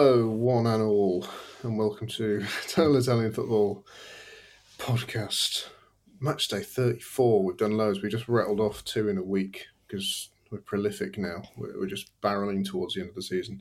Hello, 0.00 0.28
one 0.28 0.64
and 0.68 0.80
all, 0.80 1.26
and 1.64 1.76
welcome 1.76 2.06
to 2.06 2.46
Total 2.68 2.96
Italian 2.98 3.32
Football 3.32 3.84
Podcast. 4.78 5.70
Match 6.20 6.46
day 6.46 6.60
34. 6.60 7.42
We've 7.42 7.56
done 7.56 7.76
loads. 7.76 8.00
We 8.00 8.08
just 8.08 8.28
rattled 8.28 8.60
off 8.60 8.84
two 8.84 9.08
in 9.08 9.18
a 9.18 9.22
week 9.24 9.66
because 9.88 10.28
we're 10.52 10.60
prolific 10.60 11.18
now. 11.18 11.42
We're, 11.56 11.80
we're 11.80 11.88
just 11.88 12.12
barreling 12.22 12.64
towards 12.64 12.94
the 12.94 13.00
end 13.00 13.08
of 13.08 13.16
the 13.16 13.22
season. 13.22 13.60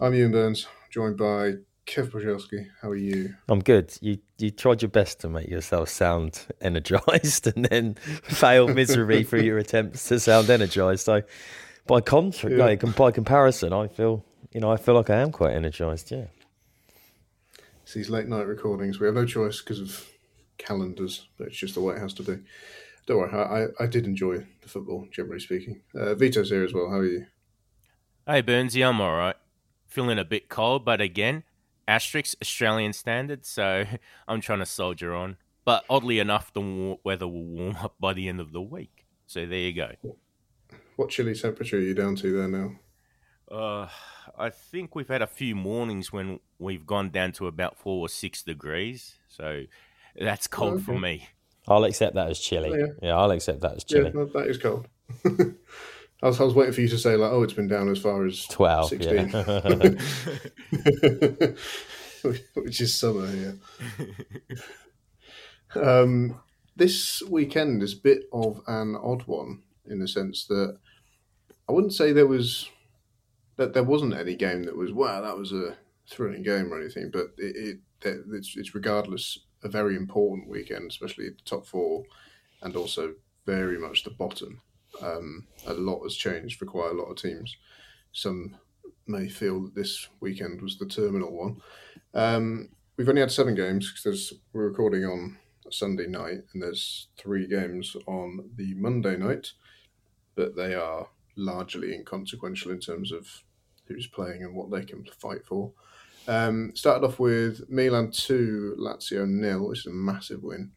I'm 0.00 0.14
Euan 0.14 0.32
Burns, 0.32 0.66
joined 0.90 1.16
by 1.16 1.52
Kev 1.86 2.10
Pogorzelski. 2.10 2.66
How 2.82 2.88
are 2.88 2.96
you? 2.96 3.36
I'm 3.48 3.60
good. 3.60 3.96
You 4.00 4.18
you 4.38 4.50
tried 4.50 4.82
your 4.82 4.90
best 4.90 5.20
to 5.20 5.28
make 5.28 5.48
yourself 5.48 5.90
sound 5.90 6.44
energized 6.60 7.46
and 7.56 7.66
then 7.66 7.94
failed 8.24 8.74
miserably 8.74 9.22
through 9.22 9.42
your 9.42 9.58
attempts 9.64 10.08
to 10.08 10.18
sound 10.18 10.50
energized. 10.50 11.04
So 11.04 11.22
by 11.86 12.00
contra- 12.00 12.50
Yeah. 12.50 12.74
by 12.96 13.12
comparison, 13.12 13.72
I 13.72 13.86
feel 13.86 14.24
you 14.52 14.60
know 14.60 14.70
I 14.70 14.76
feel 14.76 14.94
like 14.94 15.10
I 15.10 15.20
am 15.20 15.32
quite 15.32 15.54
energized. 15.54 16.10
Yeah. 16.10 16.26
It's 17.82 17.94
these 17.94 18.10
late 18.10 18.28
night 18.28 18.46
recordings. 18.46 19.00
We 19.00 19.06
have 19.06 19.14
no 19.14 19.24
choice 19.24 19.60
because 19.60 19.80
of 19.80 20.08
calendars, 20.58 21.26
but 21.38 21.48
it's 21.48 21.56
just 21.56 21.74
the 21.74 21.80
way 21.80 21.94
it 21.94 22.00
has 22.00 22.14
to 22.14 22.22
be. 22.22 22.38
Don't 23.06 23.18
worry, 23.18 23.32
I, 23.32 23.64
I, 23.64 23.84
I 23.84 23.86
did 23.86 24.04
enjoy 24.04 24.46
the 24.60 24.68
football, 24.68 25.08
generally 25.10 25.40
speaking. 25.40 25.80
Uh, 25.94 26.14
Vito's 26.14 26.50
here 26.50 26.64
as 26.64 26.74
well. 26.74 26.90
How 26.90 26.98
are 26.98 27.06
you? 27.06 27.26
Hey 28.26 28.42
Burnsy, 28.42 28.86
I'm 28.86 29.00
all 29.00 29.16
right. 29.16 29.36
Feeling 29.86 30.18
a 30.18 30.24
bit 30.24 30.50
cold, 30.50 30.84
but 30.84 31.00
again, 31.00 31.44
asterisk 31.86 32.36
Australian 32.42 32.92
standard, 32.92 33.46
so 33.46 33.84
I'm 34.28 34.42
trying 34.42 34.58
to 34.58 34.66
soldier 34.66 35.14
on. 35.14 35.38
But 35.64 35.84
oddly 35.88 36.18
enough, 36.18 36.52
the 36.52 36.60
wa- 36.60 36.96
weather 37.04 37.26
will 37.26 37.44
warm 37.44 37.76
up 37.76 37.94
by 37.98 38.12
the 38.12 38.28
end 38.28 38.40
of 38.40 38.52
the 38.52 38.60
week. 38.60 39.06
So 39.26 39.46
there 39.46 39.58
you 39.58 39.72
go. 39.72 39.92
What 40.96 41.10
chilly 41.10 41.34
temperature 41.34 41.76
are 41.76 41.80
you 41.80 41.94
down 41.94 42.16
to 42.16 42.36
there 42.36 42.48
now? 42.48 42.72
Uh, 43.50 43.88
I 44.38 44.50
think 44.50 44.94
we've 44.94 45.08
had 45.08 45.22
a 45.22 45.26
few 45.26 45.54
mornings 45.54 46.12
when 46.12 46.40
we've 46.58 46.86
gone 46.86 47.10
down 47.10 47.32
to 47.32 47.46
about 47.46 47.78
four 47.78 48.00
or 48.00 48.08
six 48.08 48.42
degrees. 48.42 49.16
So 49.28 49.64
that's 50.18 50.46
cold 50.46 50.82
for 50.82 50.92
okay. 50.92 51.00
me. 51.00 51.28
I'll 51.66 51.84
accept 51.84 52.14
that 52.14 52.28
as 52.30 52.38
chilly. 52.38 52.70
Oh, 52.72 52.76
Yeah, 52.76 52.86
yeah. 53.02 53.16
I'll 53.16 53.30
accept 53.30 53.60
that 53.60 53.76
as 53.76 53.84
chilly. 53.84 54.10
no, 54.14 54.24
that 54.26 54.46
is 54.46 54.58
cold. 54.58 54.88
I 56.22 56.26
was, 56.26 56.40
I 56.40 56.44
was 56.44 56.54
waiting 56.54 56.72
for 56.72 56.80
you 56.80 56.88
to 56.88 56.98
say 56.98 57.16
like, 57.16 57.30
oh, 57.30 57.42
it's 57.42 57.52
been 57.52 57.68
down 57.68 57.88
as 57.88 57.98
far 57.98 58.26
as 58.26 58.44
12, 58.46 58.88
sixteen, 58.88 59.28
yeah. 59.28 59.50
which 62.54 62.80
is 62.80 62.92
summer. 62.94 63.28
Yeah. 63.30 63.52
um, 65.80 66.40
this 66.74 67.22
weekend 67.22 67.82
is 67.82 67.92
a 67.94 67.98
bit 67.98 68.24
of 68.32 68.62
an 68.66 68.96
odd 68.96 69.22
one 69.22 69.62
in 69.86 70.00
the 70.00 70.08
sense 70.08 70.44
that 70.46 70.76
I 71.68 71.72
wouldn't 71.72 71.92
say 71.92 72.12
there 72.12 72.26
was 72.26 72.68
that 73.58 73.74
there 73.74 73.84
wasn't 73.84 74.14
any 74.14 74.34
game 74.34 74.62
that 74.62 74.76
was 74.76 74.92
wow 74.92 75.20
that 75.20 75.36
was 75.36 75.52
a 75.52 75.76
thrilling 76.08 76.42
game 76.42 76.72
or 76.72 76.80
anything, 76.80 77.10
but 77.12 77.26
it, 77.36 77.78
it 78.02 78.24
it's, 78.32 78.56
it's 78.56 78.74
regardless 78.74 79.40
a 79.62 79.68
very 79.68 79.96
important 79.96 80.48
weekend, 80.48 80.90
especially 80.90 81.28
the 81.28 81.36
top 81.44 81.66
four, 81.66 82.04
and 82.62 82.76
also 82.76 83.14
very 83.44 83.78
much 83.78 84.04
the 84.04 84.10
bottom. 84.10 84.60
Um, 85.02 85.46
a 85.66 85.74
lot 85.74 86.02
has 86.04 86.14
changed 86.14 86.58
for 86.58 86.64
quite 86.64 86.92
a 86.92 86.94
lot 86.94 87.10
of 87.10 87.16
teams. 87.16 87.56
Some 88.12 88.56
may 89.06 89.28
feel 89.28 89.62
that 89.62 89.74
this 89.74 90.08
weekend 90.20 90.62
was 90.62 90.78
the 90.78 90.86
terminal 90.86 91.32
one. 91.32 91.60
Um, 92.14 92.68
we've 92.96 93.08
only 93.08 93.20
had 93.20 93.32
seven 93.32 93.54
games 93.54 93.92
because 93.92 94.32
we're 94.52 94.68
recording 94.68 95.04
on 95.04 95.38
Sunday 95.70 96.06
night, 96.06 96.44
and 96.52 96.62
there's 96.62 97.08
three 97.16 97.46
games 97.46 97.96
on 98.06 98.50
the 98.56 98.74
Monday 98.74 99.16
night, 99.16 99.52
but 100.36 100.56
they 100.56 100.74
are 100.74 101.08
largely 101.36 101.94
inconsequential 101.94 102.70
in 102.70 102.80
terms 102.80 103.12
of 103.12 103.44
who's 103.88 104.06
playing 104.06 104.42
and 104.42 104.54
what 104.54 104.70
they 104.70 104.84
can 104.84 105.04
fight 105.18 105.44
for. 105.46 105.72
Um, 106.28 106.72
started 106.74 107.06
off 107.06 107.18
with 107.18 107.68
Milan 107.70 108.10
2, 108.10 108.76
Lazio 108.78 109.26
nil, 109.26 109.68
which 109.68 109.80
is 109.80 109.86
a 109.86 109.90
massive 109.90 110.42
win. 110.42 110.70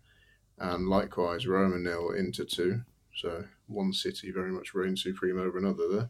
And 0.58 0.88
likewise, 0.88 1.46
Roma 1.46 1.78
nil, 1.78 2.12
Inter 2.12 2.46
2. 2.46 2.82
So 3.16 3.44
one 3.68 3.92
city 3.92 4.32
very 4.32 4.52
much 4.52 4.74
reigned 4.74 5.00
supreme 5.00 5.40
over 5.40 5.58
another 5.58 5.88
there 5.90 6.10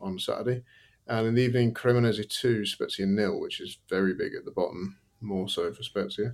on 0.00 0.18
Saturday. 0.18 0.64
And 1.06 1.28
in 1.28 1.34
the 1.34 1.42
evening, 1.42 1.72
Cremonese 1.72 2.28
2, 2.28 2.66
Spezia 2.66 3.06
nil, 3.06 3.40
which 3.40 3.60
is 3.60 3.78
very 3.88 4.14
big 4.14 4.34
at 4.34 4.44
the 4.44 4.50
bottom, 4.50 4.98
more 5.20 5.48
so 5.48 5.72
for 5.72 5.82
Spezia. 5.82 6.32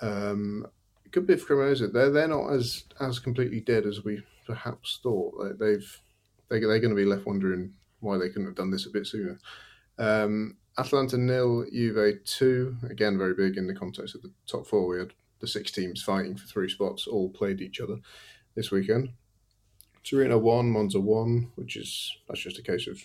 Um, 0.00 0.66
good 1.10 1.26
bit 1.26 1.40
for 1.40 1.56
Cremonese. 1.56 1.92
They're, 1.92 2.10
they're 2.10 2.28
not 2.28 2.52
as, 2.52 2.84
as 3.00 3.18
completely 3.18 3.60
dead 3.60 3.86
as 3.86 4.04
we 4.04 4.22
perhaps 4.46 5.00
thought. 5.02 5.58
They, 5.58 5.66
they've, 5.66 6.02
they, 6.48 6.60
they're 6.60 6.80
going 6.80 6.90
to 6.90 6.94
be 6.94 7.04
left 7.04 7.26
wondering 7.26 7.74
why 8.00 8.18
they 8.18 8.28
couldn't 8.28 8.46
have 8.46 8.54
done 8.54 8.70
this 8.70 8.86
a 8.86 8.90
bit 8.90 9.06
sooner. 9.06 9.38
Um, 9.98 10.56
Atalanta 10.78 11.16
nil, 11.16 11.64
Juve 11.72 12.24
two. 12.24 12.76
Again, 12.90 13.16
very 13.18 13.34
big 13.34 13.56
in 13.56 13.66
the 13.66 13.74
context 13.74 14.14
of 14.14 14.22
the 14.22 14.32
top 14.46 14.66
four. 14.66 14.86
We 14.86 14.98
had 14.98 15.12
the 15.40 15.46
six 15.46 15.70
teams 15.70 16.02
fighting 16.02 16.36
for 16.36 16.46
three 16.46 16.68
spots, 16.68 17.06
all 17.06 17.30
played 17.30 17.60
each 17.60 17.80
other 17.80 17.98
this 18.54 18.70
weekend. 18.70 19.10
Torino 20.04 20.38
one, 20.38 20.70
Monza 20.70 21.00
one, 21.00 21.50
which 21.56 21.76
is 21.76 22.16
that's 22.28 22.40
just 22.40 22.58
a 22.58 22.62
case 22.62 22.86
of 22.86 23.00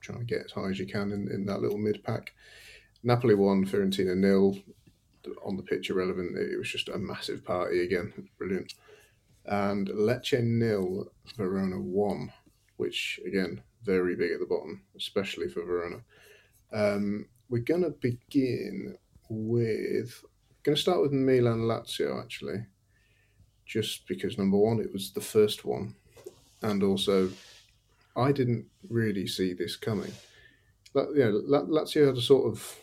trying 0.00 0.18
to 0.18 0.24
get 0.24 0.46
as 0.46 0.52
high 0.52 0.70
as 0.70 0.78
you 0.78 0.86
can 0.86 1.12
in, 1.12 1.28
in 1.32 1.46
that 1.46 1.60
little 1.60 1.78
mid 1.78 2.02
pack. 2.02 2.32
Napoli 3.02 3.34
one, 3.34 3.64
Fiorentina 3.64 4.16
nil. 4.16 4.58
On 5.44 5.56
the 5.56 5.62
pitch, 5.62 5.88
irrelevant. 5.88 6.36
It 6.36 6.58
was 6.58 6.68
just 6.68 6.88
a 6.88 6.98
massive 6.98 7.44
party 7.44 7.84
again. 7.84 8.28
Brilliant. 8.38 8.74
And 9.44 9.88
Lecce 9.88 10.42
nil, 10.42 11.12
Verona 11.36 11.80
one, 11.80 12.32
which 12.76 13.20
again 13.24 13.62
very 13.84 14.16
big 14.16 14.32
at 14.32 14.40
the 14.40 14.46
bottom, 14.46 14.82
especially 14.96 15.48
for 15.48 15.64
Verona. 15.64 16.02
Um, 16.72 17.26
we're 17.48 17.62
going 17.62 17.82
to 17.82 17.90
begin 17.90 18.96
with. 19.28 20.24
Going 20.62 20.76
to 20.76 20.80
start 20.80 21.02
with 21.02 21.12
Milan 21.12 21.62
Lazio 21.62 22.22
actually, 22.22 22.66
just 23.66 24.06
because 24.06 24.38
number 24.38 24.56
one, 24.56 24.78
it 24.78 24.92
was 24.92 25.12
the 25.12 25.20
first 25.20 25.64
one, 25.64 25.96
and 26.62 26.82
also 26.84 27.30
I 28.16 28.30
didn't 28.30 28.66
really 28.88 29.26
see 29.26 29.54
this 29.54 29.76
coming. 29.76 30.12
La- 30.94 31.10
you 31.10 31.24
know, 31.48 31.62
Lazio 31.62 32.06
had 32.06 32.16
a 32.16 32.22
sort 32.22 32.46
of 32.46 32.78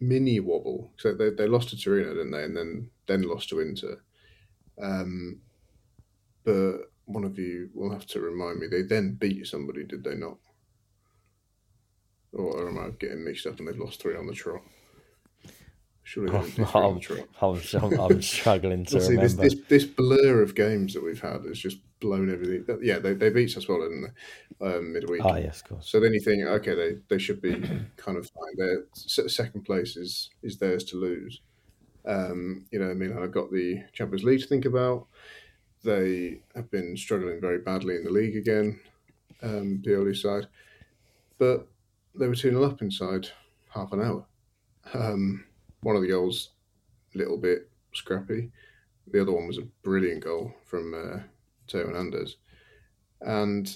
mini 0.00 0.40
wobble. 0.40 0.92
So 0.96 1.14
they, 1.14 1.30
they 1.30 1.46
lost 1.46 1.70
to 1.70 1.76
Torino, 1.80 2.08
didn't 2.14 2.32
they? 2.32 2.44
And 2.44 2.56
then 2.56 2.90
then 3.06 3.22
lost 3.22 3.48
to 3.50 3.60
Inter. 3.60 4.00
Um, 4.80 5.40
but 6.44 6.90
one 7.06 7.24
of 7.24 7.38
you 7.38 7.70
will 7.74 7.92
have 7.92 8.06
to 8.06 8.20
remind 8.20 8.60
me. 8.60 8.66
They 8.66 8.82
then 8.82 9.16
beat 9.18 9.46
somebody, 9.46 9.84
did 9.84 10.04
they 10.04 10.14
not? 10.14 10.38
Or 12.32 12.68
am 12.68 12.78
I 12.78 12.90
getting 12.90 13.24
mixed 13.24 13.46
up 13.46 13.58
and 13.58 13.66
they've 13.66 13.78
lost 13.78 14.02
three 14.02 14.16
on 14.16 14.26
the 14.26 14.34
trot? 14.34 14.60
Surely 16.02 16.30
they 16.30 16.38
didn't 16.42 16.56
do 16.56 16.64
three 16.64 16.80
on 16.80 16.94
the 16.94 17.00
trot. 17.00 17.28
I'm, 17.40 17.82
I'm, 17.82 18.00
I'm 18.00 18.22
struggling 18.22 18.84
to 18.86 19.00
See, 19.00 19.16
this, 19.16 19.32
remember. 19.32 19.42
this 19.42 19.54
this 19.68 19.84
blur 19.84 20.42
of 20.42 20.54
games 20.54 20.94
that 20.94 21.02
we've 21.02 21.20
had 21.20 21.44
has 21.46 21.58
just 21.58 21.78
blown 22.00 22.30
everything. 22.30 22.64
Yeah, 22.82 22.98
they, 22.98 23.14
they 23.14 23.30
beat 23.30 23.48
Sassuolo 23.48 23.88
didn't 23.88 24.12
they? 24.60 24.66
Um, 24.66 24.92
midweek. 24.92 25.24
Ah, 25.24 25.36
yes, 25.36 25.60
of 25.62 25.68
course. 25.68 25.88
So 25.88 25.98
then 26.00 26.12
you 26.12 26.20
think, 26.20 26.44
okay, 26.44 26.74
they, 26.74 26.92
they 27.08 27.18
should 27.18 27.40
be 27.40 27.54
kind 27.96 28.18
of 28.18 28.28
fine. 28.28 28.56
Their 28.56 28.84
second 28.94 29.64
place 29.64 29.96
is 29.96 30.30
is 30.42 30.58
theirs 30.58 30.84
to 30.84 30.96
lose. 30.96 31.40
Um, 32.06 32.66
you 32.70 32.78
know, 32.78 32.90
I 32.90 32.94
mean, 32.94 33.16
I've 33.16 33.32
got 33.32 33.50
the 33.50 33.82
Champions 33.92 34.24
League 34.24 34.40
to 34.40 34.46
think 34.46 34.64
about. 34.64 35.06
They 35.86 36.40
have 36.56 36.68
been 36.72 36.96
struggling 36.96 37.40
very 37.40 37.58
badly 37.58 37.94
in 37.94 38.02
the 38.02 38.10
league 38.10 38.36
again, 38.36 38.80
um, 39.40 39.80
Pioli's 39.86 40.20
side, 40.20 40.48
but 41.38 41.68
they 42.12 42.26
were 42.26 42.34
two 42.34 42.50
0 42.50 42.64
up 42.64 42.82
inside 42.82 43.28
half 43.68 43.92
an 43.92 44.02
hour. 44.02 44.26
Um, 44.94 45.44
one 45.82 45.94
of 45.94 46.02
the 46.02 46.08
goals, 46.08 46.50
a 47.14 47.18
little 47.18 47.36
bit 47.36 47.70
scrappy. 47.94 48.50
The 49.12 49.22
other 49.22 49.30
one 49.30 49.46
was 49.46 49.58
a 49.58 49.68
brilliant 49.84 50.24
goal 50.24 50.52
from 50.64 50.92
uh, 50.92 51.20
Theo 51.70 51.86
Hernandez. 51.86 52.38
And 53.20 53.72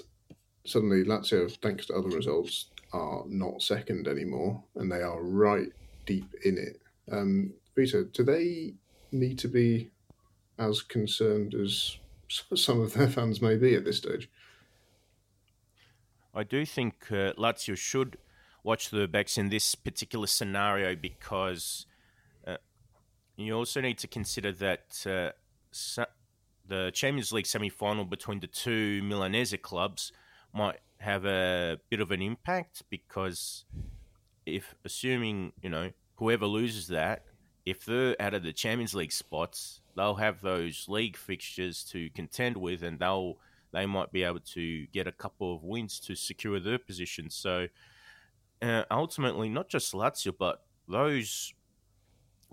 suddenly 0.67 1.05
Lazio, 1.05 1.49
thanks 1.63 1.87
to 1.87 1.95
other 1.95 2.09
results, 2.09 2.71
are 2.93 3.23
not 3.29 3.63
second 3.63 4.09
anymore, 4.09 4.61
and 4.75 4.91
they 4.91 5.03
are 5.03 5.23
right 5.23 5.69
deep 6.07 6.35
in 6.45 6.59
it. 6.59 6.81
Um, 7.13 7.53
Peter, 7.77 8.03
do 8.03 8.25
they 8.25 8.75
need 9.13 9.39
to 9.39 9.47
be 9.47 9.91
as 10.61 10.83
concerned 10.83 11.55
as 11.55 11.99
some 12.55 12.81
of 12.81 12.95
their 12.95 13.09
fans 13.09 13.43
may 13.43 13.57
be 13.57 13.75
at 13.75 13.85
this 13.85 13.97
stage? 13.97 14.31
I 16.33 16.45
do 16.45 16.65
think 16.65 16.95
uh, 17.11 17.33
Lazio 17.33 17.77
should 17.77 18.17
watch 18.63 18.91
the 18.91 19.09
backs 19.09 19.37
in 19.37 19.49
this 19.49 19.75
particular 19.75 20.27
scenario 20.27 20.95
because 20.95 21.87
uh, 22.47 22.59
you 23.37 23.55
also 23.55 23.81
need 23.81 23.99
to 23.99 24.07
consider 24.07 24.53
that 24.53 25.07
uh, 25.07 26.05
the 26.69 26.91
Champions 26.93 27.33
League 27.33 27.47
semi-final 27.47 28.05
between 28.05 28.41
the 28.41 28.47
two 28.47 29.03
Milanese 29.03 29.57
clubs 29.61 30.13
might 30.53 30.79
have 30.99 31.25
a 31.25 31.79
bit 31.89 32.01
of 32.01 32.11
an 32.11 32.23
impact 32.23 32.83
because 32.91 33.65
if 34.47 34.75
assuming 34.85 35.53
you 35.63 35.71
know 35.71 35.91
whoever 36.17 36.47
loses 36.47 36.89
that 36.89 37.25
if 37.71 37.85
they're 37.85 38.21
out 38.21 38.35
of 38.35 38.43
the 38.43 38.53
Champions 38.53 38.95
League 38.95 39.13
spots 39.13 39.81
they'll 39.97 40.17
have 40.17 40.41
those 40.41 40.87
league 40.89 41.17
fixtures 41.17 41.85
to 41.85 42.11
contend 42.11 42.57
with 42.57 42.83
and 42.83 42.99
they'll 42.99 43.37
they 43.73 43.87
might 43.87 44.11
be 44.11 44.25
able 44.25 44.41
to 44.41 44.87
get 44.89 45.07
a 45.07 45.13
couple 45.13 45.55
of 45.55 45.63
wins 45.63 46.01
to 46.01 46.17
secure 46.17 46.59
their 46.59 46.79
position. 46.79 47.31
So 47.31 47.69
uh, 48.61 48.83
ultimately 48.91 49.49
not 49.49 49.69
just 49.69 49.93
Lazio 49.93 50.35
but 50.37 50.63
those 50.89 51.55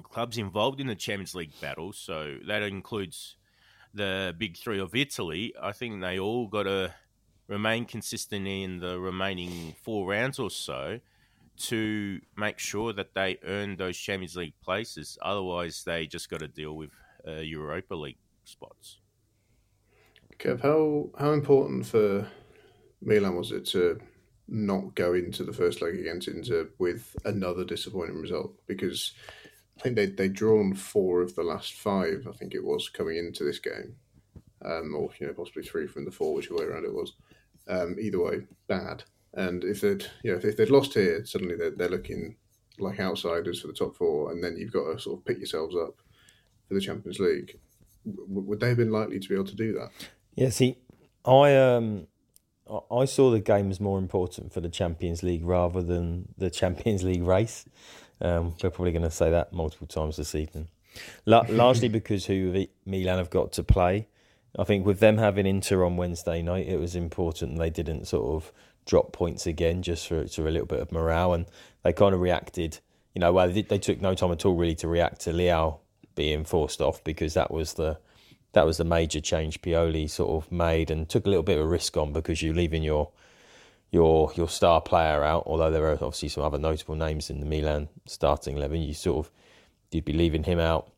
clubs 0.03 0.37
involved 0.37 0.79
in 0.79 0.87
the 0.87 0.95
Champions 0.95 1.33
League 1.33 1.59
battle 1.59 1.91
so 1.91 2.37
that 2.47 2.61
includes 2.61 3.35
the 3.93 4.35
big 4.37 4.55
three 4.55 4.79
of 4.79 4.93
Italy 4.93 5.53
I 5.61 5.71
think 5.71 6.01
they 6.01 6.19
all 6.19 6.47
got 6.47 6.63
to 6.63 6.93
remain 7.47 7.85
consistent 7.85 8.47
in 8.47 8.79
the 8.79 8.99
remaining 8.99 9.73
four 9.81 10.07
rounds 10.07 10.37
or 10.37 10.51
so 10.51 10.99
to 11.57 12.19
make 12.35 12.59
sure 12.59 12.93
that 12.93 13.13
they 13.13 13.37
earn 13.43 13.75
those 13.75 13.97
Champions 13.97 14.35
League 14.35 14.53
places. 14.63 15.17
Otherwise, 15.21 15.83
they 15.85 16.05
just 16.05 16.29
got 16.29 16.39
to 16.39 16.47
deal 16.47 16.75
with 16.75 16.91
uh, 17.27 17.33
Europa 17.33 17.95
League 17.95 18.17
spots. 18.43 18.99
Kev, 20.39 20.61
how 20.61 21.09
how 21.17 21.31
important 21.31 21.85
for 21.85 22.27
Milan 23.01 23.35
was 23.35 23.51
it 23.51 23.65
to 23.67 23.99
not 24.47 24.95
go 24.95 25.13
into 25.13 25.43
the 25.43 25.53
first 25.53 25.81
leg 25.81 25.99
against 25.99 26.27
Inter 26.27 26.69
with 26.77 27.15
another 27.25 27.65
disappointing 27.65 28.21
result? 28.21 28.53
Because 28.67 29.13
I 29.77 29.81
think 29.81 29.95
they 29.95 30.05
they'd 30.07 30.33
drawn 30.33 30.73
four 30.75 31.21
of 31.21 31.35
the 31.35 31.43
last 31.43 31.73
five. 31.73 32.27
I 32.29 32.31
think 32.33 32.53
it 32.53 32.63
was 32.63 32.89
coming 32.89 33.17
into 33.17 33.43
this 33.43 33.59
game, 33.59 33.95
um, 34.63 34.93
or 34.95 35.09
you 35.19 35.27
know 35.27 35.33
possibly 35.33 35.63
three 35.63 35.87
from 35.87 36.05
the 36.05 36.11
four, 36.11 36.33
whichever 36.33 36.57
way 36.57 36.65
around 36.65 36.85
it 36.85 36.93
was. 36.93 37.13
Um, 37.67 37.95
either 37.99 38.21
way, 38.21 38.41
bad. 38.67 39.03
And 39.37 39.63
if 39.63 39.81
they'd 39.81 40.03
you 40.23 40.31
know 40.31 40.39
if 40.43 40.57
they'd 40.57 40.69
lost 40.71 40.95
here, 40.95 41.23
suddenly 41.23 41.55
they're, 41.55 41.69
they're 41.69 41.89
looking 41.89 42.35
like 42.79 42.99
outsiders 42.99 43.61
for 43.61 43.67
the 43.67 43.73
top 43.73 43.95
four, 43.95 44.31
and 44.31 44.43
then 44.43 44.57
you've 44.57 44.73
got 44.73 44.91
to 44.91 44.99
sort 44.99 45.19
of 45.19 45.25
pick 45.25 45.37
yourselves 45.37 45.75
up 45.75 46.01
for 46.67 46.73
the 46.73 46.81
Champions 46.81 47.19
League. 47.19 47.59
W- 48.05 48.41
would 48.41 48.59
they 48.59 48.69
have 48.69 48.77
been 48.77 48.91
likely 48.91 49.19
to 49.19 49.29
be 49.29 49.35
able 49.35 49.45
to 49.45 49.55
do 49.55 49.73
that? 49.73 49.89
Yeah. 50.35 50.49
See, 50.49 50.77
I 51.23 51.55
um. 51.55 52.07
I 52.91 53.05
saw 53.05 53.31
the 53.31 53.39
game 53.39 53.71
as 53.71 53.79
more 53.79 53.97
important 53.97 54.51
for 54.51 54.59
the 54.59 54.67
Champions 54.67 55.23
League 55.23 55.45
rather 55.45 55.81
than 55.81 56.27
the 56.37 56.49
Champions 56.49 57.01
League 57.01 57.23
race. 57.23 57.63
Um, 58.19 58.55
we're 58.61 58.71
probably 58.71 58.91
going 58.91 59.03
to 59.03 59.11
say 59.11 59.31
that 59.31 59.53
multiple 59.53 59.87
times 59.87 60.17
this 60.17 60.35
evening, 60.35 60.67
largely 61.25 61.87
because 61.87 62.25
who 62.25 62.67
Milan 62.85 63.19
have 63.19 63.29
got 63.29 63.53
to 63.53 63.63
play. 63.63 64.09
I 64.59 64.65
think 64.65 64.85
with 64.85 64.99
them 64.99 65.17
having 65.17 65.45
Inter 65.45 65.85
on 65.85 65.95
Wednesday 65.95 66.41
night, 66.41 66.67
it 66.67 66.77
was 66.77 66.93
important 66.93 67.57
they 67.57 67.69
didn't 67.69 68.05
sort 68.05 68.35
of 68.35 68.51
drop 68.87 69.11
points 69.11 69.45
again 69.45 69.83
just 69.83 70.07
for, 70.07 70.21
a 70.21 70.51
little 70.51 70.65
bit 70.65 70.79
of 70.79 70.91
morale. 70.91 71.33
And 71.33 71.45
they 71.83 71.93
kind 71.93 72.15
of 72.15 72.21
reacted, 72.21 72.79
you 73.13 73.19
know, 73.19 73.31
well, 73.31 73.49
they, 73.49 73.61
they 73.61 73.77
took 73.77 74.01
no 74.01 74.15
time 74.15 74.31
at 74.31 74.45
all 74.45 74.55
really 74.55 74.75
to 74.75 74.87
react 74.87 75.21
to 75.21 75.31
Leao 75.31 75.77
being 76.15 76.43
forced 76.43 76.81
off 76.81 77.03
because 77.03 77.35
that 77.35 77.51
was 77.51 77.73
the 77.73 77.99
that 78.53 78.65
was 78.65 78.77
the 78.77 78.83
major 78.83 79.21
change 79.21 79.61
Pioli 79.61 80.09
sort 80.09 80.43
of 80.43 80.51
made 80.51 80.89
and 80.89 81.07
took 81.07 81.27
a 81.27 81.29
little 81.29 81.43
bit 81.43 81.59
of 81.59 81.65
a 81.65 81.67
risk 81.67 81.95
on 81.95 82.11
because 82.11 82.41
you're 82.41 82.55
leaving 82.55 82.81
your 82.81 83.11
your 83.91 84.31
your 84.35 84.49
star 84.49 84.81
player 84.81 85.23
out. 85.23 85.43
Although 85.45 85.69
there 85.69 85.85
are 85.85 85.93
obviously 85.93 86.29
some 86.29 86.43
other 86.43 86.57
notable 86.57 86.95
names 86.95 87.29
in 87.29 87.39
the 87.39 87.45
Milan 87.45 87.89
starting 88.07 88.57
eleven, 88.57 88.81
you 88.81 88.93
sort 88.93 89.25
of 89.25 89.31
you'd 89.91 90.05
be 90.05 90.13
leaving 90.13 90.43
him 90.43 90.59
out. 90.59 90.89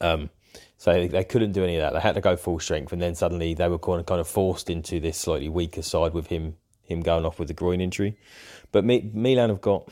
Um, 0.00 0.30
so 0.76 1.06
they 1.06 1.24
couldn't 1.24 1.52
do 1.52 1.64
any 1.64 1.76
of 1.76 1.82
that. 1.82 1.94
They 1.94 2.00
had 2.00 2.14
to 2.16 2.20
go 2.20 2.36
full 2.36 2.58
strength, 2.60 2.92
and 2.92 3.00
then 3.00 3.14
suddenly 3.14 3.54
they 3.54 3.68
were 3.68 3.78
kind 3.78 4.00
of 4.00 4.06
kind 4.06 4.20
of 4.20 4.28
forced 4.28 4.68
into 4.68 5.00
this 5.00 5.16
slightly 5.16 5.48
weaker 5.48 5.82
side 5.82 6.12
with 6.12 6.26
him 6.26 6.56
him 6.92 7.00
going 7.00 7.24
off 7.24 7.38
with 7.38 7.50
a 7.50 7.54
groin 7.54 7.80
injury. 7.80 8.16
But 8.70 8.84
Milan 8.84 9.48
have 9.48 9.60
got 9.60 9.88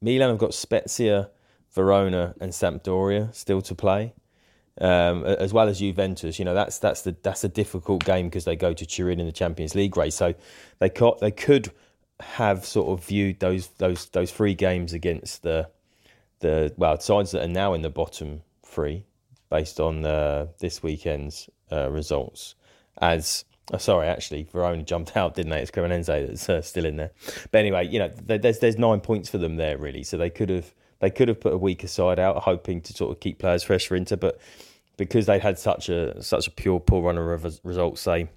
Milan 0.00 0.30
have 0.30 0.38
got 0.38 0.54
Spezia, 0.54 1.30
Verona, 1.72 2.34
and 2.40 2.52
Sampdoria 2.52 3.34
still 3.34 3.62
to 3.62 3.74
play, 3.74 4.14
um, 4.80 5.24
as 5.24 5.52
well 5.52 5.68
as 5.68 5.78
Juventus. 5.80 6.38
You 6.38 6.44
know 6.44 6.54
that's 6.54 6.78
that's 6.78 7.02
the 7.02 7.16
that's 7.22 7.44
a 7.44 7.48
difficult 7.48 8.04
game 8.04 8.26
because 8.26 8.44
they 8.44 8.56
go 8.56 8.72
to 8.72 8.86
Turin 8.86 9.20
in 9.20 9.26
the 9.26 9.32
Champions 9.32 9.74
League 9.74 9.96
race. 9.96 10.14
So 10.14 10.34
they 10.78 10.90
could, 10.90 11.14
they 11.20 11.30
could 11.30 11.70
have 12.20 12.64
sort 12.64 12.88
of 12.88 13.04
viewed 13.04 13.40
those 13.40 13.68
those 13.78 14.06
those 14.10 14.30
three 14.30 14.54
games 14.54 14.92
against 14.92 15.42
the 15.42 15.68
the 16.40 16.72
well 16.76 16.98
sides 16.98 17.30
that 17.32 17.42
are 17.44 17.48
now 17.48 17.74
in 17.74 17.82
the 17.82 17.90
bottom 17.90 18.42
three 18.64 19.04
based 19.50 19.80
on 19.80 20.04
uh, 20.04 20.46
this 20.60 20.82
weekend's 20.82 21.48
uh, 21.72 21.90
results 21.90 22.54
as 23.00 23.44
Oh, 23.72 23.78
sorry, 23.78 24.08
actually, 24.08 24.44
Verona 24.44 24.82
jumped 24.82 25.16
out, 25.16 25.34
didn't 25.34 25.50
they? 25.50 25.60
It's 25.60 25.70
Cremonese 25.70 26.06
that's 26.06 26.48
uh, 26.48 26.62
still 26.62 26.84
in 26.84 26.96
there. 26.96 27.10
But 27.50 27.58
anyway, 27.58 27.86
you 27.86 27.98
know, 27.98 28.08
there's 28.08 28.58
there's 28.58 28.78
nine 28.78 29.00
points 29.00 29.28
for 29.28 29.38
them 29.38 29.56
there, 29.56 29.78
really. 29.78 30.02
So 30.02 30.16
they 30.16 30.30
could 30.30 30.50
have 30.50 30.74
they 31.00 31.10
could 31.10 31.28
have 31.28 31.40
put 31.40 31.52
a 31.52 31.58
weaker 31.58 31.88
side 31.88 32.18
out, 32.18 32.42
hoping 32.42 32.80
to 32.82 32.92
sort 32.92 33.10
of 33.10 33.20
keep 33.20 33.38
players 33.38 33.62
fresh 33.62 33.86
for 33.86 33.96
Inter. 33.96 34.16
But 34.16 34.40
because 34.96 35.26
they 35.26 35.38
had 35.38 35.58
such 35.58 35.88
a 35.88 36.22
such 36.22 36.46
a 36.46 36.50
pure 36.50 36.80
poor 36.80 37.02
runner 37.02 37.32
of 37.32 37.44
results, 37.64 38.04
they 38.04 38.28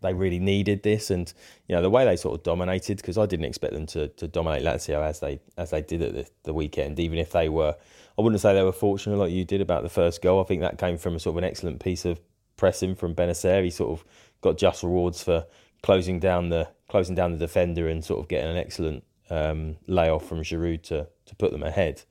they 0.00 0.14
really 0.14 0.38
needed 0.38 0.82
this. 0.82 1.10
And 1.10 1.32
you 1.68 1.74
know, 1.74 1.82
the 1.82 1.90
way 1.90 2.04
they 2.04 2.16
sort 2.16 2.38
of 2.38 2.42
dominated, 2.42 2.98
because 2.98 3.18
I 3.18 3.26
didn't 3.26 3.46
expect 3.46 3.72
them 3.72 3.86
to, 3.86 4.08
to 4.08 4.28
dominate 4.28 4.62
Lazio 4.62 5.02
as 5.02 5.20
they 5.20 5.40
as 5.56 5.70
they 5.70 5.82
did 5.82 6.02
at 6.02 6.14
the, 6.14 6.30
the 6.44 6.54
weekend, 6.54 7.00
even 7.00 7.18
if 7.18 7.32
they 7.32 7.48
were 7.48 7.74
I 8.16 8.22
wouldn't 8.22 8.40
say 8.40 8.54
they 8.54 8.62
were 8.62 8.72
fortunate 8.72 9.16
like 9.16 9.32
you 9.32 9.44
did 9.44 9.60
about 9.60 9.82
the 9.82 9.88
first 9.88 10.22
goal. 10.22 10.40
I 10.40 10.44
think 10.44 10.60
that 10.60 10.78
came 10.78 10.98
from 10.98 11.16
a 11.16 11.20
sort 11.20 11.34
of 11.34 11.38
an 11.38 11.44
excellent 11.44 11.82
piece 11.82 12.04
of 12.04 12.20
pressing 12.56 12.94
from 12.94 13.14
Bennacer. 13.14 13.64
He 13.64 13.70
sort 13.70 13.98
of 13.98 14.04
got 14.44 14.58
just 14.58 14.82
rewards 14.82 15.22
for 15.22 15.46
closing 15.82 16.20
down 16.20 16.50
the 16.50 16.68
closing 16.88 17.14
down 17.14 17.32
the 17.32 17.38
defender 17.38 17.88
and 17.88 18.04
sort 18.04 18.20
of 18.20 18.28
getting 18.28 18.50
an 18.50 18.56
excellent 18.56 19.02
um, 19.30 19.76
layoff 19.88 20.28
from 20.28 20.42
Giroud 20.42 20.82
to 20.84 21.08
to 21.26 21.34
put 21.36 21.50
them 21.50 21.62
ahead. 21.62 22.02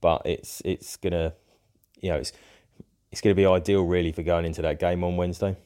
But 0.00 0.22
it's 0.24 0.62
it's 0.64 0.96
gonna 0.96 1.34
you 2.00 2.08
know 2.08 2.16
it's 2.16 2.32
it's 3.12 3.20
gonna 3.20 3.34
be 3.34 3.46
ideal 3.46 3.84
really 3.84 4.10
for 4.10 4.22
going 4.22 4.46
into 4.46 4.62
that 4.62 4.80
game 4.80 5.04
on 5.04 5.16
Wednesday. 5.16 5.56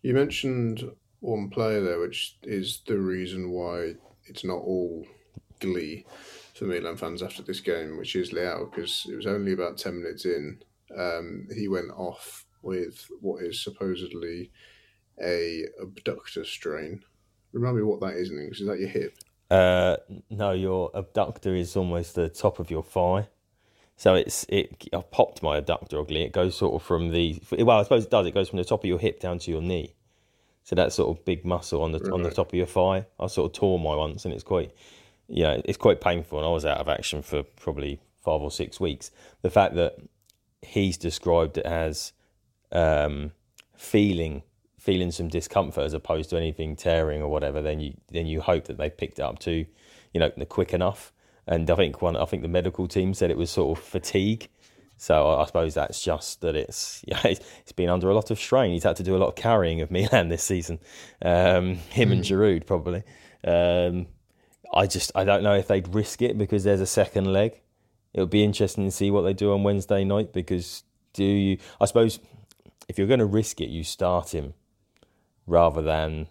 You 0.00 0.14
mentioned 0.14 0.88
one 1.20 1.50
player 1.50 1.82
there, 1.82 1.98
which 1.98 2.36
is 2.44 2.82
the 2.86 2.98
reason 2.98 3.50
why 3.50 3.94
it's 4.26 4.44
not 4.44 4.58
all 4.58 5.04
glee 5.58 6.06
for 6.54 6.66
Milan 6.66 6.96
fans 6.96 7.22
after 7.22 7.42
this 7.42 7.60
game, 7.60 7.98
which 7.98 8.14
is 8.14 8.30
Leao, 8.30 8.70
because 8.70 9.06
it 9.10 9.16
was 9.16 9.26
only 9.26 9.52
about 9.52 9.76
10 9.76 10.00
minutes 10.00 10.24
in. 10.24 10.60
Um, 10.96 11.48
he 11.52 11.66
went 11.66 11.90
off 11.90 12.46
with 12.62 13.08
what 13.20 13.42
is 13.42 13.62
supposedly 13.62 14.50
a 15.22 15.64
abductor 15.80 16.44
strain. 16.44 17.02
Remind 17.52 17.76
me 17.76 17.82
what 17.82 18.00
that 18.00 18.14
is 18.14 18.30
in 18.30 18.38
English. 18.38 18.60
Is 18.60 18.66
that 18.66 18.78
your 18.78 18.88
hip? 18.88 19.18
Uh, 19.50 19.96
no, 20.30 20.52
your 20.52 20.90
abductor 20.94 21.54
is 21.54 21.76
almost 21.76 22.14
the 22.14 22.28
top 22.28 22.58
of 22.58 22.70
your 22.70 22.82
thigh. 22.82 23.28
So 23.96 24.14
it's 24.14 24.44
it. 24.48 24.88
I 24.92 25.00
popped 25.00 25.42
my 25.42 25.56
abductor 25.56 25.98
ugly. 25.98 26.22
It 26.22 26.32
goes 26.32 26.56
sort 26.56 26.74
of 26.74 26.86
from 26.86 27.10
the 27.10 27.40
well, 27.50 27.78
I 27.78 27.82
suppose 27.82 28.04
it 28.04 28.10
does. 28.10 28.26
It 28.26 28.34
goes 28.34 28.48
from 28.48 28.58
the 28.58 28.64
top 28.64 28.84
of 28.84 28.88
your 28.88 28.98
hip 28.98 29.18
down 29.18 29.38
to 29.40 29.50
your 29.50 29.62
knee. 29.62 29.94
So 30.62 30.76
that 30.76 30.92
sort 30.92 31.16
of 31.16 31.24
big 31.24 31.44
muscle 31.44 31.82
on 31.82 31.92
the 31.92 31.98
right. 31.98 32.12
on 32.12 32.22
the 32.22 32.30
top 32.30 32.48
of 32.48 32.54
your 32.54 32.66
thigh. 32.66 33.06
I 33.18 33.26
sort 33.26 33.50
of 33.50 33.58
tore 33.58 33.78
my 33.78 33.96
once, 33.96 34.24
and 34.24 34.32
it's 34.32 34.44
quite 34.44 34.72
you 35.28 35.42
know, 35.42 35.60
it's 35.64 35.78
quite 35.78 36.00
painful. 36.00 36.38
And 36.38 36.46
I 36.46 36.50
was 36.50 36.64
out 36.64 36.78
of 36.78 36.88
action 36.88 37.22
for 37.22 37.42
probably 37.42 38.00
five 38.22 38.40
or 38.40 38.50
six 38.50 38.78
weeks. 38.78 39.10
The 39.42 39.50
fact 39.50 39.74
that 39.74 39.96
he's 40.62 40.96
described 40.96 41.58
it 41.58 41.66
as 41.66 42.12
um, 42.72 43.32
feeling 43.76 44.42
feeling 44.78 45.10
some 45.10 45.28
discomfort 45.28 45.84
as 45.84 45.92
opposed 45.92 46.30
to 46.30 46.36
anything 46.36 46.74
tearing 46.74 47.20
or 47.20 47.28
whatever, 47.28 47.60
then 47.60 47.78
you 47.78 47.94
then 48.10 48.26
you 48.26 48.40
hope 48.40 48.64
that 48.64 48.78
they 48.78 48.88
picked 48.88 49.18
it 49.18 49.22
up 49.22 49.38
too, 49.38 49.66
you 50.14 50.20
know, 50.20 50.30
the 50.36 50.46
quick 50.46 50.72
enough. 50.72 51.12
And 51.46 51.68
I 51.70 51.74
think 51.74 52.00
one, 52.00 52.16
I 52.16 52.24
think 52.24 52.42
the 52.42 52.48
medical 52.48 52.88
team 52.88 53.12
said 53.14 53.30
it 53.30 53.36
was 53.36 53.50
sort 53.50 53.76
of 53.76 53.84
fatigue. 53.84 54.48
So 54.96 55.38
I 55.38 55.44
suppose 55.46 55.74
that's 55.74 56.02
just 56.02 56.40
that 56.40 56.56
it's 56.56 57.04
yeah, 57.08 57.20
it's 57.24 57.72
been 57.72 57.90
under 57.90 58.08
a 58.08 58.14
lot 58.14 58.30
of 58.30 58.38
strain. 58.38 58.72
He's 58.72 58.84
had 58.84 58.96
to 58.96 59.02
do 59.02 59.16
a 59.16 59.18
lot 59.18 59.28
of 59.28 59.34
carrying 59.34 59.80
of 59.80 59.90
Milan 59.96 60.28
this 60.28 60.42
season. 60.42 60.78
Um, 61.22 61.74
him 61.90 62.12
and 62.12 62.26
hmm. 62.26 62.34
Giroud 62.34 62.66
probably. 62.66 63.02
Um, 63.44 64.06
I 64.72 64.86
just 64.86 65.12
I 65.14 65.24
don't 65.24 65.42
know 65.42 65.54
if 65.54 65.68
they'd 65.68 65.94
risk 65.94 66.22
it 66.22 66.38
because 66.38 66.64
there's 66.64 66.80
a 66.80 66.86
second 66.86 67.32
leg. 67.32 67.60
It'll 68.14 68.26
be 68.26 68.42
interesting 68.42 68.86
to 68.86 68.90
see 68.90 69.10
what 69.10 69.22
they 69.22 69.34
do 69.34 69.52
on 69.52 69.64
Wednesday 69.64 70.04
night 70.04 70.32
because 70.32 70.82
do 71.12 71.24
you? 71.24 71.58
I 71.80 71.84
suppose 71.84 72.20
if 72.88 72.98
you're 72.98 73.06
going 73.06 73.20
to 73.20 73.26
risk 73.26 73.60
it, 73.60 73.68
you 73.68 73.84
start 73.84 74.34
him 74.34 74.54
rather 75.46 75.82
than 75.82 76.28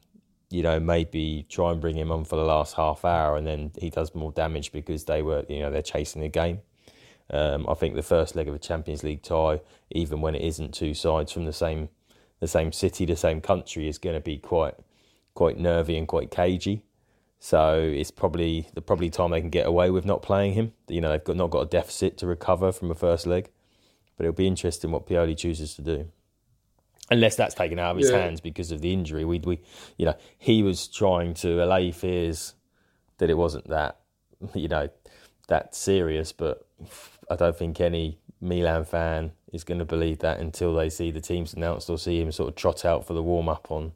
you 0.50 0.64
know, 0.64 0.80
maybe 0.80 1.46
try 1.50 1.72
and 1.72 1.82
bring 1.82 1.98
him 1.98 2.12
on 2.12 2.24
for 2.24 2.38
the 2.38 2.44
last 2.44 2.76
half 2.76 3.04
hour, 3.04 3.36
and 3.36 3.46
then 3.46 3.72
he 3.78 3.90
does 3.90 4.16
more 4.16 4.32
damage 4.32 4.72
because 4.72 5.06
they 5.06 5.22
were, 5.22 5.46
you 5.50 5.60
know, 5.60 5.70
they're 5.70 5.82
chasing 5.82 6.22
the 6.22 6.30
game. 6.30 6.62
Um, 7.30 7.66
I 7.68 7.74
think 7.74 7.96
the 7.96 8.04
first 8.04 8.36
leg 8.36 8.48
of 8.48 8.56
a 8.56 8.60
Champions 8.60 9.04
League 9.04 9.22
tie, 9.22 9.60
even 9.92 10.22
when 10.22 10.36
it 10.36 10.42
isn't 10.42 10.74
two 10.74 10.94
sides 10.94 11.32
from 11.32 11.46
the 11.46 11.54
same 11.54 11.90
the 12.40 12.48
same 12.48 12.72
city, 12.72 13.06
the 13.06 13.16
same 13.16 13.42
country, 13.42 13.88
is 13.88 13.98
going 13.98 14.16
to 14.16 14.22
be 14.22 14.38
quite 14.38 14.76
quite 15.34 15.60
nervy 15.60 15.98
and 15.98 16.08
quite 16.08 16.32
cagey. 16.32 16.84
So 17.40 17.80
it's 17.80 18.12
probably 18.12 18.70
the 18.74 18.82
probably 18.82 19.10
time 19.10 19.32
they 19.32 19.42
can 19.42 19.50
get 19.50 19.68
away 19.68 19.90
with 19.90 20.06
not 20.06 20.22
playing 20.22 20.54
him. 20.54 20.72
You 20.88 21.02
know, 21.02 21.10
they've 21.10 21.24
got 21.24 21.36
not 21.36 21.50
got 21.50 21.62
a 21.62 21.66
deficit 21.66 22.18
to 22.20 22.28
recover 22.28 22.72
from 22.72 22.90
a 22.90 22.96
first 22.96 23.28
leg, 23.28 23.50
but 24.16 24.26
it'll 24.26 24.36
be 24.36 24.48
interesting 24.48 24.92
what 24.92 25.06
Pioli 25.06 25.38
chooses 25.38 25.76
to 25.76 25.82
do. 25.82 26.08
Unless 27.10 27.38
that's 27.38 27.56
taken 27.56 27.80
out 27.80 27.92
of 27.92 27.98
his 27.98 28.10
Yeah. 28.12 28.18
hands 28.18 28.42
because 28.42 28.72
of 28.72 28.82
the 28.82 28.92
injury, 28.92 29.24
we 29.26 29.40
we 29.40 29.62
you 29.98 30.06
know 30.06 30.16
he 30.38 30.64
was 30.64 30.88
trying 30.88 31.34
to 31.36 31.64
allay 31.64 31.92
fears 31.92 32.54
that 33.18 33.30
it 33.30 33.38
wasn't 33.38 33.68
that 33.70 34.00
you 34.54 34.68
know 34.68 34.90
that 35.48 35.74
serious, 35.74 36.32
but 36.34 36.68
I 37.30 37.36
don't 37.36 37.56
think 37.56 37.80
any 37.80 38.20
Milan 38.42 38.84
fan 38.84 39.32
is 39.54 39.64
going 39.64 39.80
to 39.80 39.86
believe 39.86 40.20
that 40.20 40.40
until 40.40 40.76
they 40.76 40.90
see 40.90 41.10
the 41.10 41.22
teams 41.22 41.54
announced 41.54 41.90
or 41.90 41.98
see 41.98 42.22
him 42.22 42.32
sort 42.32 42.50
of 42.50 42.56
trot 42.56 42.84
out 42.84 43.08
for 43.08 43.14
the 43.14 43.24
warm 43.24 43.48
up 43.48 43.72
on 43.72 43.94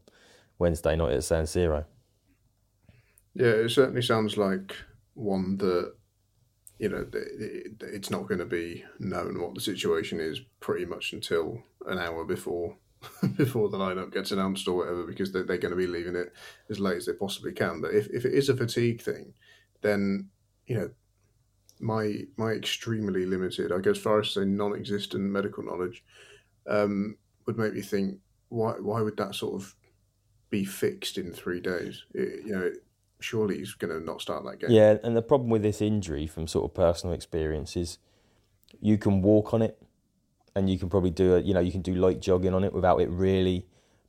Wednesday 0.58 0.96
night 0.96 1.12
at 1.14 1.24
San 1.24 1.44
Siro. 1.44 1.86
Yeah, 3.34 3.48
it 3.48 3.70
certainly 3.70 4.02
sounds 4.02 4.38
like 4.38 4.76
one 5.14 5.58
that 5.58 5.94
you 6.80 6.90
know 6.90 7.06
it's 7.82 8.10
not 8.10 8.28
going 8.28 8.40
to 8.40 8.46
be 8.46 8.84
known 9.00 9.40
what 9.42 9.54
the 9.54 9.62
situation 9.62 10.20
is 10.20 10.40
pretty 10.60 10.86
much 10.86 11.14
until 11.14 11.62
an 11.88 12.00
hour 12.00 12.24
before 12.26 12.76
before 13.36 13.70
the 13.70 13.78
lineup 13.78 14.14
gets 14.14 14.32
announced 14.32 14.68
or 14.68 14.78
whatever 14.78 15.04
because 15.04 15.32
they're, 15.32 15.44
they're 15.44 15.58
going 15.58 15.72
to 15.72 15.78
be 15.78 15.88
leaving 15.88 16.16
it 16.16 16.34
as 16.70 16.80
late 16.80 16.98
as 16.98 17.06
they 17.06 17.14
possibly 17.14 17.52
can. 17.52 17.82
But 17.82 17.94
if, 17.94 18.08
if 18.08 18.26
it 18.26 18.34
is 18.34 18.50
a 18.50 18.58
fatigue 18.58 19.02
thing, 19.02 19.34
then 19.82 20.30
you 20.68 20.76
know 20.76 20.92
my 21.80 22.22
my 22.38 22.52
extremely 22.52 23.26
limited, 23.26 23.72
I 23.72 23.80
go 23.80 23.92
as 23.92 23.98
far 23.98 24.20
as 24.20 24.34
to 24.34 24.42
say 24.42 24.46
non-existent 24.46 25.24
medical 25.24 25.64
knowledge, 25.64 26.04
um, 26.68 27.18
would 27.46 27.58
make 27.58 27.74
me 27.74 27.82
think 27.82 28.20
why 28.50 28.74
why 28.74 29.02
would 29.02 29.18
that 29.18 29.36
sort 29.36 29.56
of 29.56 29.76
be 30.50 30.64
fixed 30.64 31.18
in 31.18 31.34
three 31.34 31.60
days? 31.60 32.04
It, 32.14 32.46
you 32.46 32.54
know, 32.54 32.72
surely 33.20 33.58
he's 33.58 33.74
going 33.74 33.98
to 33.98 34.06
not 34.06 34.22
start 34.22 34.44
that 34.46 34.60
game. 34.60 34.72
Yeah, 34.72 34.98
and 35.04 35.16
the 35.16 35.22
problem 35.22 35.50
with 35.50 35.64
this 35.64 35.82
injury, 35.82 36.28
from 36.28 36.48
sort 36.48 36.66
of 36.66 36.76
personal 36.76 37.16
experience, 37.16 37.76
is 37.76 37.98
you 38.80 38.98
can 38.98 39.22
walk 39.22 39.54
on 39.54 39.62
it, 39.62 39.81
and 40.56 40.70
you 40.70 40.78
can 40.78 40.90
probably 40.90 41.10
do 41.10 41.36
it. 41.36 41.46
you 41.46 41.54
know, 41.54 41.60
you 41.60 41.72
can 41.72 41.82
do 41.82 41.96
light 41.96 42.22
jogging 42.22 42.54
on 42.54 42.64
it 42.64 42.74
without 42.74 43.00
it 43.02 43.10
really. 43.10 43.66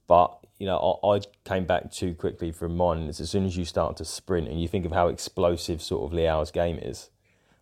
But 0.06 0.38
you 0.58 0.66
know, 0.66 1.00
I, 1.02 1.16
I 1.16 1.20
came 1.44 1.64
back 1.64 1.90
too 1.90 2.14
quickly 2.14 2.52
from 2.52 2.76
mine. 2.76 3.02
It's 3.02 3.20
as 3.20 3.30
soon 3.30 3.44
as 3.46 3.56
you 3.56 3.64
start 3.64 3.96
to 3.98 4.04
sprint 4.04 4.48
and 4.48 4.60
you 4.60 4.68
think 4.68 4.84
of 4.84 4.92
how 4.92 5.08
explosive 5.08 5.82
sort 5.82 6.04
of 6.04 6.16
Leao's 6.16 6.50
game 6.50 6.78
is, 6.78 7.10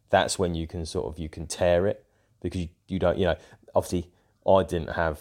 that's 0.08 0.38
when 0.38 0.54
you 0.54 0.66
can 0.66 0.84
sort 0.84 1.12
of 1.12 1.18
you 1.18 1.28
can 1.28 1.46
tear 1.46 1.86
it 1.86 2.04
because 2.42 2.62
you, 2.62 2.68
you 2.88 2.98
don't, 2.98 3.18
you 3.18 3.26
know, 3.26 3.36
obviously 3.74 4.10
I 4.46 4.62
didn't 4.62 4.90
have 4.94 5.20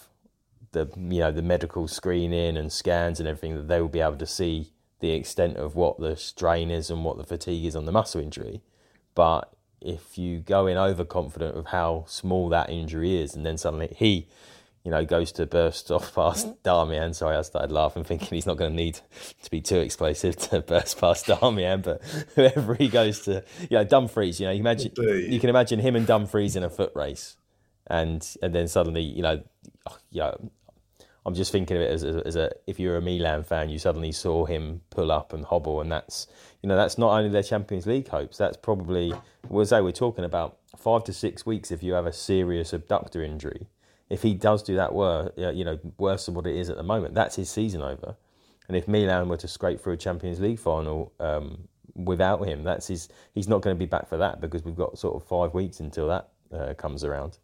the 0.71 0.89
you 0.95 1.19
know 1.19 1.31
the 1.31 1.41
medical 1.41 1.87
screening 1.87 2.57
and 2.57 2.71
scans 2.71 3.19
and 3.19 3.27
everything 3.27 3.55
that 3.55 3.67
they 3.67 3.81
will 3.81 3.87
be 3.87 4.01
able 4.01 4.17
to 4.17 4.27
see 4.27 4.71
the 4.99 5.11
extent 5.11 5.57
of 5.57 5.75
what 5.75 5.99
the 5.99 6.15
strain 6.15 6.69
is 6.69 6.89
and 6.89 7.03
what 7.03 7.17
the 7.17 7.23
fatigue 7.23 7.65
is 7.65 7.75
on 7.75 7.85
the 7.85 7.91
muscle 7.91 8.21
injury. 8.21 8.61
But 9.15 9.53
if 9.81 10.17
you 10.17 10.39
go 10.39 10.67
in 10.67 10.77
overconfident 10.77 11.55
of 11.55 11.67
how 11.67 12.05
small 12.07 12.49
that 12.49 12.69
injury 12.69 13.21
is, 13.21 13.35
and 13.35 13.45
then 13.45 13.57
suddenly 13.57 13.95
he, 13.95 14.27
you 14.83 14.91
know, 14.91 15.05
goes 15.05 15.31
to 15.33 15.45
burst 15.45 15.91
off 15.91 16.13
past 16.15 16.47
mm-hmm. 16.47 16.67
Darmian. 16.67 17.15
Sorry, 17.15 17.35
I 17.35 17.41
started 17.41 17.71
laughing, 17.71 18.03
thinking 18.03 18.29
he's 18.29 18.45
not 18.45 18.57
going 18.57 18.71
to 18.71 18.75
need 18.75 18.99
to 19.43 19.51
be 19.51 19.61
too 19.61 19.79
explosive 19.79 20.35
to 20.37 20.61
burst 20.67 20.99
past 20.99 21.27
Darmian. 21.27 21.83
But 21.83 22.01
whoever 22.35 22.75
he 22.75 22.87
goes 22.87 23.21
to, 23.21 23.43
you 23.61 23.77
know, 23.77 23.83
Dumfries, 23.83 24.39
you 24.39 24.47
know, 24.47 24.51
you 24.51 24.59
imagine 24.59 24.91
you 24.97 25.39
can 25.39 25.49
imagine 25.49 25.79
him 25.79 25.95
and 25.95 26.05
Dumfries 26.05 26.55
in 26.55 26.63
a 26.63 26.69
foot 26.69 26.91
race, 26.95 27.37
and 27.87 28.27
and 28.41 28.53
then 28.53 28.67
suddenly, 28.67 29.03
you 29.03 29.21
know, 29.21 29.43
oh, 29.89 29.97
you 30.11 30.21
know, 30.21 30.51
I'm 31.25 31.35
just 31.35 31.51
thinking 31.51 31.77
of 31.77 31.83
it 31.83 31.91
as 31.91 32.03
as 32.03 32.35
a 32.35 32.51
if 32.65 32.79
you're 32.79 32.97
a 32.97 33.01
Milan 33.01 33.43
fan, 33.43 33.69
you 33.69 33.77
suddenly 33.77 34.11
saw 34.11 34.45
him 34.45 34.81
pull 34.89 35.11
up 35.11 35.33
and 35.33 35.45
hobble, 35.45 35.81
and 35.81 35.91
that's 35.91 36.27
you 36.61 36.69
know 36.69 36.75
that's 36.75 36.97
not 36.97 37.17
only 37.17 37.29
their 37.29 37.43
Champions 37.43 37.85
League 37.85 38.07
hopes. 38.07 38.37
That's 38.37 38.57
probably 38.57 39.13
we'll 39.47 39.65
say 39.65 39.81
we're 39.81 39.91
talking 39.91 40.25
about 40.25 40.57
five 40.77 41.03
to 41.05 41.13
six 41.13 41.45
weeks 41.45 41.71
if 41.71 41.83
you 41.83 41.93
have 41.93 42.05
a 42.05 42.13
serious 42.13 42.73
abductor 42.73 43.23
injury. 43.23 43.67
If 44.09 44.23
he 44.23 44.33
does 44.33 44.63
do 44.63 44.75
that 44.75 44.93
worse, 44.93 45.31
you 45.37 45.63
know, 45.63 45.77
worse 45.97 46.25
than 46.25 46.33
what 46.33 46.47
it 46.47 46.55
is 46.55 46.69
at 46.69 46.77
the 46.77 46.83
moment, 46.83 47.13
that's 47.13 47.35
his 47.35 47.49
season 47.49 47.81
over. 47.81 48.15
And 48.67 48.77
if 48.77 48.87
Milan 48.87 49.29
were 49.29 49.37
to 49.37 49.47
scrape 49.47 49.81
through 49.81 49.93
a 49.93 49.97
Champions 49.97 50.39
League 50.39 50.59
final 50.59 51.11
um, 51.19 51.67
without 51.95 52.47
him, 52.47 52.63
that's 52.63 52.87
his. 52.87 53.09
He's 53.33 53.47
not 53.47 53.61
going 53.61 53.75
to 53.75 53.79
be 53.79 53.85
back 53.85 54.07
for 54.07 54.17
that 54.17 54.39
because 54.41 54.63
we've 54.63 54.75
got 54.75 54.97
sort 54.97 55.15
of 55.15 55.27
five 55.27 55.53
weeks 55.53 55.79
until 55.79 56.07
that 56.07 56.29
uh, 56.53 56.73
comes 56.75 57.03
around. 57.03 57.37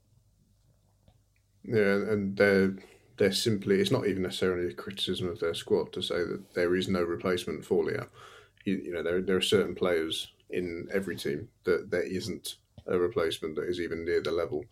Yeah, 1.63 1.95
and 2.11 2.37
they're 2.37 2.75
they're 3.17 3.31
simply 3.31 3.79
it's 3.79 3.91
not 3.91 4.07
even 4.07 4.23
necessarily 4.23 4.69
a 4.69 4.73
criticism 4.73 5.29
of 5.29 5.39
their 5.39 5.53
squad 5.53 5.93
to 5.93 6.01
say 6.01 6.17
that 6.17 6.53
there 6.53 6.75
is 6.75 6.87
no 6.87 7.01
replacement 7.01 7.63
for 7.63 7.83
Leao. 7.83 8.07
You, 8.65 8.75
you 8.77 8.93
know, 8.93 9.03
there 9.03 9.21
there 9.21 9.37
are 9.37 9.41
certain 9.41 9.75
players 9.75 10.31
in 10.49 10.87
every 10.93 11.15
team 11.15 11.47
that 11.63 11.89
there 11.89 12.03
isn't 12.03 12.55
a 12.87 12.97
replacement 12.97 13.55
that 13.55 13.67
is 13.67 13.79
even 13.79 14.05
near 14.05 14.21
the 14.21 14.31
level, 14.31 14.65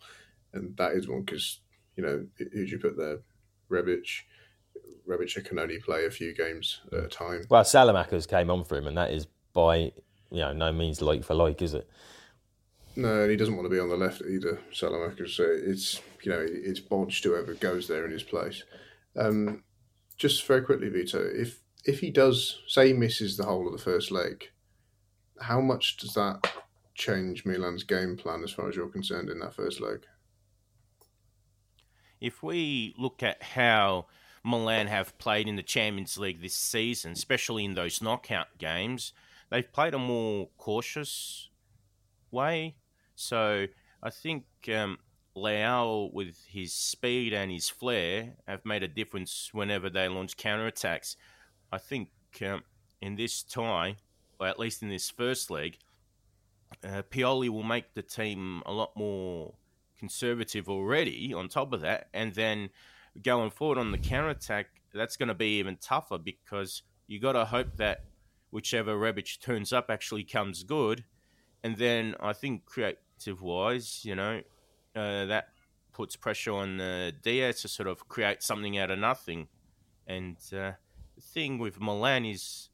and 0.52 0.76
that 0.76 0.92
is 0.92 1.08
one 1.08 1.22
because 1.22 1.60
you 1.96 2.04
know 2.04 2.26
who 2.38 2.44
do 2.44 2.64
you 2.64 2.78
put 2.78 2.96
there? 2.96 3.18
Rebic. 3.70 4.06
Rebic 5.08 5.44
can 5.44 5.58
only 5.58 5.78
play 5.78 6.06
a 6.06 6.10
few 6.10 6.34
games 6.34 6.80
at 6.92 7.04
a 7.04 7.08
time. 7.08 7.44
Well, 7.50 7.62
Saelemaekers 7.62 8.26
came 8.28 8.50
on 8.50 8.64
for 8.64 8.76
him, 8.76 8.86
and 8.86 8.96
that 8.96 9.10
is 9.10 9.26
by 9.52 9.76
you 9.76 9.92
know 10.40 10.52
no 10.52 10.72
means 10.72 11.00
like 11.00 11.24
for 11.24 11.34
like, 11.34 11.62
is 11.62 11.74
it? 11.74 11.88
No, 12.96 13.22
and 13.22 13.30
he 13.30 13.36
doesn't 13.36 13.56
want 13.56 13.66
to 13.66 13.70
be 13.70 13.80
on 13.80 13.88
the 13.88 13.96
left 13.96 14.22
either, 14.22 14.60
Saelemaekers. 14.72 15.30
So 15.30 15.44
it's 15.44 16.00
you 16.24 16.32
know 16.32 16.44
it's 16.48 16.80
bodged 16.80 17.24
whoever 17.24 17.54
goes 17.54 17.88
there 17.88 18.04
in 18.04 18.10
his 18.10 18.22
place. 18.22 18.62
Um, 19.16 19.62
just 20.16 20.46
very 20.46 20.62
quickly, 20.62 20.88
Vito, 20.88 21.22
if 21.22 21.60
if 21.84 22.00
he 22.00 22.10
does 22.10 22.62
say 22.66 22.88
he 22.88 22.92
misses 22.92 23.36
the 23.36 23.44
whole 23.44 23.66
of 23.66 23.72
the 23.72 23.82
first 23.82 24.10
leg, 24.10 24.50
how 25.40 25.60
much 25.60 25.96
does 25.96 26.14
that 26.14 26.40
change 26.94 27.44
Milan's 27.44 27.84
game 27.84 28.16
plan 28.16 28.42
as 28.42 28.52
far 28.52 28.68
as 28.68 28.76
you're 28.76 28.88
concerned 28.88 29.28
in 29.28 29.40
that 29.40 29.54
first 29.54 29.80
leg? 29.80 30.06
If 32.20 32.42
we 32.42 32.94
look 32.96 33.22
at 33.22 33.42
how 33.42 34.06
Milan 34.42 34.86
have 34.86 35.18
played 35.18 35.48
in 35.48 35.56
the 35.56 35.62
Champions 35.62 36.16
League 36.16 36.40
this 36.40 36.56
season, 36.56 37.12
especially 37.12 37.64
in 37.64 37.74
those 37.74 38.00
knockout 38.00 38.58
games, 38.58 39.12
they've 39.50 39.70
played 39.70 39.94
a 39.94 39.98
more 39.98 40.48
cautious 40.56 41.48
way. 42.30 42.76
So 43.14 43.66
I 44.02 44.10
think 44.10 44.44
um, 44.74 44.98
Leao, 45.36 46.12
with 46.12 46.44
his 46.46 46.72
speed 46.72 47.32
and 47.32 47.50
his 47.50 47.68
flair, 47.68 48.34
have 48.46 48.64
made 48.64 48.82
a 48.82 48.88
difference 48.88 49.50
whenever 49.52 49.90
they 49.90 50.08
launch 50.08 50.36
counterattacks. 50.36 51.16
I 51.72 51.78
think 51.78 52.10
um, 52.46 52.62
in 53.00 53.16
this 53.16 53.42
tie, 53.42 53.96
or 54.38 54.46
at 54.46 54.58
least 54.58 54.82
in 54.82 54.88
this 54.88 55.10
first 55.10 55.50
leg, 55.50 55.78
uh, 56.84 57.02
Pioli 57.10 57.48
will 57.48 57.62
make 57.62 57.94
the 57.94 58.02
team 58.02 58.62
a 58.66 58.72
lot 58.72 58.96
more 58.96 59.54
conservative 59.98 60.68
already 60.68 61.32
on 61.32 61.48
top 61.48 61.72
of 61.72 61.80
that. 61.80 62.08
And 62.12 62.34
then 62.34 62.70
going 63.22 63.50
forward 63.50 63.78
on 63.78 63.90
the 63.90 63.98
counter 63.98 64.30
attack, 64.30 64.66
that's 64.92 65.16
going 65.16 65.28
to 65.28 65.34
be 65.34 65.58
even 65.58 65.76
tougher 65.76 66.18
because 66.18 66.82
you 67.06 67.18
got 67.18 67.32
to 67.32 67.44
hope 67.44 67.76
that 67.76 68.04
whichever 68.50 68.96
Rebic 68.96 69.40
turns 69.40 69.72
up 69.72 69.90
actually 69.90 70.24
comes 70.24 70.62
good. 70.62 71.04
And 71.62 71.76
then 71.76 72.14
I 72.20 72.32
think 72.32 72.66
creative 72.66 73.40
wise, 73.40 74.04
you 74.04 74.14
know, 74.14 74.42
uh, 74.94 75.26
that 75.26 75.48
puts 75.92 76.16
pressure 76.16 76.52
on 76.52 76.80
uh, 76.80 77.12
Diaz 77.22 77.62
to 77.62 77.68
sort 77.68 77.88
of 77.88 78.08
create 78.08 78.42
something 78.42 78.76
out 78.78 78.90
of 78.90 78.98
nothing. 78.98 79.48
And 80.06 80.36
uh, 80.52 80.72
the 81.14 81.22
thing 81.22 81.58
with 81.58 81.80
Milan 81.80 82.24
is 82.24 82.68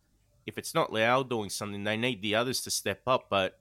if 0.46 0.58
it's 0.58 0.74
not 0.74 0.90
Leao 0.90 1.28
doing 1.28 1.50
something, 1.50 1.84
they 1.84 1.96
need 1.96 2.22
the 2.22 2.34
others 2.34 2.60
to 2.62 2.70
step 2.70 3.02
up. 3.06 3.26
But 3.30 3.58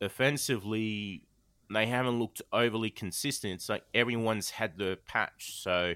offensively, 0.00 1.24
they 1.72 1.86
haven't 1.86 2.18
looked 2.18 2.42
overly 2.52 2.90
consistent. 2.90 3.54
It's 3.54 3.68
like 3.68 3.84
everyone's 3.94 4.50
had 4.50 4.78
their 4.78 4.96
patch. 4.96 5.60
So, 5.62 5.94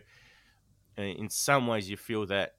uh, 0.98 1.02
in 1.02 1.28
some 1.28 1.66
ways, 1.66 1.90
you 1.90 1.96
feel 1.96 2.26
that 2.26 2.54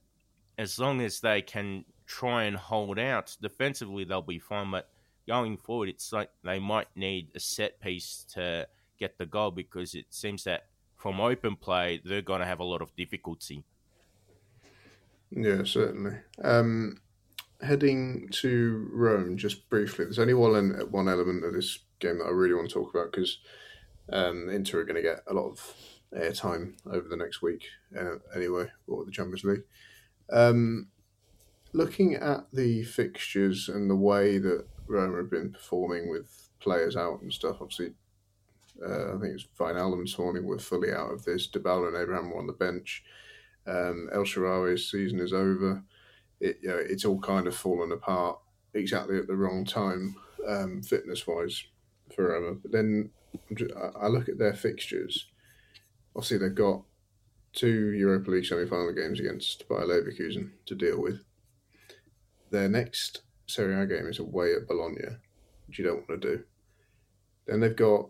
as 0.58 0.80
long 0.80 1.02
as 1.02 1.20
they 1.20 1.42
can 1.42 1.86
try 2.06 2.44
and 2.44 2.56
hold 2.56 3.00
out 3.00 3.36
defensively, 3.42 4.04
they'll 4.04 4.22
be 4.22 4.40
fine. 4.40 4.72
But 4.72 4.90
going 5.28 5.58
forward, 5.58 5.90
it's 5.90 6.14
like 6.14 6.30
they 6.44 6.60
might 6.60 6.88
need 6.96 7.32
a 7.36 7.40
set 7.40 7.80
piece 7.82 8.25
to 8.34 8.68
get 9.00 9.18
the 9.18 9.25
goal 9.25 9.52
because 9.52 9.96
it 9.96 10.06
seems 10.10 10.44
that 10.44 10.64
from 10.96 11.20
open 11.20 11.56
play, 11.56 12.02
they're 12.04 12.22
going 12.22 12.42
to 12.42 12.48
have 12.48 12.60
a 12.60 12.64
lot 12.64 12.82
of 12.82 12.96
difficulty. 12.96 13.64
Yeah, 15.32 15.64
certainly. 15.64 16.18
Um, 16.44 17.02
heading 17.62 18.30
to 18.32 18.90
Rome, 18.92 19.38
just 19.38 19.70
briefly, 19.70 20.06
there's 20.06 20.20
only 20.20 20.34
one 20.34 20.72
one 20.92 21.10
element 21.10 21.44
of 21.44 21.54
this 21.54 21.80
game 22.00 22.20
that 22.20 22.25
I 22.25 22.32
really 22.32 22.54
want 22.54 22.70
to 22.70 22.74
talk 22.74 22.94
about 22.94 23.12
because 23.12 23.40
um, 24.12 24.50
Inter 24.50 24.82
are 24.82 24.84
going 24.84 24.96
to 24.96 25.02
get 25.02 25.22
a 25.28 25.34
lot 25.34 25.50
of 25.50 25.74
airtime 26.16 26.74
over 26.86 27.08
the 27.08 27.18
next 27.18 27.42
week 27.42 27.66
uh, 28.00 28.16
anyway, 28.36 28.68
or 28.88 29.06
the 29.06 29.12
Champions 29.12 29.44
League. 29.44 29.64
Um, 30.32 30.88
looking 31.74 32.16
at 32.16 32.46
the 32.54 32.84
fixtures 32.84 33.70
and 33.70 33.90
the 33.90 33.96
way 33.96 34.38
that 34.38 34.66
Roma 34.88 35.18
have 35.18 35.30
been 35.30 35.52
performing 35.52 36.10
with 36.10 36.50
players 36.60 36.96
out 36.96 37.22
and 37.22 37.34
stuff, 37.34 37.58
obviously, 37.62 37.94
uh, 38.84 39.15
I 39.15 39.20
think 39.20 39.36
it's 39.36 39.48
Wijnaldum 39.60 40.03
this 40.03 40.17
morning 40.17 40.46
were 40.46 40.60
fully 40.60 40.91
out 40.91 41.12
of 41.12 41.24
this. 41.24 41.50
Dybala 41.50 41.89
and 41.89 41.98
Abraham 41.98 42.29
were 42.29 42.39
on 42.39 42.48
the 42.48 42.53
bench. 42.53 43.03
Um, 43.67 44.10
El 44.13 44.24
Shaarawy's 44.24 44.89
season 44.89 45.20
is 45.20 45.34
over. 45.34 45.84
It, 46.39 46.58
you 46.62 46.70
know, 46.70 46.77
it's 46.77 47.05
all 47.05 47.20
kind 47.20 47.48
of 47.48 47.55
fallen 47.55 47.91
apart 47.91 48.39
exactly 48.74 49.17
at 49.17 49.27
the 49.27 49.36
wrong 49.36 49.65
time, 49.65 50.15
um, 50.48 50.82
fitness 50.82 51.25
wise, 51.25 51.63
forever. 52.13 52.53
But 52.53 52.72
then 52.72 53.10
I 54.00 54.08
look 54.08 54.29
at 54.29 54.38
their 54.38 54.53
fixtures. 54.53 55.27
Obviously, 56.15 56.38
they've 56.38 56.55
got 56.55 56.84
two 57.53 57.91
Europa 57.94 58.32
League 58.32 58.46
semi 58.46 58.65
final 58.65 58.94
games 58.94 59.20
against 59.20 59.67
Bayer 59.70 59.86
Leverkusen 59.86 60.51
to 60.65 60.75
deal 60.75 61.01
with. 61.01 61.24
Their 62.51 62.70
next 62.70 63.22
Serie 63.48 63.82
A 63.82 63.86
game 63.86 64.08
is 64.08 64.20
away 64.20 64.53
at 64.53 64.67
Bologna, 64.67 65.17
which 65.67 65.79
you 65.79 65.86
don't 65.86 66.08
want 66.08 66.22
to 66.22 66.36
do. 66.36 66.44
Then 67.48 67.60
they've 67.60 67.75
got 67.75 68.10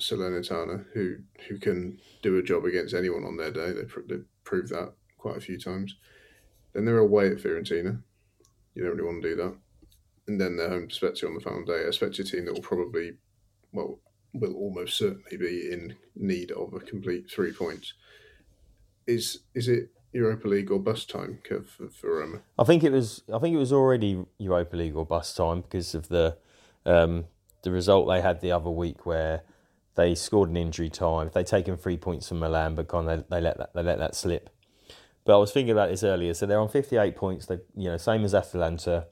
Salernitana, 0.00 0.84
who 0.92 1.16
who 1.48 1.58
can 1.58 1.98
do 2.22 2.38
a 2.38 2.42
job 2.42 2.64
against 2.64 2.94
anyone 2.94 3.24
on 3.24 3.36
their 3.36 3.50
day. 3.50 3.72
They 3.72 3.82
they 3.82 4.22
proved 4.44 4.70
that 4.70 4.92
quite 5.18 5.36
a 5.36 5.40
few 5.40 5.58
times. 5.58 5.96
Then 6.72 6.84
they're 6.84 6.98
away 6.98 7.28
at 7.28 7.38
Fiorentina. 7.38 8.02
You 8.74 8.82
don't 8.82 8.96
really 8.96 9.04
want 9.04 9.22
to 9.22 9.28
do 9.30 9.36
that. 9.36 9.56
And 10.28 10.40
then 10.40 10.56
they're 10.56 10.68
home 10.68 10.88
to 10.88 10.94
Spezia 10.94 11.28
on 11.28 11.34
the 11.34 11.40
final 11.40 11.64
day. 11.64 11.84
A 11.84 11.92
Spezia 11.92 12.24
team 12.24 12.44
that 12.44 12.54
will 12.54 12.60
probably, 12.60 13.12
well, 13.72 13.98
will 14.34 14.54
almost 14.54 14.98
certainly 14.98 15.36
be 15.38 15.72
in 15.72 15.94
need 16.14 16.50
of 16.50 16.74
a 16.74 16.80
complete 16.80 17.30
three 17.30 17.52
points. 17.52 17.94
Is 19.06 19.40
is 19.54 19.68
it 19.68 19.90
Europa 20.12 20.48
League 20.48 20.70
or 20.70 20.78
bus 20.78 21.04
time, 21.04 21.38
for, 21.48 21.88
for 21.88 22.18
Roma? 22.18 22.40
I 22.58 22.64
think 22.64 22.84
it 22.84 22.90
was. 22.90 23.22
I 23.32 23.38
think 23.38 23.54
it 23.54 23.58
was 23.58 23.72
already 23.72 24.24
Europa 24.38 24.76
League 24.76 24.96
or 24.96 25.06
bus 25.06 25.34
time 25.34 25.62
because 25.62 25.94
of 25.94 26.08
the 26.08 26.36
um, 26.84 27.26
the 27.62 27.70
result 27.70 28.08
they 28.08 28.20
had 28.20 28.40
the 28.40 28.52
other 28.52 28.70
week 28.70 29.06
where 29.06 29.42
they 29.96 30.14
scored 30.14 30.50
an 30.50 30.56
injury 30.56 30.90
time. 30.90 31.30
They'd 31.32 31.46
taken 31.46 31.76
three 31.76 31.96
points 31.96 32.28
from 32.28 32.38
Milan, 32.38 32.74
but 32.74 32.86
gone 32.86 33.06
they, 33.06 33.22
they 33.28 33.40
let 33.40 33.58
that 33.58 33.74
they 33.74 33.82
let 33.82 33.98
that 33.98 34.14
slip. 34.14 34.50
But 35.24 35.34
I 35.34 35.38
was 35.38 35.52
thinking 35.52 35.72
about 35.72 35.90
this 35.90 36.04
earlier. 36.04 36.34
So 36.34 36.46
they're 36.46 36.60
on 36.60 36.68
fifty 36.68 36.96
eight 36.96 37.16
points. 37.16 37.46
They 37.46 37.58
you 37.74 37.88
know 37.90 37.96
same 37.96 38.24
as 38.24 38.34
Atalanta. 38.34 39.06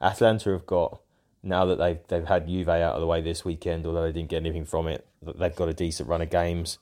Atalanta 0.00 0.50
have 0.50 0.66
got 0.66 1.00
now 1.42 1.64
that 1.64 1.78
they've 1.78 1.98
they've 2.08 2.26
had 2.26 2.46
Juve 2.46 2.68
out 2.68 2.94
of 2.94 3.00
the 3.00 3.06
way 3.06 3.20
this 3.20 3.44
weekend, 3.44 3.86
although 3.86 4.02
they 4.02 4.12
didn't 4.12 4.28
get 4.28 4.42
anything 4.42 4.64
from 4.64 4.86
it. 4.86 5.06
They've 5.22 5.56
got 5.56 5.68
a 5.68 5.74
decent 5.74 6.08
run 6.08 6.22
of 6.22 6.30
games. 6.30 6.78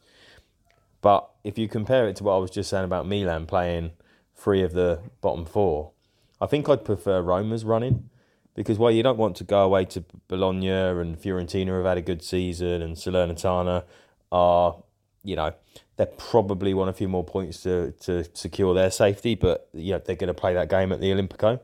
But 1.01 1.29
if 1.45 1.59
you 1.59 1.69
compare 1.69 2.09
it 2.09 2.17
to 2.17 2.25
what 2.25 2.35
I 2.35 2.39
was 2.39 2.51
just 2.51 2.71
saying 2.71 2.85
about 2.85 3.07
Milan 3.07 3.47
playing 3.47 3.93
three 4.35 4.63
of 4.63 4.73
the 4.73 5.01
bottom 5.21 5.45
four, 5.45 5.93
I 6.41 6.47
think 6.47 6.69
I'd 6.69 6.85
prefer 6.85 7.21
Roma's 7.21 7.65
running 7.65 8.09
because 8.55 8.79
while 8.79 8.91
you 8.91 9.03
don't 9.03 9.19
want 9.19 9.37
to 9.37 9.45
go 9.45 9.63
away 9.65 9.85
to 9.87 10.05
Bologna 10.29 10.69
and 10.69 11.21
Fiorentina 11.21 11.77
have 11.77 11.87
had 11.87 11.99
a 11.99 12.03
good 12.03 12.23
season 12.23 12.83
and 12.83 12.97
Salernitana 12.97 13.85
are, 14.31 14.77
you 15.23 15.37
know, 15.37 15.53
they 15.97 16.07
probably 16.19 16.75
want 16.75 16.91
a 16.91 16.93
few 16.93 17.09
more 17.09 17.25
points 17.25 17.63
to, 17.63 17.93
to 18.01 18.25
secure 18.35 18.75
their 18.75 18.91
safety, 18.91 19.35
but 19.35 19.69
you 19.73 19.93
know, 19.93 20.03
they're 20.05 20.17
going 20.17 20.29
to 20.29 20.35
play 20.35 20.55
that 20.55 20.69
game 20.69 20.93
at 20.93 21.01
the 21.01 21.11
Olimpico. 21.11 21.61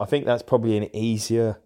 I 0.00 0.04
think 0.04 0.24
that's 0.24 0.42
probably 0.42 0.76
an 0.76 0.94
easier 0.94 1.58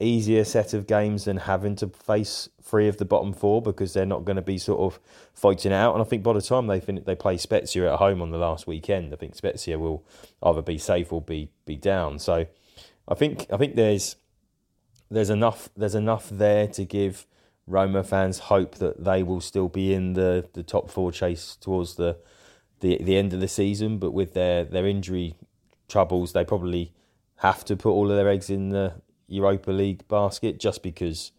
easier 0.00 0.44
set 0.44 0.74
of 0.74 0.86
games 0.88 1.24
than 1.24 1.36
having 1.36 1.76
to 1.76 1.86
face 1.86 2.48
three 2.60 2.88
of 2.88 2.96
the 2.96 3.04
bottom 3.04 3.32
four 3.32 3.62
because 3.62 3.92
they're 3.92 4.04
not 4.04 4.24
going 4.24 4.36
to 4.36 4.42
be 4.42 4.58
sort 4.58 4.80
of 4.80 5.00
fighting 5.32 5.72
out. 5.72 5.92
And 5.92 6.02
I 6.02 6.04
think 6.04 6.22
by 6.22 6.32
the 6.32 6.42
time 6.42 6.66
they 6.66 6.80
fin- 6.80 7.02
they 7.06 7.14
play 7.14 7.36
Spezia 7.36 7.92
at 7.92 7.98
home 7.98 8.20
on 8.20 8.30
the 8.30 8.38
last 8.38 8.66
weekend, 8.66 9.12
I 9.12 9.16
think 9.16 9.36
Spezia 9.36 9.78
will 9.78 10.04
either 10.42 10.62
be 10.62 10.78
safe 10.78 11.12
or 11.12 11.20
be 11.22 11.50
be 11.64 11.76
down. 11.76 12.18
So 12.18 12.46
I 13.06 13.14
think 13.14 13.46
I 13.52 13.56
think 13.56 13.76
there's 13.76 14.16
there's 15.10 15.30
enough 15.30 15.68
there's 15.76 15.94
enough 15.94 16.28
there 16.30 16.66
to 16.68 16.84
give 16.84 17.26
Roma 17.66 18.04
fans 18.04 18.38
hope 18.40 18.76
that 18.76 19.04
they 19.04 19.22
will 19.22 19.40
still 19.40 19.68
be 19.68 19.94
in 19.94 20.12
the, 20.12 20.48
the 20.52 20.62
top 20.62 20.90
four 20.90 21.10
chase 21.10 21.56
towards 21.56 21.94
the, 21.94 22.18
the 22.80 22.98
the 23.02 23.16
end 23.16 23.32
of 23.32 23.40
the 23.40 23.48
season. 23.48 23.98
But 23.98 24.12
with 24.12 24.34
their, 24.34 24.64
their 24.64 24.86
injury 24.86 25.34
troubles, 25.88 26.32
they 26.32 26.44
probably 26.44 26.92
have 27.36 27.64
to 27.66 27.76
put 27.76 27.90
all 27.90 28.10
of 28.10 28.16
their 28.16 28.28
eggs 28.28 28.50
in 28.50 28.70
the 28.70 28.94
Europa 29.28 29.70
League 29.70 30.06
basket 30.08 30.60
just 30.60 30.82
because 30.82 31.32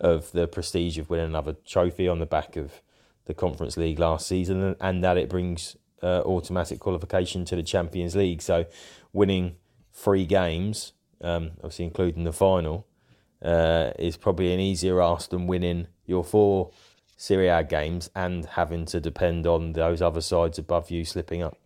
of 0.00 0.32
the 0.32 0.46
prestige 0.46 0.98
of 0.98 1.08
winning 1.08 1.26
another 1.26 1.56
trophy 1.64 2.08
on 2.08 2.18
the 2.18 2.26
back 2.26 2.56
of 2.56 2.82
the 3.24 3.34
Conference 3.34 3.76
League 3.76 3.98
last 3.98 4.26
season, 4.26 4.76
and 4.80 5.02
that 5.02 5.16
it 5.16 5.28
brings 5.28 5.76
uh, 6.02 6.20
automatic 6.22 6.78
qualification 6.78 7.44
to 7.44 7.56
the 7.56 7.62
Champions 7.62 8.14
League. 8.14 8.40
So, 8.40 8.66
winning 9.12 9.56
three 9.92 10.26
games 10.26 10.92
um, 11.20 11.52
obviously 11.58 11.84
including 11.86 12.24
the 12.24 12.32
final, 12.32 12.86
uh, 13.42 13.90
is 13.98 14.16
probably 14.16 14.52
an 14.52 14.60
easier 14.60 15.00
ask 15.00 15.30
than 15.30 15.46
winning 15.46 15.88
your 16.06 16.24
four 16.24 16.70
Serie 17.16 17.48
A 17.48 17.64
games 17.64 18.10
and 18.14 18.44
having 18.44 18.84
to 18.86 19.00
depend 19.00 19.46
on 19.46 19.72
those 19.72 20.02
other 20.02 20.20
sides 20.20 20.58
above 20.58 20.90
you 20.90 21.04
slipping 21.04 21.42
up. 21.42 21.58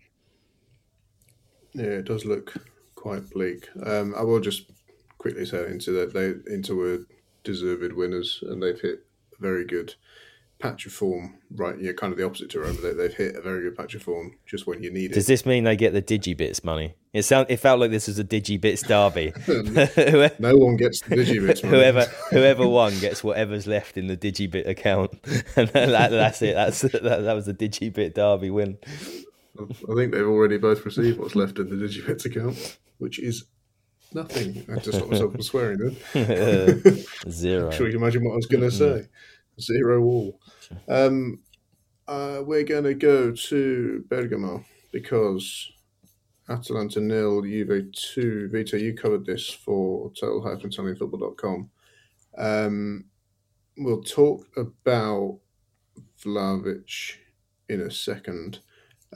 Yeah, 1.73 1.85
it 1.85 2.05
does 2.05 2.25
look 2.25 2.55
quite 2.95 3.31
bleak. 3.31 3.69
Um, 3.85 4.15
I 4.17 4.23
will 4.23 4.41
just 4.41 4.71
quickly 5.19 5.45
say 5.45 5.67
Inter 5.67 5.93
that 5.93 6.13
they 6.13 6.53
Inter 6.53 6.75
were 6.75 6.99
deserved 7.45 7.93
winners 7.93 8.43
and 8.43 8.63
they've 8.63 8.81
hit 8.81 9.07
very 9.39 9.65
good 9.65 9.95
patch 10.61 10.87
of 10.87 10.93
form, 10.93 11.39
right? 11.51 11.77
Yeah, 11.81 11.93
kind 11.93 12.13
of 12.13 12.19
the 12.19 12.25
opposite 12.25 12.51
to 12.51 12.61
Roma. 12.61 12.81
They, 12.81 12.93
they've 12.93 13.15
hit 13.15 13.35
a 13.35 13.41
very 13.41 13.63
good 13.63 13.77
patch 13.77 13.95
of 13.95 14.03
form 14.03 14.37
just 14.47 14.67
when 14.67 14.83
you 14.83 14.93
need 14.93 15.11
it. 15.11 15.15
Does 15.15 15.27
this 15.27 15.47
mean 15.47 15.65
they 15.65 15.77
get 15.77 15.93
the 15.93 16.03
digibits 16.03 16.63
money? 16.63 16.95
It 17.13 17.23
sound 17.23 17.47
it 17.49 17.57
felt 17.57 17.81
like 17.81 17.91
this 17.91 18.07
was 18.07 18.19
a 18.19 18.25
digibits 18.25 18.87
derby. 18.87 19.33
no 20.39 20.57
one 20.57 20.77
gets 20.77 21.01
the 21.01 21.17
digibits. 21.17 21.63
Money. 21.65 21.77
Whoever 21.77 22.05
whoever 22.31 22.69
won 22.69 22.97
gets 23.01 23.25
whatever's 23.25 23.67
left 23.67 23.97
in 23.97 24.07
the 24.07 24.17
digibit 24.17 24.69
account, 24.69 25.13
and 25.57 25.69
that, 25.71 26.11
that's 26.11 26.41
it. 26.43 26.55
That's 26.55 26.83
that, 26.83 27.03
that 27.03 27.33
was 27.35 27.47
the 27.47 27.55
digibit 27.55 28.15
derby 28.15 28.51
win. 28.51 28.79
I 29.59 29.95
think 29.95 30.13
they've 30.13 30.25
already 30.25 30.57
both 30.57 30.85
received 30.85 31.19
what's 31.19 31.35
left 31.35 31.59
in 31.59 31.69
the 31.69 31.77
digibits 31.85 32.25
account, 32.25 32.79
which 32.99 33.19
is 33.19 33.45
nothing. 34.15 34.65
I 34.73 34.79
just 34.79 34.99
stopped 34.99 35.11
myself 35.11 35.33
from 35.33 35.43
swearing 35.43 35.79
then. 36.15 37.05
Zero. 37.29 37.67
I'm 37.67 37.73
sure 37.73 37.87
you 37.87 37.93
can 37.93 38.03
imagine 38.03 38.25
what 38.25 38.33
I 38.33 38.37
was 38.37 38.47
going 38.47 38.63
to 38.63 38.71
say 38.71 39.09
zero 39.61 40.03
all. 40.03 40.41
Um, 40.89 41.41
uh, 42.09 42.43
we're 42.45 42.65
going 42.65 42.85
to 42.85 42.95
go 42.95 43.33
to 43.33 44.05
Bergamo 44.09 44.65
because 44.93 45.71
Atalanta 46.49 47.01
nil, 47.01 47.43
Juve 47.43 47.93
two. 47.93 48.49
Vito, 48.49 48.77
you 48.77 48.95
covered 48.95 49.25
this 49.25 49.49
for 49.49 50.11
total-italianfootball.com. 50.19 51.71
Um, 52.37 53.05
we'll 53.77 54.03
talk 54.03 54.47
about 54.57 55.39
Vlahovic 56.25 57.15
in 57.69 57.83
a 57.83 57.91
second, 57.91 58.59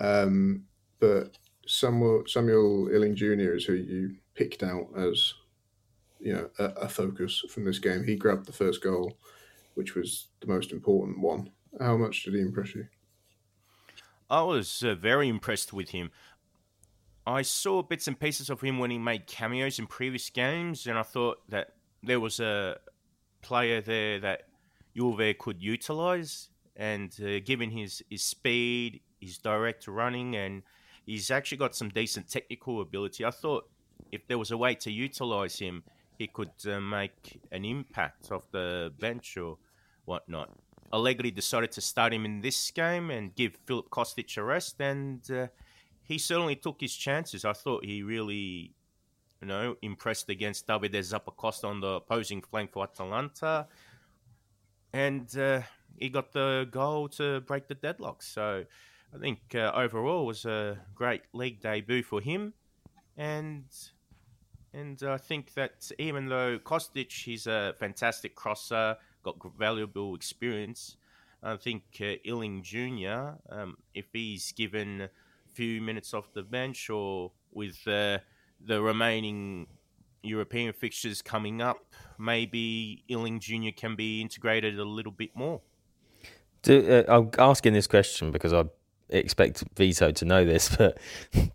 um, 0.00 0.64
but 1.00 1.36
Samuel 1.66 2.24
Samuel 2.26 2.88
Iling 2.94 3.16
Jr. 3.16 3.54
is 3.54 3.64
who 3.64 3.74
you 3.74 4.16
picked 4.34 4.62
out 4.62 4.88
as 4.96 5.34
you 6.20 6.34
know 6.34 6.50
a, 6.58 6.64
a 6.82 6.88
focus 6.88 7.42
from 7.50 7.64
this 7.64 7.78
game. 7.78 8.04
He 8.04 8.14
grabbed 8.14 8.46
the 8.46 8.52
first 8.52 8.82
goal 8.82 9.18
which 9.74 9.94
was 9.94 10.28
the 10.40 10.46
most 10.46 10.72
important 10.72 11.20
one. 11.20 11.50
How 11.80 11.96
much 11.96 12.22
did 12.22 12.34
he 12.34 12.40
impress 12.40 12.74
you? 12.74 12.86
I 14.30 14.42
was 14.42 14.82
uh, 14.82 14.94
very 14.94 15.28
impressed 15.28 15.72
with 15.72 15.90
him. 15.90 16.10
I 17.26 17.42
saw 17.42 17.82
bits 17.82 18.06
and 18.06 18.18
pieces 18.18 18.50
of 18.50 18.60
him 18.60 18.78
when 18.78 18.90
he 18.90 18.98
made 18.98 19.26
cameos 19.26 19.78
in 19.78 19.86
previous 19.86 20.28
games, 20.30 20.86
and 20.86 20.98
I 20.98 21.02
thought 21.02 21.38
that 21.48 21.72
there 22.02 22.20
was 22.20 22.40
a 22.40 22.78
player 23.42 23.80
there 23.80 24.20
that 24.20 24.42
Juve 24.96 25.38
could 25.38 25.62
utilize. 25.62 26.50
And 26.76 27.14
uh, 27.22 27.40
given 27.40 27.70
his, 27.70 28.02
his 28.10 28.22
speed, 28.22 29.00
his 29.20 29.38
direct 29.38 29.86
running, 29.88 30.36
and 30.36 30.62
he's 31.06 31.30
actually 31.30 31.58
got 31.58 31.74
some 31.74 31.88
decent 31.88 32.28
technical 32.28 32.80
ability, 32.80 33.24
I 33.24 33.30
thought 33.30 33.68
if 34.12 34.26
there 34.26 34.38
was 34.38 34.50
a 34.50 34.56
way 34.56 34.74
to 34.76 34.90
utilize 34.90 35.58
him, 35.58 35.84
he 36.18 36.26
could 36.26 36.52
uh, 36.68 36.80
make 36.80 37.40
an 37.52 37.64
impact 37.64 38.30
off 38.32 38.50
the 38.50 38.92
bench 38.98 39.36
or 39.36 39.58
whatnot. 40.04 40.50
Allegri 40.92 41.30
decided 41.30 41.72
to 41.72 41.80
start 41.80 42.12
him 42.12 42.24
in 42.24 42.40
this 42.40 42.70
game 42.70 43.10
and 43.10 43.34
give 43.34 43.58
Filip 43.66 43.90
Kostic 43.90 44.36
a 44.36 44.44
rest, 44.44 44.80
and 44.80 45.28
uh, 45.30 45.48
he 46.02 46.18
certainly 46.18 46.56
took 46.56 46.80
his 46.80 46.94
chances. 46.94 47.44
I 47.44 47.52
thought 47.52 47.84
he 47.84 48.02
really, 48.02 48.74
you 49.40 49.48
know, 49.48 49.76
impressed 49.82 50.28
against 50.28 50.66
Davide 50.66 50.92
Zappacosta 50.92 51.64
on 51.64 51.80
the 51.80 51.94
opposing 51.94 52.42
flank 52.42 52.72
for 52.72 52.84
Atalanta, 52.84 53.66
and 54.92 55.36
uh, 55.36 55.62
he 55.96 56.08
got 56.08 56.32
the 56.32 56.68
goal 56.70 57.08
to 57.08 57.40
break 57.40 57.66
the 57.66 57.74
deadlock. 57.74 58.22
So 58.22 58.64
I 59.12 59.18
think 59.18 59.40
uh, 59.54 59.72
overall 59.74 60.26
was 60.26 60.44
a 60.44 60.78
great 60.94 61.22
league 61.32 61.60
debut 61.60 62.04
for 62.04 62.20
him, 62.20 62.52
and 63.16 63.64
and 64.72 65.02
I 65.02 65.16
think 65.18 65.54
that 65.54 65.90
even 65.98 66.28
though 66.28 66.58
Kostic, 66.58 67.10
he's 67.10 67.46
a 67.46 67.74
fantastic 67.78 68.34
crosser, 68.34 68.96
got 69.24 69.36
valuable 69.58 70.14
experience, 70.14 70.96
I 71.42 71.56
think 71.56 71.82
uh, 72.00 72.14
Iling 72.26 72.62
Jr., 72.62 73.36
um, 73.50 73.76
if 73.94 74.06
he's 74.12 74.52
given 74.52 75.02
a 75.02 75.10
few 75.52 75.80
minutes 75.80 76.14
off 76.14 76.32
the 76.32 76.42
bench 76.42 76.88
or 76.88 77.32
with 77.52 77.86
uh, 77.86 78.18
the 78.64 78.80
remaining 78.80 79.66
European 80.22 80.72
fixtures 80.72 81.20
coming 81.20 81.60
up, 81.60 81.78
maybe 82.18 83.04
Iling 83.10 83.40
Junior 83.40 83.72
can 83.72 83.94
be 83.94 84.20
integrated 84.20 84.78
a 84.78 84.84
little 84.84 85.12
bit 85.12 85.36
more. 85.36 85.60
Do, 86.62 87.04
uh, 87.06 87.14
I'm 87.14 87.30
asking 87.38 87.74
this 87.74 87.86
question 87.86 88.30
because 88.30 88.54
I 88.54 88.64
expect 89.10 89.62
Vito 89.76 90.10
to 90.10 90.24
know 90.24 90.44
this, 90.44 90.74
but 90.76 90.98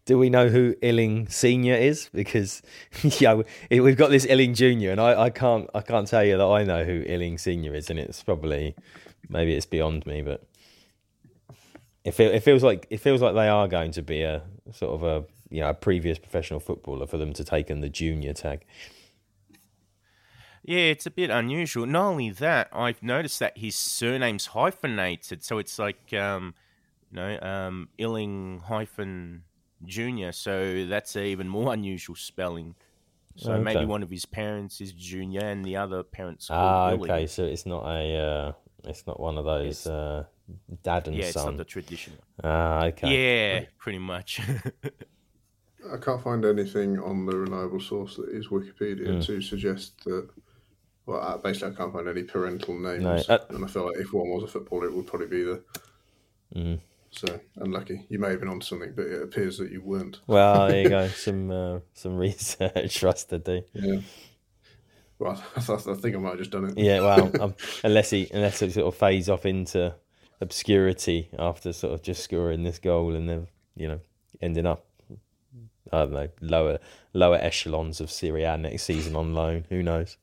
do 0.05 0.17
we 0.17 0.29
know 0.29 0.49
who 0.49 0.75
Iling 0.83 1.27
Senior 1.27 1.75
is? 1.75 2.09
Because 2.13 2.61
yeah, 3.19 3.41
we- 3.69 3.79
we've 3.79 3.97
got 3.97 4.09
this 4.11 4.27
Iling 4.29 4.53
Junior, 4.53 4.91
and 4.91 4.99
I, 5.01 5.23
I 5.23 5.29
can't 5.29 5.69
I 5.73 5.81
can't 5.81 6.07
tell 6.07 6.23
you 6.23 6.37
that 6.37 6.45
I 6.45 6.63
know 6.63 6.83
who 6.83 7.03
Iling 7.09 7.37
Senior 7.37 7.73
is, 7.73 7.89
and 7.89 7.99
it's 7.99 8.21
probably 8.23 8.75
maybe 9.29 9.53
it's 9.55 9.65
beyond 9.65 10.05
me, 10.05 10.21
but 10.21 10.43
it, 12.05 12.11
feel, 12.13 12.31
it 12.31 12.41
feels 12.41 12.63
like 12.63 12.87
it 12.89 12.97
feels 12.99 13.21
like 13.21 13.35
they 13.35 13.49
are 13.49 13.67
going 13.67 13.91
to 13.91 14.01
be 14.01 14.21
a 14.21 14.43
sort 14.71 14.93
of 14.93 15.03
a 15.03 15.25
you 15.49 15.61
know 15.61 15.69
a 15.69 15.73
previous 15.73 16.17
professional 16.19 16.59
footballer 16.59 17.07
for 17.07 17.17
them 17.17 17.33
to 17.33 17.43
take 17.43 17.69
in 17.69 17.81
the 17.81 17.89
junior 17.89 18.33
tag. 18.33 18.65
Yeah, 20.63 20.79
it's 20.79 21.05
a 21.05 21.11
bit 21.11 21.29
unusual. 21.29 21.85
Not 21.85 22.09
only 22.09 22.29
that, 22.31 22.67
I've 22.71 23.01
noticed 23.01 23.39
that 23.39 23.57
his 23.57 23.75
surname's 23.75 24.47
hyphenated, 24.47 25.43
so 25.43 25.57
it's 25.57 25.79
like 25.79 26.13
um, 26.13 26.53
you 27.11 27.15
know, 27.15 27.39
um, 27.41 27.89
Iling 27.99 28.61
hyphen 28.67 29.43
Junior. 29.83 30.31
So 30.31 30.85
that's 30.85 31.15
a 31.15 31.23
even 31.25 31.47
more 31.47 31.73
unusual 31.77 32.15
spelling. 32.15 32.75
So 33.35 33.57
Okay. 33.57 33.59
maybe 33.59 33.85
one 33.85 34.03
of 34.03 34.09
his 34.09 34.25
parents 34.25 34.81
is 34.81 34.93
Junior, 34.93 35.41
and 35.41 35.65
the 35.65 35.77
other 35.77 36.03
parents 36.03 36.49
Ah, 36.49 36.55
called 36.55 36.85
Willie. 36.85 37.09
okay, 37.11 37.27
so 37.27 37.43
it's 37.45 37.65
not 37.65 37.85
a 37.85 38.15
uh, 38.17 38.51
it's 38.85 39.05
not 39.07 39.19
one 39.19 39.37
of 39.37 39.45
those 39.45 39.85
uh, 39.87 40.25
dad 40.83 41.07
and 41.07 41.17
Yeah, 41.17 41.25
it's 41.25 41.33
son. 41.33 41.45
not 41.45 41.57
the 41.57 41.65
traditional. 41.65 42.23
Ah, 42.43 42.85
okay. 42.87 43.07
Yeah, 43.09 43.65
pretty 43.77 43.99
much. 43.99 44.41
I 45.93 45.97
can't 45.97 46.21
find 46.21 46.45
anything 46.45 46.99
on 46.99 47.25
the 47.25 47.35
reliable 47.35 47.79
source 47.79 48.15
that 48.17 48.29
is 48.29 48.47
Wikipedia 48.49 49.05
Hmm. 49.05 49.21
to 49.21 49.41
suggest 49.41 50.03
that. 50.05 50.29
Well, 51.05 51.21
uh, 51.21 51.37
basically, 51.37 51.73
I 51.73 51.77
can't 51.77 51.93
find 51.93 52.07
any 52.07 52.23
parental 52.23 52.79
names, 52.79 53.03
No, 53.03 53.23
uh- 53.27 53.45
and 53.49 53.65
I 53.65 53.67
feel 53.67 53.85
like 53.87 53.97
if 53.97 54.13
one 54.13 54.29
was 54.29 54.43
a 54.43 54.47
footballer, 54.47 54.87
it 54.87 54.93
would 54.95 55.07
probably 55.07 55.27
be 55.27 55.43
the. 55.43 55.63
Mhm. 56.55 56.79
So 57.11 57.39
unlucky. 57.57 58.05
You 58.09 58.19
may 58.19 58.29
have 58.29 58.39
been 58.39 58.49
onto 58.49 58.65
something, 58.65 58.93
but 58.95 59.07
it 59.07 59.21
appears 59.21 59.57
that 59.57 59.71
you 59.71 59.81
weren't. 59.81 60.19
Well, 60.27 60.67
there 60.67 60.83
you 60.83 60.89
go. 60.89 61.07
Some 61.15 61.51
uh, 61.51 61.79
some 61.93 62.15
research 62.15 62.99
for 62.99 63.07
us 63.07 63.23
to 63.25 63.39
do. 63.39 63.63
Yeah. 63.73 64.01
Well, 65.17 65.43
I, 65.55 65.59
I 65.59 65.77
think 65.95 66.15
I 66.15 66.19
might 66.19 66.29
have 66.29 66.39
just 66.39 66.51
done 66.51 66.65
it. 66.65 66.77
Yeah, 66.77 67.01
well, 67.01 67.31
um, 67.41 67.55
unless 67.83 68.11
he 68.11 68.29
unless 68.33 68.61
it 68.61 68.73
sort 68.73 68.87
of 68.87 68.95
fades 68.95 69.29
off 69.29 69.45
into 69.45 69.93
obscurity 70.41 71.29
after 71.37 71.73
sort 71.73 71.93
of 71.93 72.01
just 72.01 72.23
scoring 72.23 72.63
this 72.63 72.79
goal 72.79 73.13
and 73.13 73.27
then 73.27 73.47
you 73.75 73.89
know 73.89 73.99
ending 74.41 74.65
up 74.65 74.85
I 75.91 75.99
don't 75.99 76.13
know 76.13 76.29
lower 76.39 76.79
lower 77.13 77.35
echelons 77.35 77.99
of 77.99 78.09
Serie 78.09 78.43
A 78.43 78.57
next 78.57 78.83
season 78.83 79.15
on 79.15 79.33
loan. 79.33 79.65
Who 79.69 79.83
knows? 79.83 80.17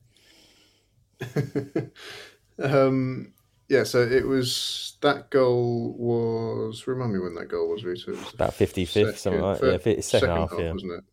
Um, 2.59 3.33
yeah, 3.69 3.85
so 3.85 4.01
it 4.03 4.27
was 4.27 4.97
that 5.03 5.31
goal 5.31 5.95
was 5.99 6.87
remind 6.87 7.13
me 7.13 7.19
when 7.19 7.35
that 7.35 7.47
goal 7.49 7.69
was. 7.71 7.85
It 7.85 8.07
was 8.07 8.33
About 8.35 8.55
fifty 8.55 8.85
fifth, 8.85 9.19
something 9.19 9.43
like 9.43 9.59
fir- 9.61 9.73
yeah, 9.73 9.79
fi- 9.79 10.01
second, 10.01 10.31
half. 10.31 10.53
Yeah. 10.59 10.73
wasn't 10.73 10.93
it? 10.93 11.05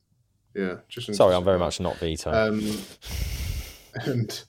Yeah, 0.56 0.76
just 0.88 1.13
Sorry, 1.16 1.34
I'm 1.36 1.44
very 1.44 1.58
half. 1.58 1.66
much 1.68 1.80
not 1.80 1.98
Vito. 1.98 2.32
Um, 2.32 2.60
and 4.06 4.44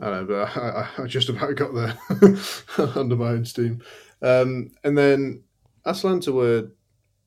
I 0.00 0.10
don't 0.10 0.28
know, 0.28 0.34
but 0.54 0.56
I, 0.56 0.88
I- 0.98 1.02
I 1.04 1.06
just 1.06 1.28
about 1.28 1.54
got 1.56 1.74
there 1.74 1.96
under 2.96 3.16
my 3.16 3.28
own 3.30 3.44
steam. 3.44 3.82
Um, 4.22 4.70
and 4.84 4.96
then 4.96 5.42
Atalanta 5.86 6.32
were 6.32 6.68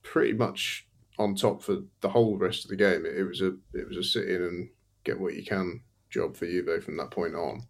pretty 0.04 0.34
much 0.34 0.88
on 1.20 1.36
top 1.36 1.62
for 1.62 1.78
the 2.02 2.10
whole 2.10 2.38
rest 2.38 2.64
of 2.64 2.70
the 2.70 2.76
game. 2.76 3.06
It, 3.06 3.18
it 3.18 3.24
was 3.24 3.42
a 3.42 3.56
it 3.74 3.88
was 3.88 3.98
a 3.98 4.04
sit 4.04 4.30
in 4.30 4.42
and 4.42 4.70
get 5.04 5.20
what 5.20 5.36
you 5.36 5.44
can 5.44 5.82
job 6.10 6.36
for 6.36 6.46
Juve 6.46 6.84
from 6.84 6.98
that 6.98 7.12
point 7.12 7.36
on. 7.36 7.64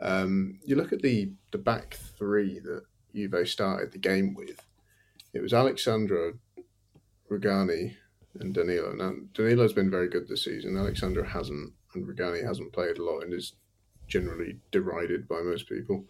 Um, 0.00 0.60
you 0.64 0.76
look 0.76 0.92
at 0.92 1.02
the 1.02 1.32
the 1.50 1.58
back 1.58 1.98
three 2.18 2.60
that 2.60 2.82
Juve 3.14 3.48
started 3.48 3.92
the 3.92 3.98
game 3.98 4.34
with. 4.34 4.60
It 5.32 5.40
was 5.40 5.52
Alex 5.52 5.84
Sandro, 5.84 6.34
Rugani, 7.30 7.94
and 8.40 8.54
Danilo. 8.54 8.92
Now 8.92 9.14
Danilo's 9.34 9.72
been 9.72 9.90
very 9.90 10.08
good 10.08 10.28
this 10.28 10.44
season. 10.44 10.76
Alex 10.76 11.00
Sandro 11.00 11.24
hasn't, 11.24 11.72
and 11.94 12.06
Rugani 12.06 12.44
hasn't 12.44 12.72
played 12.72 12.98
a 12.98 13.04
lot 13.04 13.20
and 13.20 13.32
is 13.32 13.54
generally 14.06 14.58
derided 14.70 15.28
by 15.28 15.40
most 15.42 15.68
people. 15.68 16.04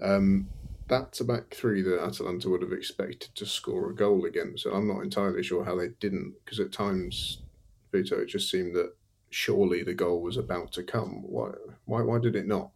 Um, 0.00 0.48
that's 0.88 1.20
a 1.20 1.24
back 1.24 1.52
three 1.52 1.82
that 1.82 2.02
Atalanta 2.02 2.48
would 2.48 2.62
have 2.62 2.72
expected 2.72 3.34
to 3.34 3.46
score 3.46 3.90
a 3.90 3.94
goal 3.94 4.24
against. 4.24 4.62
So 4.62 4.72
I'm 4.72 4.86
not 4.86 5.02
entirely 5.02 5.42
sure 5.42 5.64
how 5.64 5.76
they 5.76 5.88
didn't, 6.00 6.34
because 6.44 6.60
at 6.60 6.70
times, 6.70 7.42
Vito, 7.90 8.20
it 8.20 8.26
just 8.26 8.50
seemed 8.50 8.76
that 8.76 8.92
surely 9.30 9.82
the 9.82 9.94
goal 9.94 10.22
was 10.22 10.36
about 10.36 10.72
to 10.72 10.82
come. 10.82 11.22
Why? 11.22 11.50
Why? 11.84 12.02
Why 12.02 12.18
did 12.18 12.36
it 12.36 12.46
not? 12.46 12.70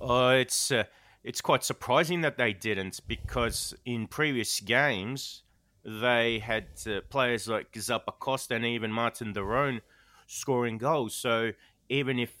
Oh, 0.00 0.30
it's 0.44 0.70
uh, 0.70 0.84
it's 1.24 1.40
quite 1.40 1.64
surprising 1.64 2.20
that 2.22 2.36
they 2.36 2.52
didn't 2.52 3.00
because 3.06 3.74
in 3.84 4.06
previous 4.06 4.60
games 4.60 5.42
they 5.84 6.38
had 6.38 6.66
uh, 6.86 7.00
players 7.08 7.48
like 7.48 7.72
Zappacosta 7.72 8.56
and 8.56 8.64
even 8.64 8.92
Marten 8.92 9.32
de 9.32 9.42
Roon 9.42 9.80
scoring 10.26 10.78
goals. 10.78 11.14
So 11.14 11.52
even 11.88 12.18
if 12.18 12.34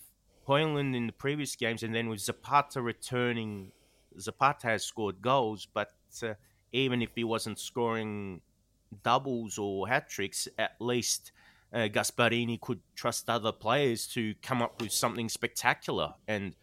Højlund 0.48 0.96
in 0.96 1.06
the 1.06 1.12
previous 1.12 1.54
games 1.56 1.82
and 1.82 1.94
then 1.94 2.08
with 2.08 2.20
Zapata 2.20 2.80
returning, 2.82 3.72
Zapata 4.18 4.68
has 4.68 4.84
scored 4.84 5.22
goals, 5.22 5.66
but 5.72 5.92
uh, 6.22 6.34
even 6.72 7.02
if 7.02 7.10
he 7.14 7.24
wasn't 7.24 7.58
scoring 7.58 8.40
doubles 9.02 9.58
or 9.58 9.88
hat 9.88 10.08
tricks, 10.08 10.48
at 10.58 10.72
least 10.80 11.32
uh, 11.72 11.88
Gasperini 11.88 12.60
could 12.60 12.80
trust 12.94 13.28
other 13.30 13.52
players 13.52 14.06
to 14.08 14.34
come 14.42 14.62
up 14.62 14.80
with 14.80 14.92
something 14.92 15.28
spectacular 15.28 16.14
and 16.28 16.54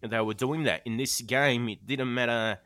they 0.00 0.20
were 0.20 0.34
doing 0.34 0.64
that. 0.64 0.82
In 0.84 0.96
this 0.96 1.20
game, 1.20 1.68
it 1.68 1.86
didn't 1.86 2.12
matter 2.12 2.60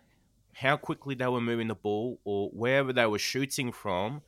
how 0.54 0.76
quickly 0.76 1.14
they 1.14 1.26
were 1.26 1.40
moving 1.40 1.68
the 1.68 1.74
ball 1.74 2.20
or 2.24 2.50
wherever 2.50 2.92
they 2.92 3.06
were 3.06 3.18
shooting 3.18 3.72
from, 3.72 4.20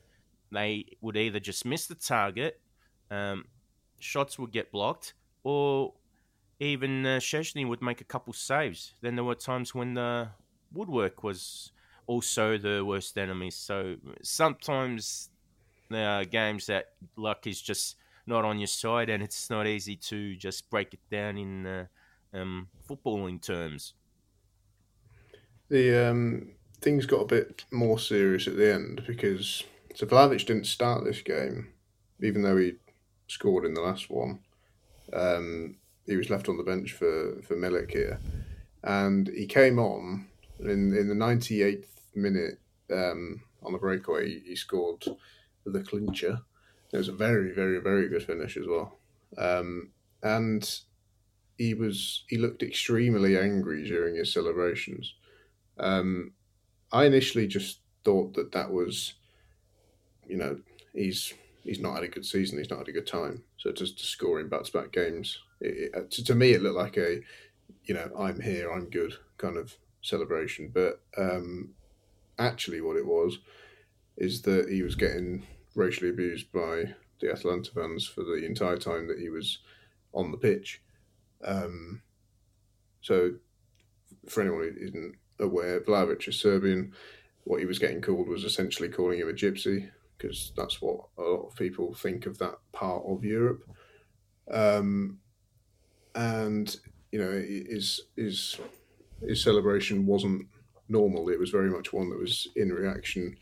they 0.51 0.85
would 1.01 1.15
either 1.15 1.39
just 1.39 1.65
miss 1.65 1.85
the 1.85 1.95
target, 1.95 2.59
um, 3.11 3.45
shots 3.99 4.39
would 4.39 4.51
get 4.51 4.71
blocked, 4.71 5.13
or 5.43 5.93
even 6.59 7.05
uh, 7.05 7.19
would 7.55 7.81
make 7.81 8.01
a 8.01 8.05
couple 8.05 8.33
saves. 8.33 8.93
Then 9.01 9.15
there 9.15 9.23
were 9.23 9.35
times 9.35 9.75
when 9.75 9.93
the 9.93 10.29
woodwork 10.73 11.23
was 11.23 11.71
also 12.07 12.57
the 12.57 12.83
worst 12.83 13.17
enemy. 13.17 13.51
So 13.51 13.97
sometimes 14.23 15.29
are 15.91 16.25
games 16.25 16.65
that 16.67 16.93
luck 17.15 17.47
is 17.47 17.61
just 17.61 17.97
not 18.25 18.45
on 18.45 18.59
your 18.59 18.67
side, 18.67 19.09
and 19.09 19.21
it's 19.21 19.49
not 19.49 19.67
easy 19.67 19.95
to 19.95 20.35
just 20.35 20.69
break 20.69 20.93
it 20.93 20.99
down 21.11 21.37
in 21.37 21.65
uh, 21.65 21.85
um, 22.33 22.69
footballing 22.87 23.41
terms. 23.41 23.93
The 25.69 26.09
um, 26.09 26.51
things 26.81 27.05
got 27.05 27.21
a 27.21 27.25
bit 27.25 27.65
more 27.71 27.99
serious 27.99 28.47
at 28.47 28.57
the 28.57 28.73
end 28.73 29.03
because 29.07 29.63
so 29.95 30.05
Vlahovic 30.05 30.45
didn't 30.45 30.67
start 30.67 31.03
this 31.03 31.21
game, 31.21 31.73
even 32.21 32.41
though 32.41 32.57
he 32.57 32.73
scored 33.27 33.65
in 33.65 33.73
the 33.73 33.81
last 33.81 34.09
one. 34.09 34.39
Um, 35.13 35.77
he 36.05 36.15
was 36.15 36.29
left 36.29 36.49
on 36.49 36.57
the 36.57 36.63
bench 36.63 36.91
for 36.93 37.41
for 37.41 37.55
Milik 37.55 37.91
here, 37.91 38.19
and 38.83 39.27
he 39.27 39.45
came 39.45 39.79
on 39.79 40.27
in 40.59 40.95
in 40.95 41.07
the 41.07 41.15
ninety 41.15 41.63
eighth 41.63 42.07
minute 42.13 42.59
um, 42.91 43.41
on 43.63 43.73
the 43.73 43.79
breakaway. 43.79 44.29
He, 44.29 44.39
he 44.49 44.55
scored 44.55 45.05
the 45.71 45.83
clincher. 45.83 46.41
It 46.93 46.97
was 46.97 47.09
a 47.09 47.13
very 47.13 47.53
very 47.53 47.79
very 47.79 48.07
good 48.07 48.23
finish 48.23 48.57
as 48.57 48.67
well, 48.67 48.99
um, 49.37 49.91
and 50.21 50.79
he 51.57 51.73
was 51.73 52.23
he 52.29 52.37
looked 52.37 52.63
extremely 52.63 53.37
angry 53.37 53.83
during 53.87 54.15
his 54.15 54.33
celebrations. 54.33 55.13
Um, 55.77 56.33
I 56.91 57.05
initially 57.05 57.47
just 57.47 57.79
thought 58.03 58.35
that 58.35 58.51
that 58.53 58.71
was, 58.71 59.15
you 60.27 60.37
know, 60.37 60.59
he's 60.93 61.33
he's 61.63 61.79
not 61.79 61.95
had 61.95 62.03
a 62.03 62.07
good 62.07 62.25
season. 62.25 62.57
He's 62.57 62.69
not 62.69 62.79
had 62.79 62.87
a 62.87 62.93
good 62.93 63.07
time. 63.07 63.43
So 63.57 63.71
just 63.71 63.97
to 63.99 64.05
score 64.05 64.39
in 64.39 64.49
back-to-back 64.49 64.91
games, 64.91 65.39
it, 65.59 65.91
it, 65.93 66.11
to, 66.11 66.23
to 66.23 66.35
me, 66.35 66.51
it 66.51 66.61
looked 66.61 66.77
like 66.77 66.97
a, 66.97 67.21
you 67.83 67.95
know, 67.95 68.11
I'm 68.17 68.39
here, 68.39 68.71
I'm 68.71 68.89
good 68.89 69.15
kind 69.37 69.57
of 69.57 69.75
celebration. 70.01 70.71
But 70.73 71.01
um, 71.17 71.73
actually, 72.37 72.81
what 72.81 72.95
it 72.95 73.05
was 73.05 73.39
is 74.17 74.41
that 74.43 74.69
he 74.69 74.81
was 74.81 74.95
getting 74.95 75.45
racially 75.75 76.09
abused 76.09 76.51
by 76.51 76.93
the 77.19 77.31
Atalanta 77.31 77.71
fans 77.71 78.05
for 78.07 78.23
the 78.23 78.45
entire 78.45 78.77
time 78.77 79.07
that 79.07 79.19
he 79.19 79.29
was 79.29 79.59
on 80.13 80.31
the 80.31 80.37
pitch. 80.37 80.81
Um, 81.43 82.01
so, 83.01 83.33
for 84.27 84.41
anyone 84.41 84.61
who 84.61 84.85
isn't 84.85 85.15
aware, 85.39 85.81
Vlahovic 85.81 86.27
is 86.27 86.39
Serbian. 86.39 86.93
What 87.43 87.59
he 87.59 87.65
was 87.65 87.79
getting 87.79 88.01
called 88.01 88.27
was 88.27 88.43
essentially 88.43 88.89
calling 88.89 89.19
him 89.19 89.29
a 89.29 89.33
gypsy 89.33 89.89
because 90.17 90.53
that's 90.55 90.81
what 90.81 91.01
a 91.17 91.21
lot 91.21 91.47
of 91.47 91.55
people 91.55 91.93
think 91.93 92.25
of 92.25 92.37
that 92.39 92.55
part 92.71 93.03
of 93.05 93.23
Europe. 93.23 93.63
Um, 94.49 95.19
and 96.15 96.75
you 97.11 97.19
know, 97.19 97.31
his 97.31 98.01
his 98.15 98.59
his 99.27 99.43
celebration 99.43 100.05
wasn't 100.05 100.47
normal. 100.89 101.29
It 101.29 101.39
was 101.39 101.49
very 101.49 101.69
much 101.69 101.93
one 101.93 102.09
that 102.09 102.19
was 102.19 102.47
in 102.55 102.71
reaction 102.71 103.37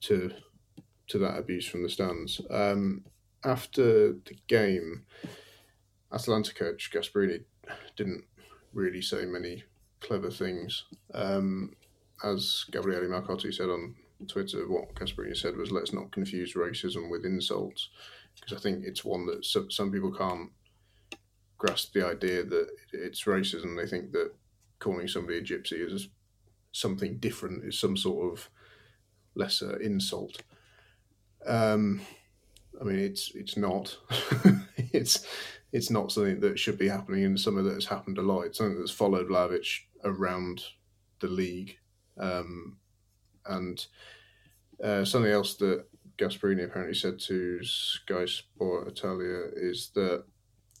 to 0.00 0.30
to 1.08 1.18
that 1.18 1.38
abuse 1.38 1.66
from 1.66 1.82
the 1.82 1.88
stands. 1.88 2.40
Um, 2.50 3.04
after 3.44 4.12
the 4.12 4.36
game, 4.46 5.04
Atalanta 6.12 6.54
coach 6.54 6.90
Gasperini 6.92 7.44
didn't 7.96 8.24
really 8.72 9.02
say 9.02 9.24
many 9.24 9.64
clever 10.00 10.30
things. 10.30 10.84
Um, 11.14 11.74
as 12.22 12.64
Gabriele 12.70 13.08
Marcotti 13.08 13.52
said 13.52 13.68
on 13.68 13.94
Twitter, 14.26 14.68
what 14.68 14.94
Gasperini 14.94 15.36
said 15.36 15.56
was, 15.56 15.70
"Let's 15.70 15.92
not 15.92 16.12
confuse 16.12 16.54
racism 16.54 17.10
with 17.10 17.24
insults," 17.24 17.88
because 18.34 18.56
I 18.56 18.60
think 18.60 18.84
it's 18.84 19.04
one 19.04 19.26
that 19.26 19.44
some, 19.44 19.70
some 19.70 19.92
people 19.92 20.12
can't 20.12 20.50
grasp 21.56 21.92
the 21.92 22.06
idea 22.06 22.44
that 22.44 22.68
it's 22.92 23.24
racism. 23.24 23.76
They 23.76 23.88
think 23.88 24.12
that 24.12 24.32
calling 24.78 25.08
somebody 25.08 25.38
a 25.38 25.42
gypsy 25.42 25.84
is 25.84 26.08
something 26.72 27.18
different, 27.18 27.64
is 27.64 27.78
some 27.78 27.96
sort 27.96 28.32
of 28.32 28.50
lesser 29.38 29.76
insult. 29.76 30.42
Um, 31.46 32.02
I 32.80 32.84
mean, 32.84 32.98
it's 32.98 33.32
it's 33.34 33.56
not. 33.56 33.96
it's 34.76 35.26
it's 35.72 35.90
not 35.90 36.12
something 36.12 36.40
that 36.40 36.58
should 36.58 36.78
be 36.78 36.88
happening, 36.88 37.24
and 37.24 37.40
something 37.40 37.64
that 37.64 37.74
has 37.74 37.86
happened 37.86 38.18
a 38.18 38.22
lot. 38.22 38.42
It's 38.42 38.58
something 38.58 38.78
that's 38.78 38.90
followed 38.90 39.28
Vlahovic 39.28 39.80
around 40.04 40.62
the 41.20 41.28
league, 41.28 41.78
um, 42.18 42.76
and 43.46 43.86
uh, 44.82 45.04
something 45.04 45.32
else 45.32 45.54
that 45.56 45.86
Gasperini 46.18 46.64
apparently 46.64 46.94
said 46.94 47.18
to 47.20 47.62
Sky 47.64 48.26
Sport 48.26 48.88
Italia 48.88 49.42
is 49.54 49.90
that 49.94 50.24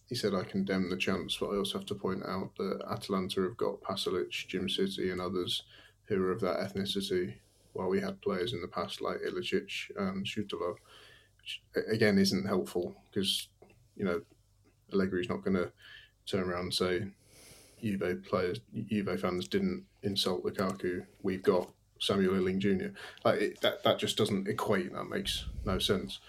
he 0.06 0.14
said, 0.14 0.34
"I 0.34 0.44
condemn 0.44 0.90
the 0.90 0.96
chants, 0.96 1.36
but 1.38 1.50
I 1.50 1.56
also 1.56 1.78
have 1.78 1.86
to 1.88 1.94
point 1.94 2.24
out 2.26 2.56
that 2.56 2.82
Atalanta 2.90 3.42
have 3.42 3.56
got 3.56 3.80
Pasalic, 3.82 4.30
Djimsiti, 4.30 5.12
and 5.12 5.20
others 5.20 5.64
who 6.06 6.22
are 6.22 6.32
of 6.32 6.40
that 6.40 6.58
ethnicity, 6.58 7.34
while 7.72 7.88
we 7.88 8.00
had 8.00 8.20
players 8.22 8.52
in 8.52 8.60
the 8.60 8.68
past 8.68 9.00
like 9.00 9.18
Ilicic 9.18 9.70
and 9.96 10.24
Šutalo, 10.26 10.76
which 11.40 11.62
again 11.90 12.18
isn't 12.18 12.46
helpful 12.46 12.96
because 13.10 13.48
you 13.96 14.04
know 14.04 14.20
Allegri's 14.92 15.28
not 15.28 15.44
going 15.44 15.56
to 15.56 15.72
turn 16.26 16.48
around 16.48 16.62
and 16.62 16.74
say 16.74 17.06
Juve 17.82 18.24
players, 18.24 18.60
Juve 18.86 19.20
fans 19.20 19.48
didn't 19.48 19.84
insult 20.02 20.44
Lukaku. 20.44 21.06
We've 21.22 21.42
got 21.42 21.70
Samuel 22.00 22.36
Iling 22.36 22.60
Jr. 22.60 22.88
Like 23.24 23.40
it, 23.40 23.60
that, 23.60 23.82
that 23.84 23.98
just 23.98 24.16
doesn't 24.16 24.48
equate. 24.48 24.92
That 24.92 25.04
makes 25.04 25.46
no 25.64 25.78
sense. 25.78 26.20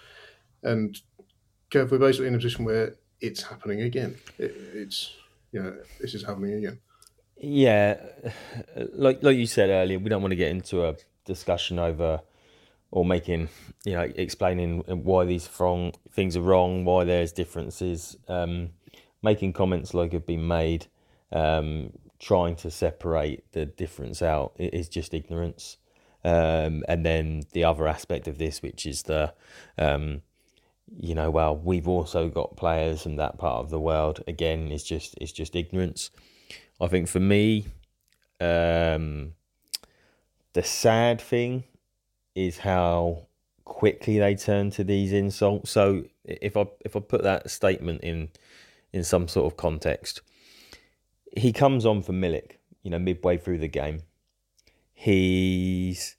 And 0.63 0.99
Kev, 1.71 1.91
we're 1.91 1.99
basically 1.99 2.27
in 2.27 2.35
a 2.35 2.37
position 2.37 2.65
where 2.65 2.95
it's 3.21 3.43
happening 3.43 3.81
again. 3.81 4.17
It, 4.37 4.55
it's 4.73 5.15
you 5.51 5.61
know 5.61 5.75
this 5.99 6.13
is 6.13 6.23
happening 6.23 6.53
again. 6.53 6.79
Yeah, 7.37 7.97
like 8.93 9.23
like 9.23 9.37
you 9.37 9.45
said 9.45 9.69
earlier, 9.69 9.99
we 9.99 10.09
don't 10.09 10.21
want 10.21 10.31
to 10.31 10.37
get 10.37 10.51
into 10.51 10.83
a 10.83 10.95
discussion 11.29 11.79
over 11.79 12.21
or 12.91 13.05
making 13.05 13.47
you 13.85 13.93
know 13.93 14.07
explaining 14.15 14.79
why 14.87 15.23
these 15.23 15.49
wrong 15.59 15.93
things 16.11 16.35
are 16.35 16.41
wrong, 16.41 16.83
why 16.83 17.05
there's 17.05 17.31
differences. 17.31 18.17
Um, 18.27 18.71
making 19.21 19.53
comments 19.53 19.93
like 19.93 20.13
have 20.13 20.25
been 20.25 20.47
made, 20.47 20.87
um, 21.31 21.91
trying 22.19 22.55
to 22.55 22.71
separate 22.71 23.51
the 23.51 23.65
difference 23.65 24.21
out 24.21 24.53
is 24.57 24.89
just 24.89 25.13
ignorance. 25.13 25.77
Um, 26.23 26.83
and 26.87 27.05
then 27.05 27.43
the 27.53 27.63
other 27.63 27.87
aspect 27.87 28.27
of 28.27 28.37
this, 28.37 28.61
which 28.61 28.85
is 28.85 29.03
the, 29.03 29.33
um, 29.77 30.21
you 30.99 31.15
know, 31.15 31.29
well, 31.29 31.55
we've 31.55 31.87
also 31.87 32.29
got 32.29 32.57
players 32.57 33.03
from 33.03 33.15
that 33.17 33.37
part 33.37 33.63
of 33.63 33.69
the 33.69 33.79
world. 33.79 34.21
Again, 34.27 34.71
it's 34.71 34.83
just 34.83 35.15
it's 35.21 35.31
just 35.31 35.55
ignorance. 35.55 36.11
I 36.81 36.87
think 36.87 37.07
for 37.07 37.19
me, 37.19 37.67
um, 38.41 39.33
the 40.59 40.65
sad 40.65 41.21
thing 41.21 41.63
is 42.35 42.57
how 42.57 43.27
quickly 43.63 44.19
they 44.19 44.35
turn 44.35 44.69
to 44.69 44.83
these 44.83 45.13
insults. 45.13 45.71
So 45.71 46.03
if 46.25 46.57
I 46.57 46.65
if 46.81 46.97
I 46.97 46.99
put 46.99 47.23
that 47.23 47.49
statement 47.49 48.01
in 48.01 48.27
in 48.91 49.05
some 49.05 49.29
sort 49.29 49.49
of 49.49 49.55
context, 49.55 50.19
he 51.37 51.53
comes 51.53 51.85
on 51.85 52.01
for 52.01 52.11
Milik, 52.11 52.57
you 52.83 52.91
know, 52.91 52.99
midway 52.99 53.37
through 53.37 53.59
the 53.59 53.69
game. 53.69 54.01
He's 54.93 56.17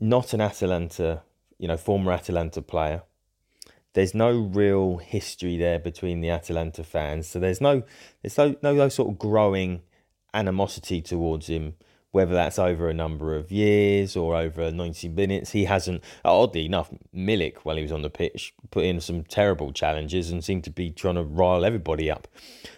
not 0.00 0.32
an 0.32 0.40
Atalanta, 0.40 1.22
you 1.56 1.68
know, 1.68 1.76
former 1.76 2.10
Atalanta 2.10 2.62
player. 2.62 3.02
There's 3.92 4.12
no 4.12 4.32
real 4.36 4.96
history 4.96 5.56
there 5.56 5.78
between 5.78 6.20
the 6.20 6.30
Atalanta 6.30 6.82
fans, 6.82 7.28
so 7.28 7.38
there's 7.38 7.60
no 7.60 7.84
there's 8.22 8.36
no 8.36 8.56
no, 8.60 8.74
no 8.74 8.88
sort 8.88 9.08
of 9.08 9.20
growing 9.20 9.82
animosity 10.32 11.00
towards 11.00 11.46
him 11.46 11.74
whether 12.14 12.32
that's 12.32 12.60
over 12.60 12.88
a 12.88 12.94
number 12.94 13.34
of 13.34 13.50
years 13.50 14.14
or 14.14 14.36
over 14.36 14.70
90 14.70 15.08
minutes. 15.08 15.50
He 15.50 15.64
hasn't, 15.64 16.04
oddly 16.24 16.64
enough, 16.64 16.88
Milik, 17.12 17.56
while 17.64 17.74
he 17.74 17.82
was 17.82 17.90
on 17.90 18.02
the 18.02 18.08
pitch, 18.08 18.54
put 18.70 18.84
in 18.84 19.00
some 19.00 19.24
terrible 19.24 19.72
challenges 19.72 20.30
and 20.30 20.44
seemed 20.44 20.62
to 20.62 20.70
be 20.70 20.90
trying 20.90 21.16
to 21.16 21.24
rile 21.24 21.64
everybody 21.64 22.08
up. 22.08 22.28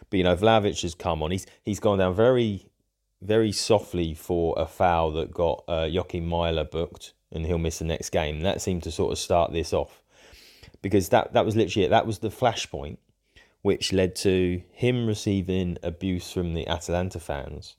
But, 0.08 0.16
you 0.16 0.24
know, 0.24 0.34
Vlahovic 0.34 0.80
has 0.80 0.94
come 0.94 1.22
on. 1.22 1.32
He's, 1.32 1.44
he's 1.66 1.80
gone 1.80 1.98
down 1.98 2.14
very, 2.14 2.70
very 3.20 3.52
softly 3.52 4.14
for 4.14 4.54
a 4.56 4.64
foul 4.64 5.12
that 5.12 5.34
got 5.34 5.64
uh, 5.68 5.84
Joachim 5.84 6.26
Mæhle 6.26 6.70
booked 6.70 7.12
and 7.30 7.44
he'll 7.44 7.58
miss 7.58 7.80
the 7.80 7.84
next 7.84 8.08
game. 8.08 8.40
That 8.40 8.62
seemed 8.62 8.84
to 8.84 8.90
sort 8.90 9.12
of 9.12 9.18
start 9.18 9.52
this 9.52 9.74
off 9.74 10.00
because 10.80 11.10
that, 11.10 11.34
that 11.34 11.44
was 11.44 11.54
literally 11.54 11.84
it. 11.84 11.90
That 11.90 12.06
was 12.06 12.20
the 12.20 12.30
flashpoint 12.30 12.96
which 13.60 13.92
led 13.92 14.16
to 14.16 14.62
him 14.70 15.06
receiving 15.06 15.76
abuse 15.82 16.32
from 16.32 16.54
the 16.54 16.66
Atalanta 16.66 17.20
fans 17.20 17.76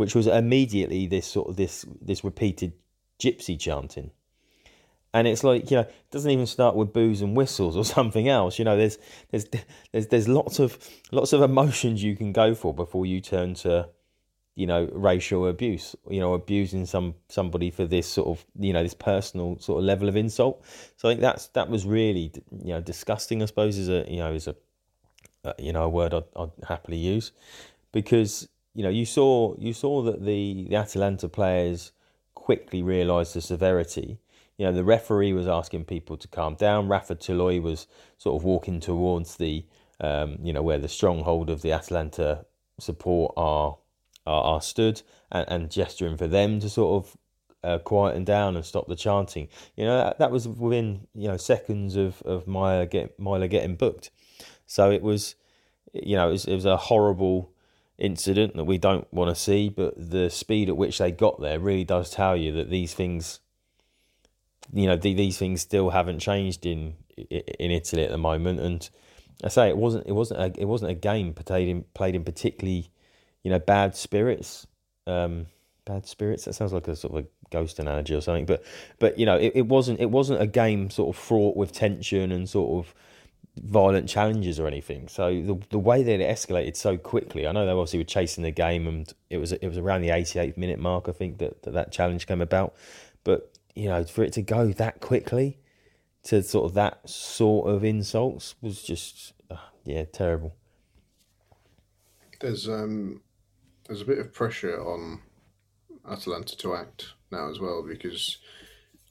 which 0.00 0.14
was 0.14 0.26
immediately 0.26 1.06
this 1.06 1.26
sort 1.26 1.46
of 1.46 1.56
this 1.56 1.84
this 2.00 2.24
repeated 2.24 2.72
gypsy 3.18 3.60
chanting. 3.60 4.10
And 5.12 5.28
it's 5.28 5.44
like 5.44 5.70
you 5.70 5.76
know, 5.76 5.82
it 5.82 6.10
doesn't 6.10 6.30
even 6.30 6.46
start 6.46 6.74
with 6.74 6.94
boos 6.94 7.20
and 7.20 7.36
whistles 7.36 7.76
or 7.76 7.84
something 7.98 8.26
else. 8.26 8.58
You 8.58 8.64
know, 8.64 8.78
there's 8.78 8.96
there's 9.30 9.44
there's 9.92 10.06
there's 10.06 10.26
lots 10.26 10.58
of 10.58 10.78
lots 11.12 11.34
of 11.34 11.42
emotions 11.42 12.02
you 12.02 12.16
can 12.16 12.32
go 12.32 12.54
for 12.54 12.72
before 12.72 13.04
you 13.04 13.20
turn 13.20 13.52
to, 13.56 13.90
you 14.54 14.66
know, 14.66 14.88
racial 14.90 15.46
abuse. 15.46 15.94
You 16.08 16.20
know, 16.20 16.32
abusing 16.32 16.86
some 16.86 17.14
somebody 17.28 17.70
for 17.70 17.84
this 17.84 18.06
sort 18.06 18.28
of 18.28 18.46
you 18.58 18.72
know 18.72 18.82
this 18.82 18.94
personal 18.94 19.58
sort 19.58 19.80
of 19.80 19.84
level 19.84 20.08
of 20.08 20.16
insult. 20.16 20.64
So 20.96 21.10
I 21.10 21.12
think 21.12 21.20
that's 21.20 21.48
that 21.48 21.68
was 21.68 21.84
really 21.84 22.32
you 22.64 22.72
know 22.72 22.80
disgusting. 22.80 23.42
I 23.42 23.44
suppose 23.44 23.76
is 23.76 23.90
a 23.90 24.06
you 24.08 24.20
know 24.20 24.32
is 24.32 24.48
a 24.48 24.56
uh, 25.44 25.52
you 25.58 25.74
know 25.74 25.82
a 25.82 25.90
word 25.90 26.14
I'd, 26.14 26.24
I'd 26.34 26.52
happily 26.66 26.96
use 26.96 27.32
because 27.92 28.48
you 28.74 28.82
know, 28.82 28.88
you 28.88 29.04
saw 29.04 29.54
you 29.58 29.72
saw 29.72 30.02
that 30.02 30.24
the 30.24 30.66
the 30.68 30.76
Atalanta 30.76 31.28
players 31.28 31.92
quickly 32.34 32.82
realised 32.82 33.34
the 33.34 33.40
severity. 33.40 34.18
You 34.56 34.66
know, 34.66 34.72
the 34.72 34.84
referee 34.84 35.32
was 35.32 35.46
asking 35.46 35.84
people 35.86 36.16
to 36.18 36.28
calm 36.28 36.54
down. 36.54 36.88
Rafa 36.88 37.16
Toloi 37.16 37.62
was 37.62 37.86
sort 38.18 38.36
of 38.36 38.44
walking 38.44 38.78
towards 38.78 39.36
the, 39.36 39.64
um, 40.00 40.38
you 40.42 40.52
know, 40.52 40.62
where 40.62 40.78
the 40.78 40.88
stronghold 40.88 41.48
of 41.48 41.62
the 41.62 41.72
Atalanta 41.72 42.44
support 42.78 43.32
are 43.36 43.78
are, 44.26 44.42
are 44.44 44.62
stood, 44.62 45.02
and, 45.32 45.46
and, 45.48 45.70
gesturing 45.70 46.16
for 46.16 46.28
them 46.28 46.60
to 46.60 46.68
sort 46.68 47.04
of 47.04 47.16
uh, 47.64 47.78
quieten 47.78 48.24
down 48.24 48.54
and 48.54 48.64
stop 48.64 48.86
the 48.86 48.96
chanting. 48.96 49.48
You 49.76 49.86
know, 49.86 49.96
that, 49.96 50.18
that 50.18 50.30
was 50.30 50.46
within 50.46 51.06
you 51.14 51.28
know 51.28 51.36
seconds 51.36 51.96
of 51.96 52.22
of 52.22 52.46
Mæhle 52.46 52.88
get 52.90 53.18
Mæhle 53.18 53.48
getting 53.50 53.76
booked. 53.76 54.10
So 54.66 54.90
it 54.90 55.02
was, 55.02 55.34
you 55.92 56.14
know, 56.16 56.28
it 56.28 56.32
was, 56.32 56.44
it 56.44 56.54
was 56.54 56.64
a 56.64 56.76
horrible 56.76 57.52
incident 58.00 58.56
that 58.56 58.64
we 58.64 58.78
don't 58.78 59.12
want 59.12 59.34
to 59.34 59.40
see, 59.40 59.68
but 59.68 59.94
the 59.96 60.30
speed 60.30 60.68
at 60.68 60.76
which 60.76 60.98
they 60.98 61.10
got 61.10 61.40
there 61.40 61.58
really 61.58 61.84
does 61.84 62.10
tell 62.10 62.36
you 62.36 62.52
that 62.52 62.70
these 62.70 62.94
things, 62.94 63.40
you 64.72 64.86
know, 64.86 64.96
these 64.96 65.38
things 65.38 65.60
still 65.60 65.90
haven't 65.90 66.20
changed 66.20 66.66
in 66.66 66.94
in 67.16 67.70
Italy 67.70 68.04
at 68.04 68.10
the 68.10 68.18
moment. 68.18 68.60
And 68.60 68.88
I 69.44 69.48
say 69.48 69.68
it 69.68 69.76
wasn't 69.76 70.06
it 70.06 70.12
wasn't 70.12 70.40
a, 70.40 70.60
it 70.60 70.66
wasn't 70.66 70.90
a 70.90 70.94
game 70.94 71.34
played 71.34 71.68
in 71.68 71.84
played 71.94 72.14
in 72.14 72.24
particularly, 72.24 72.90
you 73.42 73.50
know, 73.50 73.58
bad 73.58 73.94
spirits. 73.94 74.66
Um, 75.06 75.46
bad 75.84 76.06
spirits. 76.06 76.44
That 76.44 76.54
sounds 76.54 76.72
like 76.72 76.88
a 76.88 76.96
sort 76.96 77.14
of 77.14 77.24
a 77.24 77.28
ghost 77.50 77.78
analogy 77.78 78.14
or 78.14 78.20
something. 78.20 78.46
But 78.46 78.64
but 78.98 79.18
you 79.18 79.26
know, 79.26 79.36
it, 79.36 79.52
it 79.54 79.66
wasn't 79.66 80.00
it 80.00 80.10
wasn't 80.10 80.40
a 80.40 80.46
game 80.46 80.90
sort 80.90 81.14
of 81.14 81.20
fraught 81.20 81.56
with 81.56 81.72
tension 81.72 82.32
and 82.32 82.48
sort 82.48 82.84
of 82.84 82.94
violent 83.62 84.08
challenges 84.08 84.58
or 84.58 84.66
anything. 84.66 85.08
So 85.08 85.42
the 85.42 85.60
the 85.70 85.78
way 85.78 86.02
that 86.02 86.20
it 86.20 86.28
escalated 86.28 86.76
so 86.76 86.96
quickly, 86.96 87.46
I 87.46 87.52
know 87.52 87.66
they 87.66 87.72
obviously 87.72 87.98
were 87.98 88.04
chasing 88.04 88.42
the 88.44 88.50
game, 88.50 88.86
and 88.86 89.12
it 89.28 89.38
was 89.38 89.52
it 89.52 89.66
was 89.66 89.78
around 89.78 90.02
the 90.02 90.08
88th 90.08 90.56
minute 90.56 90.78
mark, 90.78 91.08
I 91.08 91.12
think 91.12 91.38
that 91.38 91.62
that, 91.62 91.72
that 91.72 91.92
challenge 91.92 92.26
came 92.26 92.40
about. 92.40 92.74
But 93.24 93.52
you 93.74 93.88
know, 93.88 94.04
for 94.04 94.24
it 94.24 94.32
to 94.34 94.42
go 94.42 94.68
that 94.72 95.00
quickly 95.00 95.58
to 96.24 96.42
sort 96.42 96.66
of 96.66 96.74
that 96.74 97.08
sort 97.08 97.68
of 97.68 97.84
insults 97.84 98.54
was 98.60 98.82
just 98.82 99.32
uh, 99.50 99.56
yeah 99.84 100.04
terrible. 100.04 100.54
There's 102.40 102.68
um 102.68 103.20
there's 103.86 104.02
a 104.02 104.06
bit 104.06 104.18
of 104.18 104.32
pressure 104.32 104.80
on 104.80 105.20
Atalanta 106.08 106.56
to 106.58 106.74
act 106.74 107.14
now 107.30 107.50
as 107.50 107.58
well 107.58 107.82
because 107.86 108.38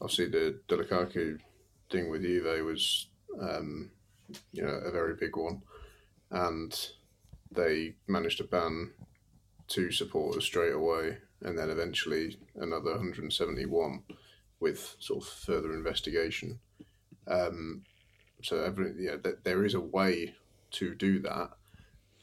obviously 0.01 0.27
the 0.27 0.59
Lukaku 0.69 1.39
thing 1.89 2.09
with 2.09 2.21
Juve 2.21 2.65
was 2.65 3.07
um, 3.39 3.91
you 4.51 4.63
know, 4.63 4.69
a 4.69 4.91
very 4.91 5.15
big 5.15 5.35
one, 5.35 5.61
and 6.31 6.89
they 7.51 7.95
managed 8.07 8.37
to 8.37 8.43
ban 8.43 8.91
two 9.67 9.91
supporters 9.91 10.45
straight 10.45 10.73
away, 10.73 11.17
and 11.41 11.57
then 11.57 11.69
eventually 11.69 12.37
another 12.55 12.91
171 12.91 14.03
with 14.59 14.95
sort 14.99 15.23
of 15.23 15.29
further 15.29 15.73
investigation. 15.73 16.59
Um, 17.27 17.83
so 18.41 18.61
every 18.63 18.93
yeah, 18.97 19.17
th- 19.17 19.37
there 19.43 19.65
is 19.65 19.73
a 19.73 19.79
way 19.79 20.33
to 20.71 20.95
do 20.95 21.19
that. 21.19 21.51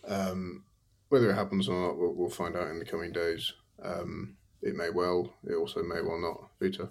Um, 0.07 0.65
whether 1.09 1.31
it 1.31 1.35
happens 1.35 1.69
or 1.69 1.81
not, 1.81 1.99
we'll, 1.99 2.13
we'll 2.15 2.31
find 2.31 2.57
out 2.57 2.69
in 2.69 2.79
the 2.79 2.85
coming 2.85 3.13
days. 3.13 3.53
Um, 3.83 4.37
it 4.63 4.75
may 4.75 4.91
well, 4.91 5.33
it 5.49 5.55
also 5.55 5.83
may 5.83 6.01
well 6.01 6.21
not. 6.21 6.51
Vito. 6.61 6.91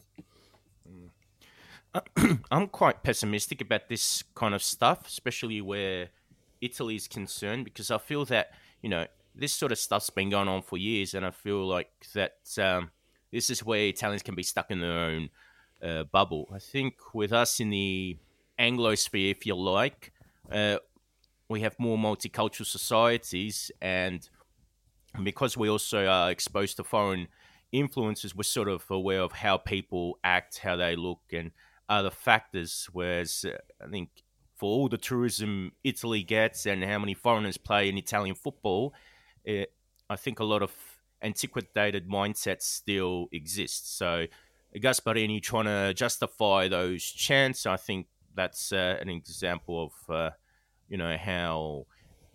I'm 2.52 2.68
quite 2.68 3.04
pessimistic 3.04 3.62
about 3.62 3.90
this 3.90 4.24
kind 4.34 4.54
of 4.54 4.64
stuff, 4.64 5.08
especially 5.08 5.62
where 5.62 6.10
Italy 6.62 6.96
is 6.96 7.08
concerned, 7.08 7.66
because 7.66 7.92
I 7.92 7.98
feel 7.98 8.26
that 8.26 8.52
you 8.82 8.90
know 8.90 9.06
this 9.34 9.54
sort 9.54 9.72
of 9.72 9.78
stuff's 9.78 10.10
been 10.10 10.30
going 10.30 10.48
on 10.48 10.62
for 10.62 10.78
years, 10.78 11.14
and 11.14 11.26
I 11.26 11.32
feel 11.32 11.66
like 11.66 11.90
that 12.14 12.38
um, 12.58 12.92
this 13.32 13.50
is 13.50 13.64
where 13.64 13.88
Italians 13.88 14.24
can 14.24 14.36
be 14.36 14.44
stuck 14.44 14.72
in 14.72 14.80
their 14.80 14.92
own 14.92 15.30
uh, 15.82 16.04
bubble. 16.04 16.50
I 16.54 16.60
think 16.60 16.96
with 17.14 17.34
us 17.34 17.60
in 17.60 17.70
the 17.70 18.18
Anglosphere, 18.60 19.32
if 19.32 19.46
you 19.46 19.56
like, 19.56 20.14
uh, 20.52 20.78
we 21.50 21.62
have 21.62 21.78
more 21.80 21.98
multicultural 21.98 22.66
societies, 22.66 23.72
and 23.82 24.28
because 25.24 25.58
we 25.58 25.70
also 25.70 26.06
are 26.08 26.32
exposed 26.32 26.78
to 26.78 26.84
foreign 26.84 27.28
influences, 27.72 28.36
we're 28.36 28.44
sort 28.44 28.70
of 28.70 28.84
aware 28.90 29.22
of 29.22 29.32
how 29.32 29.58
people 29.58 30.20
act, 30.24 30.60
how 30.60 30.76
they 30.76 30.96
look, 30.96 31.22
and 31.32 31.52
other 31.90 32.10
factors. 32.10 32.88
Whereas 32.92 33.46
uh, 33.48 33.58
I 33.84 33.90
think 33.90 34.10
for 34.56 34.66
all 34.66 34.90
the 34.90 34.98
tourism 34.98 35.74
Italy 35.84 36.24
gets 36.24 36.66
and 36.66 36.84
how 36.84 37.00
many 37.00 37.14
foreigners 37.14 37.58
play 37.58 37.90
in 37.90 37.98
Italian 37.98 38.36
football, 38.36 38.94
it, 39.44 39.74
I 40.10 40.16
think 40.16 40.40
a 40.40 40.44
lot 40.44 40.62
of 40.62 40.72
antiquated 41.22 42.08
mindsets 42.08 42.64
still 42.64 43.28
exist. 43.32 43.98
So 43.98 44.26
Gasperini 44.76 45.42
trying 45.42 45.66
to 45.66 45.94
justify 45.94 46.68
those 46.68 47.04
chants, 47.04 47.66
I 47.66 47.78
think 47.78 48.08
that's 48.36 48.74
uh, 48.74 48.98
an 49.00 49.10
example 49.10 49.86
of 49.86 50.16
uh, 50.16 50.30
you 50.90 50.98
know 50.98 51.18
how 51.18 51.86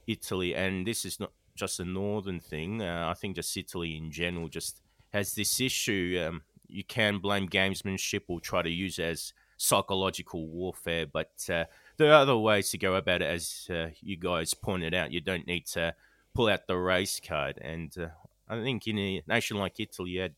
Italy, 0.07 0.55
and 0.55 0.87
this 0.87 1.05
is 1.05 1.21
not 1.21 1.33
just 1.55 1.81
a 1.81 1.85
northern 1.85 2.41
thing. 2.41 2.83
Uh, 2.83 3.09
I 3.11 3.15
think 3.15 3.37
just 3.37 3.57
Italy 3.57 3.97
in 3.97 4.11
general 4.11 4.49
just 4.49 4.81
has 5.13 5.35
this 5.35 5.61
issue. 5.61 6.25
Um, 6.27 6.43
you 6.67 6.85
can 6.85 7.19
blame 7.19 7.49
gamesmanship 7.49 8.23
or 8.29 8.41
try 8.41 8.63
to 8.63 8.71
use 8.71 8.99
as 8.99 9.33
psychological 9.61 10.47
warfare, 10.47 11.07
but 11.07 11.33
uh, 11.51 11.65
there 11.99 12.11
are 12.11 12.23
other 12.23 12.37
ways 12.37 12.71
to 12.71 12.79
go 12.79 12.95
about 12.95 13.21
it, 13.21 13.27
as 13.27 13.69
uh, 13.71 13.89
you 14.01 14.17
guys 14.17 14.55
pointed 14.55 14.95
out. 14.95 15.13
You 15.13 15.21
don't 15.21 15.47
need 15.47 15.67
to 15.67 15.95
pull 16.35 16.49
out 16.49 16.67
the 16.67 16.79
race 16.79 17.21
card, 17.21 17.59
and 17.61 17.95
uh, 17.99 18.07
I 18.49 18.63
think 18.63 18.87
in 18.87 18.99
a 18.99 19.23
nation 19.29 19.59
like 19.59 19.79
Italy, 19.79 20.13
you 20.13 20.23
had, 20.23 20.35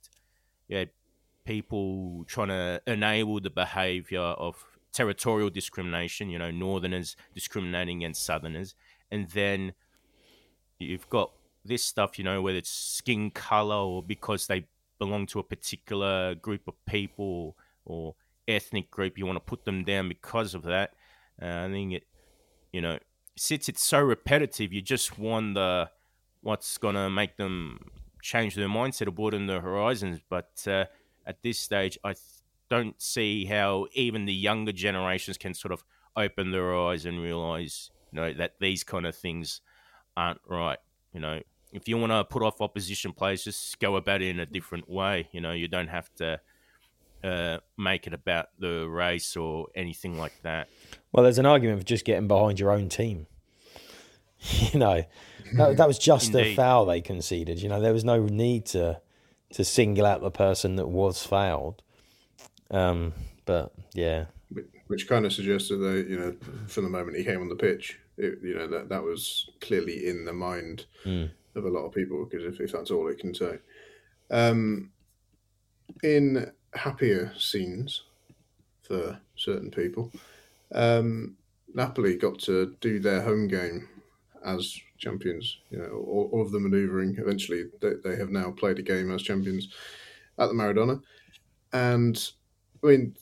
you 0.67 0.77
had 0.77 0.91
people 1.45 2.25
trying 2.27 2.49
to 2.49 2.83
enable 2.89 3.41
the 3.41 3.51
behaviour 3.51 4.21
of 4.21 4.57
territorial 4.93 5.51
discrimination. 5.51 6.29
You 6.29 6.41
know, 6.41 6.51
Northerners 6.51 7.15
discriminating 7.33 7.99
against 7.99 8.25
Southerners, 8.25 8.75
and 9.13 9.31
then 9.31 9.75
you've 10.81 11.09
got 11.09 11.31
this 11.65 11.85
stuff. 11.85 12.19
You 12.19 12.25
know, 12.25 12.43
whether 12.43 12.59
it's 12.59 12.71
skin 12.71 13.31
color 13.31 13.77
or 13.77 14.03
because 14.03 14.49
they 14.49 14.67
belong 14.99 15.27
to 15.27 15.39
a 15.39 15.45
particular 15.45 16.35
group 16.35 16.67
of 16.67 16.75
people 16.87 17.57
or 17.85 18.17
ethnic 18.48 18.90
group, 18.90 19.18
you 19.18 19.26
want 19.26 19.37
to 19.37 19.40
put 19.40 19.64
them 19.64 19.85
down 19.85 20.09
because 20.09 20.55
of 20.55 20.62
that. 20.64 20.94
Uh, 21.40 21.66
I 21.66 21.68
think 21.68 21.94
it, 21.94 22.05
you 22.72 22.81
know, 22.81 22.98
since 23.37 23.68
it's 23.68 23.83
so 23.83 24.00
repetitive, 24.00 24.72
you 24.72 24.83
just 24.83 25.18
wonder 25.18 25.88
what's 26.42 26.78
going 26.78 26.94
to 26.94 27.09
make 27.09 27.37
them 27.37 27.90
change 28.20 28.55
their 28.55 28.68
mindset 28.68 29.09
or 29.09 29.12
broaden 29.12 29.46
their 29.46 29.61
horizons. 29.61 30.20
But 30.28 30.62
uh, 30.66 30.85
at 31.26 31.42
this 31.42 31.59
stage, 31.59 31.98
I 32.05 32.14
don't 32.68 33.00
see 33.00 33.44
how 33.46 33.87
even 33.92 34.24
the 34.24 34.35
younger 34.35 34.72
generations 34.72 35.38
can 35.38 35.55
sort 35.55 35.72
of 35.72 35.85
open 36.16 36.50
their 36.50 36.74
eyes 36.74 37.07
and 37.07 37.22
realize, 37.22 37.90
you 38.11 38.16
know, 38.20 38.33
that 38.35 38.55
these 38.61 38.85
kind 38.85 39.07
of 39.07 39.14
things 39.14 39.61
aren't 40.16 40.40
right. 40.46 40.78
You 41.12 41.20
know, 41.20 41.40
if 41.72 41.88
you 41.88 41.96
want 41.96 42.12
to 42.12 42.24
put 42.24 42.42
off 42.42 42.61
opposition 42.61 43.12
players, 43.12 43.44
just 43.44 43.78
go 43.81 43.96
about 43.96 44.22
it 44.22 44.28
in 44.28 44.40
a 44.40 44.46
different 44.46 44.88
way. 44.88 45.28
You 45.33 45.40
know, 45.40 45.52
you 45.52 45.68
don't 45.68 45.88
have 45.88 46.12
to 46.16 46.40
uh, 47.23 47.59
make 47.79 48.07
it 48.07 48.15
about 48.15 48.49
the 48.59 48.89
race 48.89 49.37
or 49.37 49.69
anything 49.75 50.19
like 50.19 50.33
that. 50.43 50.69
Well, 51.13 51.23
there's 51.23 51.39
an 51.39 51.47
argument 51.47 51.81
for 51.81 51.87
just 51.87 52.05
getting 52.05 52.29
behind 52.29 52.59
your 52.59 52.71
own 52.71 52.89
team. 52.89 53.27
you 54.73 54.79
know, 54.79 55.05
that, 55.55 55.77
that 55.77 55.87
was 55.87 55.99
just 55.99 56.35
Indeed. 56.35 56.53
a 56.53 56.55
foul 56.55 56.87
they 56.87 57.01
conceded. 57.01 57.61
You 57.61 57.69
know, 57.69 57.81
there 57.81 57.93
was 57.93 58.05
no 58.05 58.25
need 58.27 58.67
to 58.67 59.01
to 59.53 59.65
single 59.65 60.07
out 60.07 60.23
the 60.23 60.31
person 60.31 60.77
that 60.77 60.87
was 60.87 61.27
fouled. 61.27 61.83
Um, 62.71 63.13
but 63.45 63.73
yeah, 63.93 64.27
Which, 64.49 64.67
which 64.87 65.09
kind 65.09 65.27
of 65.27 65.33
suggested 65.33 65.77
that 65.77 66.07
you 66.09 66.19
know, 66.19 66.35
from 66.69 66.85
the 66.85 66.91
moment 66.91 67.19
he 67.19 67.25
came 67.25 67.41
on 67.41 67.49
the 67.49 67.55
pitch, 67.55 67.99
it, 68.17 68.39
you 68.43 68.55
know 68.55 68.67
that 68.67 68.89
that 68.89 69.03
was 69.03 69.51
clearly 69.61 70.07
in 70.07 70.25
the 70.25 70.33
mind 70.33 70.87
of 71.05 71.65
a 71.65 71.69
lot 71.69 71.85
of 71.85 71.93
people 71.93 72.25
because 72.25 72.47
if, 72.47 72.61
if 72.61 72.73
that's 72.73 72.91
all 72.91 73.09
it 73.09 73.19
can 73.19 73.35
say. 73.35 73.59
Um, 74.31 74.91
in 76.03 76.51
happier 76.75 77.33
scenes 77.37 78.05
for 78.83 79.19
certain 79.37 79.71
people, 79.71 80.13
um, 80.75 81.37
Napoli 81.75 82.17
got 82.17 82.39
to 82.41 82.77
do 82.81 82.99
their 82.99 83.23
home 83.23 83.49
game 83.49 83.89
as 84.45 84.79
champions. 84.99 85.59
You 85.71 85.79
know, 85.79 86.05
all, 86.07 86.31
all 86.33 86.43
of 86.43 86.53
the 86.53 86.61
manoeuvring. 86.61 87.17
Eventually, 87.19 87.65
they, 87.81 87.93
they 88.05 88.17
have 88.17 88.31
now 88.31 88.51
played 88.51 88.79
a 88.79 88.83
game 88.83 89.11
as 89.13 89.23
champions 89.23 89.69
at 90.39 90.49
the 90.49 90.55
Maradona, 90.55 91.01
and 91.73 92.33
I 92.83 92.87
mean, 92.87 93.17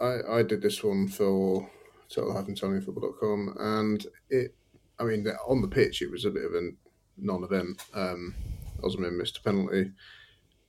I, 0.00 0.18
I 0.30 0.42
did 0.42 0.62
this 0.62 0.82
one 0.84 1.08
for 1.08 1.68
total-italianfootball.com, 2.08 3.56
and 3.58 4.06
it, 4.30 4.54
I 4.98 5.04
mean, 5.04 5.26
on 5.48 5.62
the 5.62 5.68
pitch, 5.68 6.02
it 6.02 6.10
was 6.10 6.24
a 6.24 6.30
bit 6.30 6.44
of 6.44 6.54
a 6.54 6.70
non-event. 7.16 7.82
Um, 7.94 8.34
Osimhen 8.82 9.16
missed 9.16 9.38
a 9.38 9.42
penalty, 9.42 9.90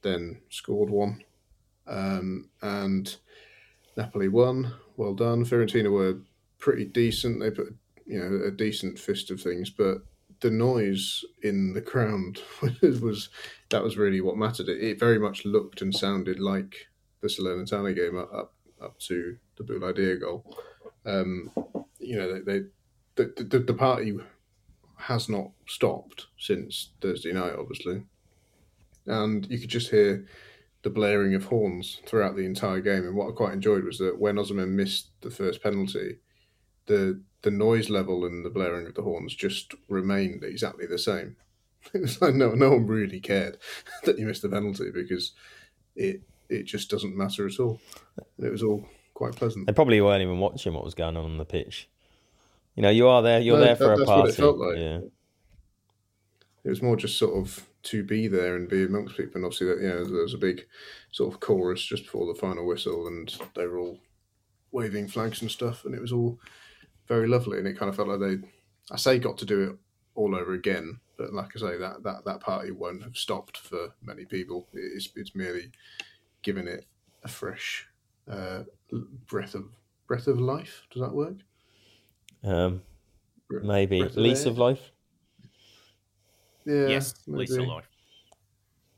then 0.02 0.39
scored 0.50 0.89
one, 0.89 1.23
um, 1.88 2.50
and 2.62 3.15
Napoli 3.95 4.28
won. 4.28 4.73
Well 4.95 5.13
done. 5.13 5.45
Fiorentina 5.45 5.91
were 5.91 6.19
pretty 6.60 6.86
decent. 6.86 7.39
They 7.39 7.52
put, 7.52 7.76
you 8.06 8.19
know, 8.19 8.47
a 8.47 8.52
decent 8.52 9.00
fist 9.00 9.32
of 9.32 9.41
things, 9.41 9.69
but 9.69 10.00
the 10.39 10.52
noise 10.52 11.23
in 11.41 11.73
the 11.73 11.82
crowd 11.82 12.39
was, 12.82 13.30
that 13.69 13.84
was 13.84 13.97
really 13.97 14.21
what 14.21 14.38
mattered. 14.38 14.69
It, 14.69 14.84
it 14.84 15.00
very 15.00 15.19
much 15.19 15.45
looked 15.45 15.82
and 15.82 15.93
sounded 15.93 16.39
like 16.39 16.88
the 17.21 17.28
Salernitana 17.28 17.95
game 17.95 18.17
up 18.17 18.54
up, 18.82 19.00
to 19.00 19.38
the 19.58 19.63
Boulaye 19.63 19.95
Dia 19.95 20.17
goal. 20.17 20.45
Um, 21.06 21.52
you 22.00 22.17
know, 22.17 22.34
they, 22.34 22.39
they 22.41 22.65
the, 23.15 23.43
the 23.43 23.60
the 23.60 23.73
party 23.73 24.17
has 24.97 25.30
not 25.30 25.52
stopped 25.67 26.28
since 26.38 26.91
Thursday 27.02 27.34
night, 27.34 27.54
obviously, 27.58 28.04
and 29.06 29.47
you 29.50 29.60
could 29.60 29.69
just 29.69 29.89
hear 29.89 30.26
the 30.83 30.89
blaring 30.89 31.33
of 31.35 31.45
horns 31.45 31.99
throughout 32.05 32.35
the 32.35 32.45
entire 32.45 32.79
game. 32.81 33.03
And 33.05 33.15
what 33.15 33.29
I 33.29 33.31
quite 33.31 33.53
enjoyed 33.53 33.83
was 33.83 33.97
that 33.99 34.19
when 34.19 34.35
Osimhen 34.35 34.69
missed 34.69 35.09
the 35.21 35.31
first 35.31 35.61
penalty, 35.63 36.17
the 36.85 37.21
the 37.43 37.51
noise 37.51 37.89
level 37.89 38.25
and 38.25 38.43
the 38.45 38.49
blaring 38.49 38.87
of 38.87 38.95
the 38.95 39.03
horns 39.03 39.35
just 39.35 39.73
remained 39.89 40.43
exactly 40.43 40.85
the 40.87 40.97
same. 40.99 41.35
It 41.93 42.01
was 42.01 42.21
like 42.21 42.33
no 42.35 42.51
no 42.53 42.71
one 42.71 42.85
really 42.87 43.19
cared 43.19 43.57
that 44.03 44.17
you 44.19 44.25
missed 44.25 44.41
the 44.41 44.49
penalty 44.49 44.91
because 44.93 45.33
it 45.95 46.21
it 46.49 46.63
just 46.63 46.89
doesn't 46.89 47.15
matter 47.15 47.45
at 47.47 47.59
all. 47.59 47.79
And 48.37 48.45
it 48.47 48.51
was 48.51 48.63
all 48.63 48.85
quite 49.13 49.35
pleasant. 49.35 49.67
they 49.67 49.73
probably 49.73 49.99
weren't 50.01 50.21
even 50.21 50.39
watching 50.39 50.73
what 50.73 50.83
was 50.83 50.93
going 50.95 51.15
on 51.17 51.25
on 51.25 51.37
the 51.37 51.45
pitch. 51.45 51.87
You 52.75 52.83
know, 52.83 52.89
you 52.89 53.07
are 53.07 53.21
there. 53.21 53.39
You're 53.39 53.57
No, 53.57 53.63
there 53.65 53.75
for 53.75 53.83
that- 53.87 53.93
a 53.93 53.97
that's 53.97 54.07
what 54.09 54.15
party. 54.15 54.29
it 54.31 54.35
felt 54.35 54.57
like. 54.57 54.77
Yeah, 54.77 54.99
It 56.63 56.69
was 56.69 56.81
more 56.81 56.95
just 56.95 57.17
sort 57.17 57.35
of 57.35 57.67
to 57.88 58.04
be 58.04 58.28
there 58.28 58.56
and 58.56 58.69
be 58.69 58.84
amongst 58.84 59.17
people. 59.17 59.36
And 59.36 59.45
obviously, 59.45 59.67
that 59.67 59.82
you 59.82 59.89
know, 59.89 60.04
there 60.04 60.23
was 60.23 60.34
a 60.34 60.39
big 60.39 60.65
sort 61.12 61.34
of 61.34 61.39
chorus 61.39 61.84
just 61.84 62.04
before 62.04 62.32
the 62.32 62.39
final 62.39 62.65
whistle, 62.65 63.08
and 63.08 63.36
they 63.56 63.65
were 63.65 63.80
all 63.80 64.00
waving 64.71 65.08
flags 65.08 65.41
and 65.41 65.50
stuff, 65.50 65.85
and 65.85 65.96
it 65.96 66.02
was 66.02 66.12
all 66.12 66.40
very 67.08 67.27
lovely. 67.27 67.58
And 67.58 67.67
it 67.67 67.77
kind 67.77 67.90
of 67.90 67.96
felt 67.96 68.10
like 68.10 68.19
they, 68.19 68.48
I 68.92 68.98
say, 68.98 69.19
got 69.19 69.38
to 69.40 69.46
do 69.46 69.63
it 69.63 69.77
all 70.15 70.35
over 70.35 70.54
again. 70.54 71.00
But 71.17 71.33
like 71.33 71.52
I 71.56 71.60
say, 71.60 71.77
that 71.77 72.04
that, 72.04 72.25
that 72.25 72.42
party 72.42 72.71
won't 72.71 73.04
have 73.04 73.17
stopped 73.17 73.58
for 73.58 73.94
many 74.02 74.25
people. 74.25 74.67
It's 74.73 75.10
it's 75.15 75.35
merely 75.35 75.71
giving 76.42 76.67
it 76.67 76.85
a 77.23 77.27
fresh 77.27 77.88
uh, 78.29 78.63
breath 79.27 79.56
of 79.56 79.65
breath 80.08 80.27
of 80.27 80.40
life. 80.40 80.83
Does 80.92 81.02
that 81.02 81.13
work? 81.13 81.38
um, 82.44 82.81
maybe 83.50 84.00
breath 84.00 84.15
lease 84.15 84.46
of 84.46 84.58
life. 84.58 84.92
Yeah, 86.67 86.87
yes, 86.87 87.13
Lisa 87.27 87.59
maybe. 87.59 87.69
Life. 87.69 87.89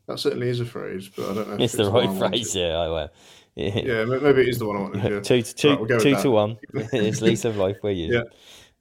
That 0.08 0.18
certainly 0.18 0.50
is 0.50 0.60
a 0.60 0.66
phrase, 0.66 1.08
but 1.16 1.30
I 1.30 1.34
don't 1.36 1.48
know. 1.48 1.54
if 1.54 1.62
It's 1.62 1.74
the 1.74 1.92
right 1.92 2.18
phrase. 2.18 2.56
Yeah, 2.56 2.78
I 2.78 2.88
will. 2.88 3.10
Yeah. 3.54 3.80
Yeah, 3.80 4.06
maybe 4.06 4.42
it 4.42 4.50
is 4.50 4.58
the 4.58 4.66
one 4.66 4.78
I 4.78 4.80
wanted. 4.82 5.12
Yeah. 5.12 5.20
two 5.24 5.42
to 5.44 5.56
two, 5.56 5.70
Right, 5.70 5.80
we'll 5.82 6.00
two 6.00 6.16
to 6.16 6.32
one. 6.32 6.58
it's 6.74 7.22
lease 7.22 7.46
of 7.46 7.58
life 7.58 7.78
we're 7.84 7.92
using. 7.92 8.24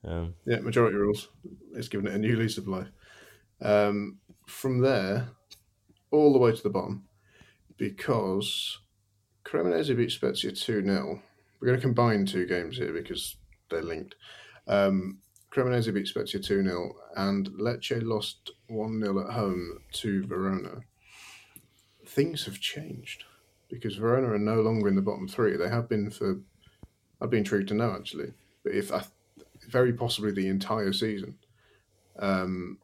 Um, 0.05 0.34
Yeah, 0.47 0.61
majority 0.61 0.97
rules. 0.97 1.28
It's 1.74 1.89
given 1.89 2.07
it 2.07 2.14
a 2.14 2.18
new 2.18 2.36
lease 2.36 2.57
of 2.57 2.66
life. 2.66 2.89
Um, 3.61 4.18
from 4.47 4.80
there, 4.80 5.28
all 6.11 6.32
the 6.32 6.39
way 6.39 6.53
to 6.55 6.62
the 6.62 6.70
bottom, 6.70 7.05
because 7.76 8.78
Cremonese 9.45 9.97
beat 9.97 10.11
Spezia 10.11 10.53
2 10.53 10.82
0. 10.82 11.22
We're 11.61 11.66
going 11.68 11.78
to 11.78 11.86
combine 11.86 12.24
two 12.24 12.47
games 12.47 12.78
here 12.78 12.93
because 12.93 13.36
they're 13.68 13.82
linked. 13.82 14.14
Um, 14.66 15.18
Cremonese 15.53 15.93
beat 15.93 16.07
Spezia 16.07 16.41
2 16.41 16.62
0, 16.62 16.95
and 17.16 17.49
Lecce 17.61 18.03
lost 18.03 18.53
1 18.69 19.01
0 19.01 19.27
at 19.27 19.33
home 19.33 19.81
to 19.93 20.25
Verona. 20.27 20.81
Things 22.07 22.45
have 22.47 22.61
changed 22.61 23.25
because 23.69 23.97
Verona 23.97 24.33
are 24.33 24.39
no 24.39 24.61
longer 24.61 24.89
in 24.89 24.95
the 24.95 25.03
bottom 25.03 25.29
three. 25.29 25.57
They 25.57 25.69
have 25.69 25.89
been 25.89 26.11
for, 26.11 26.41
I'd 27.21 27.31
be 27.31 27.39
intrigued 27.39 27.69
to 27.69 27.75
know 27.75 27.93
actually, 27.93 28.33
but 28.62 28.73
if 28.73 28.93
I, 28.93 29.03
very 29.69 29.93
possibly 29.93 30.33
the 30.33 30.49
entire 30.49 30.93
season. 30.93 31.35
Um, 32.19 32.79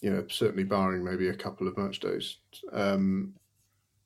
you 0.00 0.10
know, 0.10 0.26
certainly 0.28 0.64
barring 0.64 1.04
maybe 1.04 1.28
a 1.28 1.34
couple 1.34 1.66
of 1.66 1.76
match 1.78 2.00
days. 2.00 2.36
Um, 2.72 3.34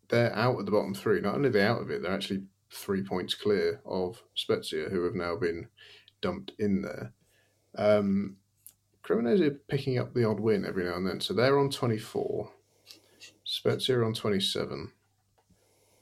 they're 0.09 0.35
out 0.35 0.59
at 0.59 0.67
the 0.67 0.73
bottom 0.73 0.95
three. 0.95 1.21
Not 1.21 1.35
only 1.35 1.49
are 1.49 1.53
they 1.53 1.63
out 1.63 1.83
of 1.83 1.91
it, 1.91 2.03
they're 2.03 2.13
actually 2.13 2.43
three 2.73 3.03
points 3.03 3.35
clear 3.35 3.81
of 3.85 4.23
Spezia, 4.35 4.89
who 4.89 5.05
have 5.05 5.15
now 5.15 5.37
been 5.37 5.69
dumped 6.21 6.53
in 6.59 6.83
there. 6.83 7.13
Um, 7.77 8.37
Cremonese 9.05 9.47
are 9.47 9.61
picking 9.69 9.99
up 9.99 10.15
the 10.15 10.29
odd 10.29 10.41
win 10.41 10.65
every 10.65 10.85
now 10.85 10.97
and 10.97 11.07
then. 11.07 11.21
So 11.21 11.35
they're 11.35 11.59
on 11.59 11.71
24, 11.71 12.51
Spezia 13.45 13.99
are 13.99 14.05
on 14.05 14.15
27, 14.15 14.93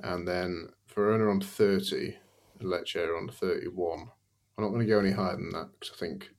and 0.00 0.28
then 0.28 0.68
Verona 0.94 1.30
on 1.30 1.40
30, 1.40 2.16
and 2.60 2.68
Lecce 2.68 2.96
are 2.96 3.16
on 3.16 3.28
31. 3.28 4.00
I'm 4.56 4.64
not 4.64 4.70
going 4.70 4.80
to 4.80 4.86
go 4.86 4.98
any 4.98 5.12
higher 5.12 5.36
than 5.36 5.50
that 5.50 5.68
because 5.78 5.94
I 5.94 5.98
think 5.98 6.30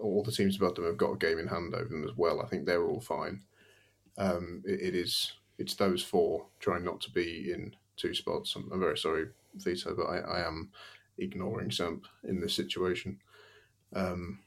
all 0.00 0.22
the 0.24 0.32
teams 0.32 0.56
above 0.56 0.74
them 0.74 0.84
have 0.84 0.96
got 0.96 1.12
a 1.12 1.18
game 1.18 1.38
in 1.38 1.46
hand 1.46 1.74
over 1.74 1.88
them 1.88 2.04
as 2.04 2.16
well. 2.16 2.40
I 2.40 2.46
think 2.46 2.66
they're 2.66 2.86
all 2.86 3.00
fine. 3.00 3.42
Um, 4.18 4.62
it, 4.66 4.80
it 4.80 4.94
is 4.94 5.32
it's 5.58 5.74
those 5.74 6.02
four 6.02 6.46
trying 6.58 6.84
not 6.84 7.00
to 7.02 7.10
be 7.10 7.52
in 7.52 7.76
two 7.96 8.14
spots. 8.14 8.56
I'm, 8.56 8.68
I'm 8.72 8.80
very 8.80 8.96
sorry, 8.96 9.26
Vito, 9.54 9.94
but 9.94 10.06
I, 10.06 10.18
I, 10.18 10.46
am 10.46 10.70
ignoring 11.18 11.70
Samp 11.70 12.06
in 12.24 12.40
this 12.40 12.54
situation. 12.54 13.18
Um, 13.94 14.40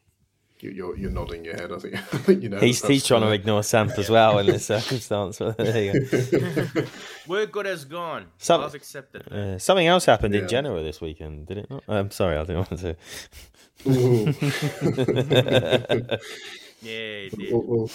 you're, 0.71 0.97
you're 0.97 1.11
nodding 1.11 1.43
your 1.43 1.55
head. 1.55 1.71
I 1.71 1.79
think, 1.79 1.95
I 1.95 2.17
think 2.17 2.43
you 2.43 2.49
know. 2.49 2.59
He's 2.59 2.85
he's 2.85 3.05
trying 3.05 3.21
to 3.21 3.31
ignore 3.31 3.63
Samp 3.63 3.97
as 3.97 4.09
well 4.09 4.39
in 4.39 4.45
this 4.45 4.65
circumstance. 4.65 5.37
there 5.37 5.83
you 5.83 6.05
go. 6.05 6.85
We're 7.27 7.45
good 7.45 7.67
as 7.67 7.85
gone. 7.85 8.27
Some, 8.37 8.61
I've 8.61 8.75
accepted. 8.75 9.31
Uh, 9.31 9.59
something 9.59 9.87
else 9.87 10.05
happened 10.05 10.33
yeah. 10.33 10.41
in 10.41 10.47
Genoa 10.47 10.83
this 10.83 11.01
weekend, 11.01 11.47
did 11.47 11.59
it 11.59 11.69
not? 11.69 11.83
I'm 11.87 12.11
sorry, 12.11 12.37
I 12.37 12.43
didn't 12.43 12.71
want 12.71 12.81
to. 12.81 12.95
yeah, 16.81 17.29
we'll, 17.51 17.63
we'll, 17.63 17.91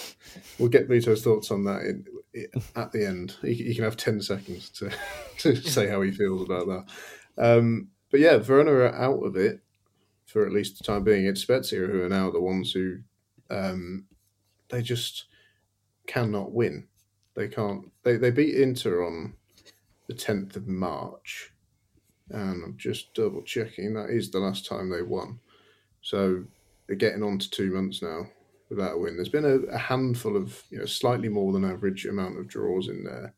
we'll, 0.59 0.69
get 0.69 0.87
Vito's 0.87 1.23
thoughts 1.23 1.51
on 1.51 1.63
that 1.63 1.81
in, 1.81 2.05
at 2.75 2.91
the 2.91 3.05
end. 3.05 3.35
He, 3.41 3.53
he, 3.53 3.73
can 3.73 3.85
have 3.85 3.97
10 3.97 4.21
seconds 4.21 4.69
to, 4.71 4.91
to 5.39 5.55
say 5.55 5.87
how 5.87 6.01
he 6.01 6.11
feels 6.11 6.43
about 6.43 6.67
that. 6.67 6.85
Um, 7.37 7.87
but 8.11 8.19
yeah, 8.19 8.37
Verona 8.37 8.71
are 8.71 8.93
out 8.93 9.23
of 9.23 9.35
it 9.35 9.61
for 10.29 10.45
at 10.45 10.53
least 10.53 10.77
the 10.77 10.83
time 10.83 11.03
being. 11.03 11.25
It's 11.25 11.41
Spezia 11.41 11.87
who 11.87 12.03
are 12.03 12.09
now 12.09 12.29
the 12.29 12.39
ones 12.39 12.71
who 12.71 12.99
um, 13.49 14.05
they 14.69 14.81
just 14.81 15.25
cannot 16.05 16.51
win. 16.51 16.87
They 17.33 17.47
can't. 17.47 17.91
They, 18.03 18.17
they 18.17 18.29
beat 18.29 18.55
Inter 18.55 19.05
on 19.05 19.33
the 20.07 20.13
10th 20.13 20.55
of 20.55 20.67
March. 20.67 21.51
And 22.29 22.63
I'm 22.63 22.77
just 22.77 23.13
double 23.15 23.41
checking. 23.41 23.95
That 23.95 24.11
is 24.11 24.29
the 24.29 24.39
last 24.39 24.67
time 24.67 24.89
they 24.89 25.01
won. 25.01 25.39
So 26.01 26.43
they're 26.85 26.95
getting 26.95 27.23
on 27.23 27.39
to 27.39 27.49
two 27.49 27.71
months 27.73 28.03
now 28.03 28.27
without 28.69 28.95
a 28.95 28.97
win. 28.99 29.15
There's 29.15 29.29
been 29.29 29.45
a, 29.45 29.57
a, 29.73 29.77
handful 29.79 30.37
of, 30.37 30.61
you 30.69 30.77
know, 30.77 30.85
slightly 30.85 31.27
more 31.27 31.51
than 31.51 31.65
average 31.65 32.05
amount 32.05 32.37
of 32.37 32.47
draws 32.47 32.87
in 32.87 33.03
there. 33.03 33.33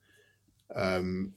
Um, 0.75 1.33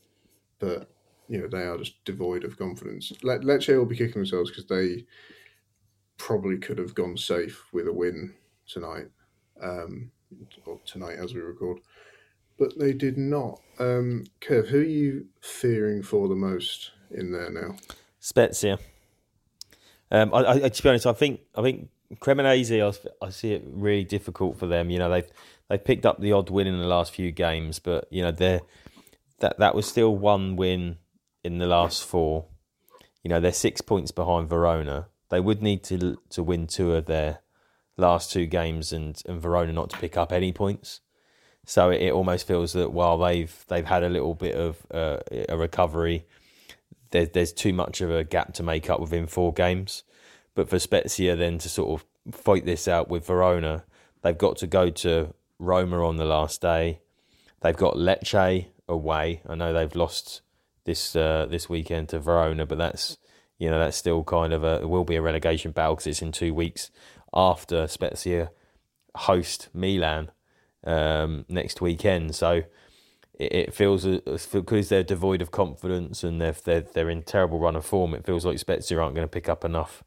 but, 0.58 0.90
you 1.28 1.40
know, 1.40 1.46
they 1.46 1.62
are 1.62 1.78
just 1.78 2.04
devoid 2.04 2.42
of 2.42 2.58
confidence. 2.58 3.12
Let, 3.22 3.42
Lecce 3.42 3.76
will 3.76 3.86
be 3.86 3.96
kicking 3.96 4.14
themselves 4.14 4.50
because 4.50 4.66
they 4.66 5.04
probably 6.16 6.58
could 6.58 6.78
have 6.78 6.94
gone 6.94 7.16
safe 7.16 7.64
with 7.72 7.86
a 7.86 7.92
win 7.92 8.34
tonight, 8.66 9.08
um, 9.60 10.10
or 10.66 10.80
tonight 10.84 11.18
as 11.18 11.34
we 11.34 11.40
record. 11.40 11.78
But 12.58 12.78
they 12.78 12.92
did 12.92 13.18
not. 13.18 13.60
Um, 13.78 14.24
Kev, 14.40 14.68
who 14.68 14.80
are 14.80 14.84
you 14.84 15.26
fearing 15.40 16.02
for 16.02 16.28
the 16.28 16.36
most 16.36 16.92
in 17.10 17.32
there 17.32 17.50
now? 17.50 17.76
Spezia. 18.20 18.78
Um, 20.10 20.32
I, 20.32 20.64
I, 20.64 20.68
to 20.68 20.82
be 20.82 20.88
honest, 20.88 21.06
I 21.06 21.12
think 21.12 21.40
I 21.56 21.62
think 21.62 21.88
Cremonese, 22.16 22.80
I, 23.20 23.26
I 23.26 23.30
see 23.30 23.52
it 23.52 23.64
really 23.66 24.04
difficult 24.04 24.58
for 24.58 24.66
them. 24.66 24.90
You 24.90 24.98
know, 24.98 25.10
they've 25.10 25.30
they've 25.68 25.84
picked 25.84 26.06
up 26.06 26.20
the 26.20 26.32
odd 26.32 26.50
win 26.50 26.66
in 26.66 26.78
the 26.78 26.86
last 26.86 27.12
few 27.12 27.32
games, 27.32 27.78
but 27.78 28.06
you 28.10 28.22
know, 28.22 28.30
they're 28.30 28.60
that 29.40 29.58
that 29.58 29.74
was 29.74 29.86
still 29.86 30.16
one 30.16 30.56
win 30.56 30.98
in 31.42 31.58
the 31.58 31.66
last 31.66 32.04
four. 32.04 32.46
You 33.22 33.30
know, 33.30 33.40
they're 33.40 33.52
six 33.52 33.80
points 33.80 34.12
behind 34.12 34.48
Verona. 34.48 35.08
They 35.34 35.40
would 35.40 35.62
need 35.62 35.82
to 35.84 36.16
to 36.30 36.44
win 36.44 36.68
two 36.68 36.94
of 36.94 37.06
their 37.06 37.40
last 37.96 38.30
two 38.30 38.46
games, 38.46 38.92
and, 38.92 39.20
and 39.26 39.42
Verona 39.42 39.72
not 39.72 39.90
to 39.90 39.98
pick 39.98 40.16
up 40.16 40.32
any 40.32 40.52
points. 40.52 41.00
So 41.66 41.90
it, 41.90 42.02
it 42.02 42.12
almost 42.12 42.46
feels 42.46 42.72
that 42.74 42.92
while 42.92 43.18
they've 43.18 43.52
they've 43.66 43.84
had 43.84 44.04
a 44.04 44.08
little 44.08 44.34
bit 44.34 44.54
of 44.54 44.86
uh, 44.92 45.18
a 45.48 45.58
recovery, 45.58 46.28
there's 47.10 47.30
there's 47.30 47.52
too 47.52 47.72
much 47.72 48.00
of 48.00 48.12
a 48.12 48.22
gap 48.22 48.54
to 48.54 48.62
make 48.62 48.88
up 48.88 49.00
within 49.00 49.26
four 49.26 49.52
games. 49.52 50.04
But 50.54 50.68
for 50.68 50.78
Spezia 50.78 51.34
then 51.34 51.58
to 51.58 51.68
sort 51.68 52.00
of 52.00 52.06
fight 52.32 52.64
this 52.64 52.86
out 52.86 53.08
with 53.08 53.26
Verona, 53.26 53.86
they've 54.22 54.38
got 54.38 54.56
to 54.58 54.68
go 54.68 54.88
to 54.88 55.34
Roma 55.58 56.06
on 56.06 56.14
the 56.14 56.24
last 56.24 56.60
day. 56.60 57.00
They've 57.60 57.76
got 57.76 57.96
Lecce 57.96 58.66
away. 58.86 59.42
I 59.48 59.56
know 59.56 59.72
they've 59.72 59.96
lost 59.96 60.42
this 60.84 61.16
uh, 61.16 61.48
this 61.50 61.68
weekend 61.68 62.10
to 62.10 62.20
Verona, 62.20 62.66
but 62.66 62.78
that's 62.78 63.18
you 63.58 63.70
know 63.70 63.78
that's 63.78 63.96
still 63.96 64.24
kind 64.24 64.52
of 64.52 64.64
a 64.64 64.80
it 64.82 64.88
will 64.88 65.04
be 65.04 65.16
a 65.16 65.22
relegation 65.22 65.70
battle 65.70 65.94
because 65.94 66.06
it's 66.06 66.22
in 66.22 66.32
two 66.32 66.52
weeks 66.54 66.90
after 67.32 67.86
Spezia 67.86 68.50
host 69.16 69.68
Milan 69.72 70.30
um, 70.84 71.44
next 71.48 71.80
weekend. 71.80 72.34
So 72.34 72.62
it, 73.38 73.52
it 73.52 73.74
feels 73.74 74.04
because 74.04 74.88
they're 74.88 75.02
devoid 75.02 75.42
of 75.42 75.50
confidence 75.50 76.22
and 76.24 76.40
they're, 76.40 76.52
they're 76.52 76.80
they're 76.82 77.10
in 77.10 77.22
terrible 77.22 77.58
run 77.58 77.76
of 77.76 77.84
form. 77.84 78.14
It 78.14 78.24
feels 78.24 78.44
like 78.44 78.58
Spezia 78.58 78.98
aren't 78.98 79.14
going 79.14 79.26
to 79.26 79.30
pick 79.30 79.48
up 79.48 79.64
enough 79.64 80.04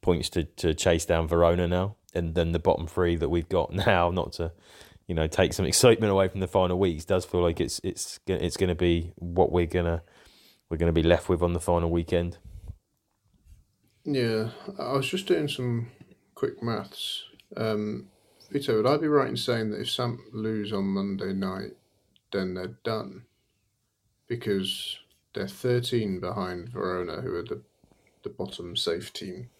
points 0.00 0.28
to, 0.30 0.44
to 0.44 0.74
chase 0.74 1.04
down 1.04 1.28
Verona 1.28 1.66
now, 1.66 1.96
and 2.14 2.34
then 2.34 2.52
the 2.52 2.58
bottom 2.58 2.86
three 2.86 3.16
that 3.16 3.28
we've 3.28 3.48
got 3.48 3.72
now, 3.86 4.10
not 4.10 4.32
to 4.34 4.52
you 5.06 5.14
know 5.14 5.26
take 5.26 5.52
some 5.52 5.66
excitement 5.66 6.12
away 6.12 6.28
from 6.28 6.40
the 6.40 6.48
final 6.48 6.78
weeks, 6.78 7.04
does 7.04 7.24
feel 7.24 7.42
like 7.42 7.60
it's 7.60 7.80
it's 7.84 8.18
it's 8.26 8.56
going 8.56 8.68
to 8.68 8.74
be 8.74 9.12
what 9.16 9.52
we're 9.52 9.66
gonna 9.66 10.02
we're 10.68 10.76
going 10.78 10.92
to 10.92 11.00
be 11.00 11.06
left 11.06 11.28
with 11.28 11.42
on 11.42 11.52
the 11.52 11.60
final 11.60 11.90
weekend. 11.90 12.38
Yeah, 14.06 14.50
I 14.78 14.92
was 14.92 15.08
just 15.08 15.26
doing 15.26 15.48
some 15.48 15.90
quick 16.34 16.62
maths. 16.62 17.24
Um, 17.56 18.06
Vito, 18.50 18.76
would 18.76 18.86
I 18.86 18.96
be 18.96 19.08
right 19.08 19.28
in 19.28 19.36
saying 19.36 19.70
that 19.70 19.80
if 19.80 19.90
Samp 19.90 20.20
lose 20.32 20.72
on 20.72 20.84
Monday 20.84 21.32
night, 21.32 21.72
then 22.32 22.54
they're 22.54 22.78
done? 22.84 23.24
Because 24.28 24.98
they're 25.34 25.48
13 25.48 26.20
behind 26.20 26.68
Verona, 26.68 27.20
who 27.20 27.34
are 27.34 27.42
the, 27.42 27.60
the 28.22 28.30
bottom 28.30 28.76
safe 28.76 29.12
team 29.12 29.50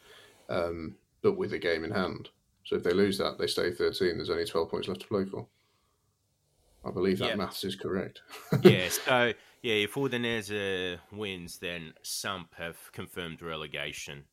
um, 0.49 0.97
but 1.23 1.37
with 1.37 1.53
a 1.53 1.59
game 1.59 1.85
in 1.85 1.91
hand. 1.91 2.29
So 2.65 2.77
if 2.77 2.83
they 2.83 2.93
lose 2.93 3.19
that, 3.19 3.39
they 3.39 3.47
stay 3.47 3.73
13. 3.73 4.17
There's 4.17 4.31
only 4.31 4.45
12 4.45 4.71
points 4.71 4.89
left 4.89 5.01
to 5.03 5.07
play 5.07 5.25
for. 5.25 5.47
I 6.85 6.91
believe 6.93 7.19
that 7.19 7.37
maths 7.37 7.65
is 7.65 7.75
correct. 7.75 8.23
yeah, 8.63 8.89
so 8.91 9.33
yeah, 9.63 9.75
if 9.75 9.95
Udinese 9.95 10.99
wins, 11.11 11.59
then 11.59 11.95
Samp 12.03 12.55
have 12.59 12.77
confirmed 12.93 13.43
relegation. 13.43 14.25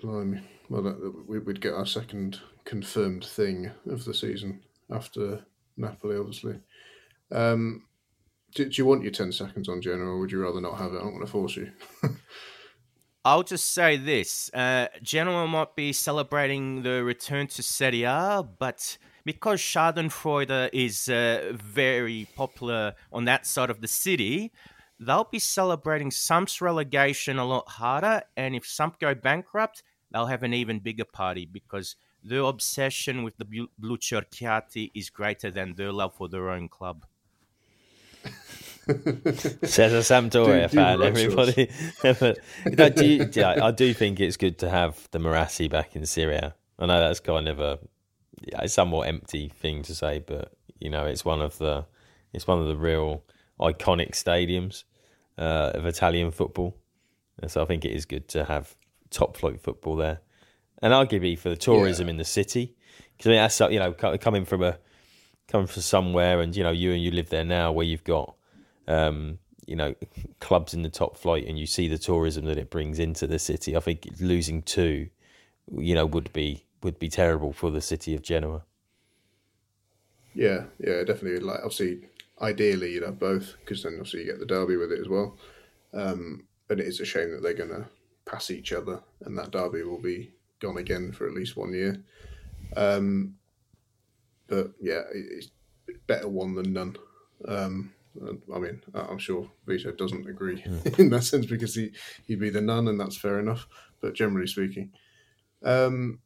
Blimey. 0.00 0.40
Well, 0.68 0.82
that, 0.82 1.24
we'd 1.26 1.60
get 1.60 1.74
our 1.74 1.86
second 1.86 2.40
confirmed 2.64 3.24
thing 3.24 3.70
of 3.88 4.04
the 4.04 4.14
season 4.14 4.62
after 4.90 5.44
Napoli, 5.76 6.16
obviously. 6.16 6.58
Um, 7.30 7.84
do, 8.54 8.64
do, 8.64 8.70
you 8.76 8.86
want 8.86 9.02
your 9.02 9.12
10 9.12 9.32
seconds 9.32 9.68
on 9.68 9.80
Genoa, 9.80 10.06
or 10.06 10.18
would 10.18 10.32
you 10.32 10.42
rather 10.42 10.60
not 10.60 10.78
have 10.78 10.92
it? 10.92 11.00
I'm 11.00 11.10
going 11.10 11.20
to 11.20 11.26
force 11.26 11.56
you. 11.56 11.70
I'll 13.24 13.42
just 13.42 13.72
say 13.72 13.96
this: 13.96 14.50
uh, 14.54 14.86
Genoa 15.02 15.48
might 15.48 15.74
be 15.74 15.92
celebrating 15.92 16.82
the 16.82 17.02
return 17.02 17.48
to 17.48 17.62
Serie 17.62 18.04
A, 18.04 18.44
but 18.58 18.98
because 19.24 19.60
Schadenfreude 19.60 20.70
is 20.72 21.08
uh, 21.08 21.52
very 21.54 22.28
popular 22.36 22.94
on 23.12 23.24
that 23.24 23.44
side 23.44 23.68
of 23.68 23.80
the 23.80 23.88
city, 23.88 24.52
they'll 24.98 25.28
be 25.30 25.38
celebrating 25.38 26.10
Samp's 26.10 26.60
relegation 26.60 27.38
a 27.38 27.44
lot 27.44 27.68
harder. 27.68 28.22
And 28.36 28.54
if 28.54 28.66
Sump 28.66 28.98
go 28.98 29.14
bankrupt, 29.14 29.82
they'll 30.10 30.26
have 30.26 30.42
an 30.42 30.54
even 30.54 30.78
bigger 30.80 31.04
party 31.04 31.46
because 31.46 31.96
their 32.22 32.42
obsession 32.42 33.22
with 33.22 33.36
the 33.36 33.68
Blucerchiati 33.80 34.90
is 34.94 35.10
greater 35.10 35.50
than 35.50 35.74
their 35.74 35.92
love 35.92 36.14
for 36.14 36.28
their 36.28 36.50
own 36.50 36.68
club. 36.68 37.06
Says 38.86 39.92
a 39.92 40.14
Sampdoria 40.14 40.70
fan, 40.70 41.02
everybody. 41.02 41.70
but, 42.76 42.96
do 42.96 43.06
you, 43.06 43.28
yeah, 43.32 43.64
I 43.64 43.70
do 43.72 43.92
think 43.92 44.20
it's 44.20 44.36
good 44.36 44.58
to 44.58 44.70
have 44.70 45.08
the 45.10 45.18
Marassi 45.18 45.68
back 45.68 45.96
in 45.96 46.06
Serie 46.06 46.36
A. 46.36 46.54
I 46.78 46.86
know 46.86 47.00
that's 47.00 47.20
kind 47.20 47.48
of 47.48 47.58
a 47.58 47.78
yeah, 48.42 48.66
somewhat 48.66 49.08
empty 49.08 49.48
thing 49.48 49.82
to 49.82 49.94
say, 49.94 50.22
but 50.24 50.52
you 50.78 50.90
know, 50.90 51.04
it's 51.04 51.24
one 51.24 51.40
of 51.40 51.58
the 51.58 51.84
it's 52.32 52.46
one 52.46 52.60
of 52.60 52.66
the 52.66 52.76
real 52.76 53.24
iconic 53.60 54.12
stadiums 54.12 54.84
uh, 55.38 55.72
of 55.74 55.86
Italian 55.86 56.30
football. 56.30 56.76
And 57.40 57.50
so 57.50 57.62
I 57.62 57.64
think 57.66 57.84
it 57.84 57.92
is 57.92 58.04
good 58.06 58.28
to 58.28 58.44
have 58.44 58.74
top 59.10 59.36
flight 59.36 59.60
football 59.60 59.96
there, 59.96 60.20
and 60.82 60.92
arguably 60.92 61.38
for 61.38 61.48
the 61.48 61.56
tourism 61.56 62.06
Yeah. 62.06 62.12
in 62.12 62.16
the 62.16 62.24
city. 62.24 62.74
Because 63.16 63.26
I 63.26 63.30
mean, 63.30 63.38
that's 63.38 63.60
you 63.60 63.78
know 63.78 63.92
coming 63.92 64.44
from 64.44 64.62
a 64.62 64.78
coming 65.48 65.66
from 65.66 65.82
somewhere, 65.82 66.40
and 66.40 66.56
you 66.56 66.62
know 66.62 66.70
you 66.70 66.92
and 66.92 67.02
you 67.02 67.10
live 67.10 67.28
there 67.28 67.44
now, 67.44 67.72
where 67.72 67.84
you've 67.86 68.04
got 68.04 68.34
um, 68.88 69.38
you 69.66 69.76
know 69.76 69.94
clubs 70.40 70.72
in 70.72 70.82
the 70.82 70.88
top 70.88 71.16
flight, 71.16 71.46
and 71.46 71.58
you 71.58 71.66
see 71.66 71.88
the 71.88 71.98
tourism 71.98 72.46
that 72.46 72.56
it 72.58 72.70
brings 72.70 72.98
into 72.98 73.26
the 73.26 73.38
city. 73.38 73.76
I 73.76 73.80
think 73.80 74.06
losing 74.18 74.62
two, 74.62 75.08
you 75.76 75.94
know, 75.94 76.06
would 76.06 76.32
be 76.32 76.64
would 76.82 76.98
be 76.98 77.08
terrible 77.10 77.52
for 77.52 77.70
the 77.70 77.80
city 77.82 78.14
of 78.14 78.22
Genoa. 78.22 78.62
Yeah, 80.34 80.64
yeah, 80.78 81.02
definitely. 81.04 81.40
Like, 81.40 81.58
obviously, 81.60 82.00
ideally, 82.40 82.92
you'd 82.92 83.02
have 83.02 83.18
both 83.18 83.54
because 83.60 83.82
then 83.82 83.94
obviously 83.94 84.20
you 84.20 84.26
get 84.26 84.38
the 84.38 84.46
derby 84.46 84.76
with 84.76 84.92
it 84.92 85.00
as 85.00 85.08
well. 85.08 85.36
Um, 85.92 86.44
and 86.68 86.80
it 86.80 86.86
is 86.86 87.00
a 87.00 87.04
shame 87.04 87.30
that 87.30 87.42
they're 87.42 87.54
going 87.54 87.70
to 87.70 87.86
pass 88.24 88.50
each 88.50 88.72
other, 88.72 89.00
and 89.24 89.38
that 89.38 89.52
derby 89.52 89.82
will 89.82 90.00
be 90.00 90.32
gone 90.60 90.78
again 90.78 91.12
for 91.12 91.26
at 91.26 91.34
least 91.34 91.56
one 91.56 91.72
year. 91.72 92.02
Um, 92.76 93.36
but 94.48 94.72
yeah, 94.80 95.02
it's 95.12 95.50
better 96.06 96.28
one 96.28 96.54
than 96.54 96.72
none. 96.72 96.96
Um, 97.46 97.92
I 98.54 98.58
mean, 98.58 98.82
I'm 98.94 99.18
sure 99.18 99.50
Vito 99.66 99.92
doesn't 99.92 100.28
agree 100.28 100.64
in 100.98 101.10
that 101.10 101.24
sense 101.24 101.46
because 101.46 101.74
he 101.74 101.92
he'd 102.26 102.40
be 102.40 102.50
the 102.50 102.60
none, 102.60 102.88
and 102.88 102.98
that's 102.98 103.16
fair 103.16 103.38
enough. 103.38 103.66
But 104.00 104.14
generally 104.14 104.46
speaking, 104.46 104.92
um, 105.62 106.20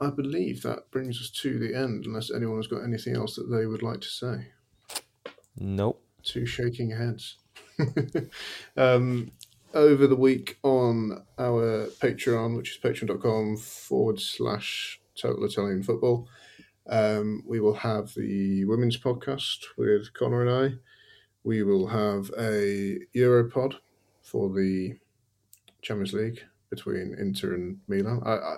I 0.00 0.10
believe 0.10 0.62
that 0.62 0.90
brings 0.90 1.20
us 1.20 1.30
to 1.42 1.58
the 1.58 1.74
end, 1.74 2.06
unless 2.06 2.30
anyone 2.30 2.56
has 2.56 2.66
got 2.66 2.84
anything 2.84 3.16
else 3.16 3.36
that 3.36 3.50
they 3.50 3.66
would 3.66 3.82
like 3.82 4.00
to 4.00 4.08
say. 4.08 4.48
Nope. 5.58 6.02
Two 6.22 6.46
shaking 6.46 6.90
heads. 6.90 7.38
um, 8.76 9.30
over 9.74 10.06
the 10.06 10.16
week 10.16 10.58
on 10.62 11.24
our 11.38 11.86
Patreon, 12.00 12.56
which 12.56 12.72
is 12.72 12.78
patreon.com 12.78 13.56
forward 13.56 14.20
slash 14.20 15.00
total 15.20 15.44
Italian 15.44 15.82
football, 15.82 16.28
um, 16.88 17.42
we 17.46 17.60
will 17.60 17.74
have 17.74 18.14
the 18.14 18.64
women's 18.64 18.96
podcast 18.96 19.64
with 19.76 20.12
Connor 20.14 20.46
and 20.46 20.74
I. 20.74 20.78
We 21.44 21.62
will 21.62 21.86
have 21.86 22.30
a 22.38 22.98
Europod 23.14 23.74
for 24.22 24.48
the 24.50 24.96
Champions 25.82 26.12
League 26.12 26.40
between 26.70 27.14
Inter 27.18 27.54
and 27.54 27.78
Milan. 27.88 28.20
I, 28.24 28.32
I, 28.32 28.56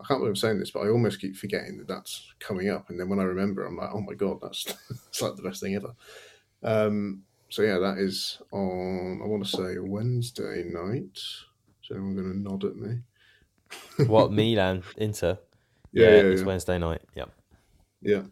I 0.00 0.04
can't 0.06 0.20
believe 0.20 0.30
I'm 0.30 0.36
saying 0.36 0.58
this, 0.58 0.70
but 0.70 0.80
I 0.80 0.88
almost 0.88 1.20
keep 1.20 1.36
forgetting 1.36 1.78
that 1.78 1.88
that's 1.88 2.32
coming 2.38 2.68
up. 2.68 2.90
And 2.90 2.98
then 2.98 3.08
when 3.08 3.18
I 3.18 3.24
remember, 3.24 3.64
I'm 3.64 3.76
like, 3.76 3.90
oh 3.92 4.00
my 4.00 4.14
God, 4.14 4.38
that's, 4.40 4.64
that's 4.90 5.22
like 5.22 5.36
the 5.36 5.42
best 5.42 5.60
thing 5.60 5.74
ever. 5.74 5.94
Um, 6.62 7.22
so 7.48 7.62
yeah, 7.62 7.78
that 7.78 7.98
is 7.98 8.40
on, 8.52 9.20
I 9.22 9.26
want 9.26 9.44
to 9.46 9.50
say 9.50 9.78
Wednesday 9.78 10.64
night. 10.66 11.18
So 11.82 11.94
I'm 11.94 12.14
going 12.14 12.30
to 12.30 12.38
nod 12.38 12.64
at 12.64 12.76
me. 12.76 13.00
What 14.06 14.32
Milan 14.32 14.82
Inter? 14.96 15.38
Yeah, 15.92 16.08
yeah, 16.08 16.16
it's 16.16 16.40
yeah. 16.40 16.46
Wednesday 16.46 16.78
night. 16.78 17.02
Yep. 17.14 17.30
Yeah, 18.00 18.22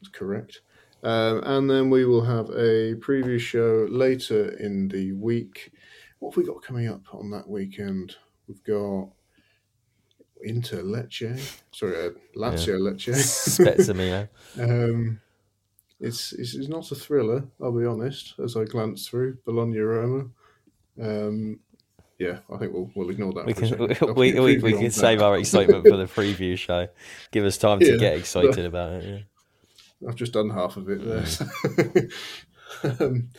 that's 0.00 0.12
correct. 0.12 0.60
Um, 1.02 1.42
and 1.44 1.70
then 1.70 1.90
we 1.90 2.06
will 2.06 2.24
have 2.24 2.48
a 2.48 2.94
preview 2.96 3.38
show 3.38 3.86
later 3.90 4.50
in 4.58 4.88
the 4.88 5.12
week. 5.12 5.72
What 6.18 6.30
have 6.30 6.36
we 6.38 6.44
got 6.44 6.62
coming 6.62 6.88
up 6.88 7.02
on 7.12 7.30
that 7.30 7.48
weekend? 7.48 8.16
We've 8.48 8.64
got 8.64 9.10
Inter 10.42 10.82
Lecce. 10.82 11.60
Sorry, 11.72 12.06
uh, 12.06 12.10
Lazio 12.36 12.78
Lecce. 12.80 13.14
Spezia 13.14 13.94
Milan. 13.94 14.28
um, 14.58 15.20
it's, 16.00 16.32
it's 16.32 16.54
it's 16.54 16.68
not 16.68 16.90
a 16.90 16.94
thriller, 16.94 17.44
I'll 17.62 17.76
be 17.76 17.86
honest. 17.86 18.34
As 18.42 18.56
I 18.56 18.64
glance 18.64 19.08
through 19.08 19.38
Bologna 19.44 19.78
Roma, 19.78 20.26
um, 21.00 21.60
yeah, 22.18 22.38
I 22.52 22.58
think 22.58 22.72
we'll 22.72 22.90
we'll 22.94 23.10
ignore 23.10 23.32
that. 23.34 23.46
We 23.46 23.54
can 23.54 23.78
we, 24.14 24.38
we, 24.38 24.58
we 24.58 24.72
can 24.72 24.84
that. 24.84 24.92
save 24.92 25.22
our 25.22 25.36
excitement 25.36 25.86
for 25.86 25.96
the 25.96 26.06
preview 26.06 26.56
show. 26.56 26.88
Give 27.30 27.44
us 27.44 27.58
time 27.58 27.80
to 27.80 27.92
Yeah, 27.92 27.96
get 27.96 28.16
excited 28.18 28.64
about 28.64 28.92
it. 28.92 29.04
Yeah. 29.04 29.18
I've 30.08 30.16
just 30.16 30.32
done 30.32 30.50
half 30.50 30.76
of 30.76 30.88
it 30.90 31.02
there. 31.02 32.08
um, 33.00 33.30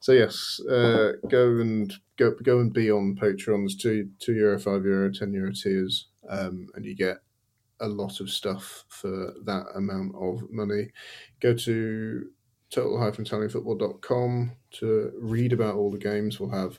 so 0.00 0.12
yes, 0.12 0.60
uh, 0.70 1.12
go 1.28 1.56
and 1.58 1.92
go 2.16 2.34
go 2.42 2.60
and 2.60 2.72
be 2.72 2.90
on 2.90 3.16
Patreons 3.20 3.78
two 3.78 4.10
two 4.18 4.34
euro, 4.34 4.58
five 4.58 4.84
euro, 4.84 5.12
ten 5.12 5.32
euro 5.32 5.52
tiers, 5.52 6.08
um, 6.28 6.68
and 6.74 6.84
you 6.84 6.94
get 6.94 7.18
a 7.80 7.88
lot 7.88 8.20
of 8.20 8.30
stuff 8.30 8.84
for 8.88 9.34
that 9.44 9.66
amount 9.74 10.14
of 10.14 10.50
money. 10.50 10.90
Go 11.40 11.54
to 11.54 12.30
total-italianfootball.com 12.70 14.52
to 14.72 15.12
read 15.18 15.52
about 15.52 15.76
all 15.76 15.90
the 15.90 15.98
games. 15.98 16.40
We'll 16.40 16.50
have 16.50 16.78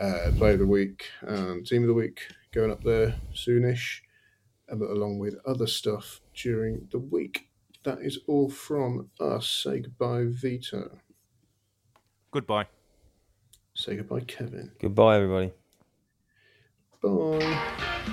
uh, 0.00 0.30
play 0.36 0.54
of 0.54 0.58
the 0.58 0.66
week 0.66 1.04
and 1.22 1.66
team 1.66 1.82
of 1.82 1.88
the 1.88 1.94
week 1.94 2.20
going 2.52 2.70
up 2.70 2.82
there 2.82 3.14
soonish, 3.34 4.00
but 4.68 4.90
along 4.90 5.18
with 5.18 5.36
other 5.46 5.66
stuff 5.66 6.20
during 6.34 6.88
the 6.90 6.98
week. 6.98 7.48
That 7.84 8.00
is 8.00 8.20
all 8.28 8.48
from 8.48 9.10
us. 9.20 9.46
Say 9.46 9.80
goodbye, 9.80 10.26
Vito. 10.28 10.98
Goodbye. 12.30 12.66
Say 13.74 13.96
goodbye, 13.96 14.20
Kevin. 14.20 14.72
Goodbye, 14.80 15.16
everybody. 15.16 15.52
Bye. 17.02 18.08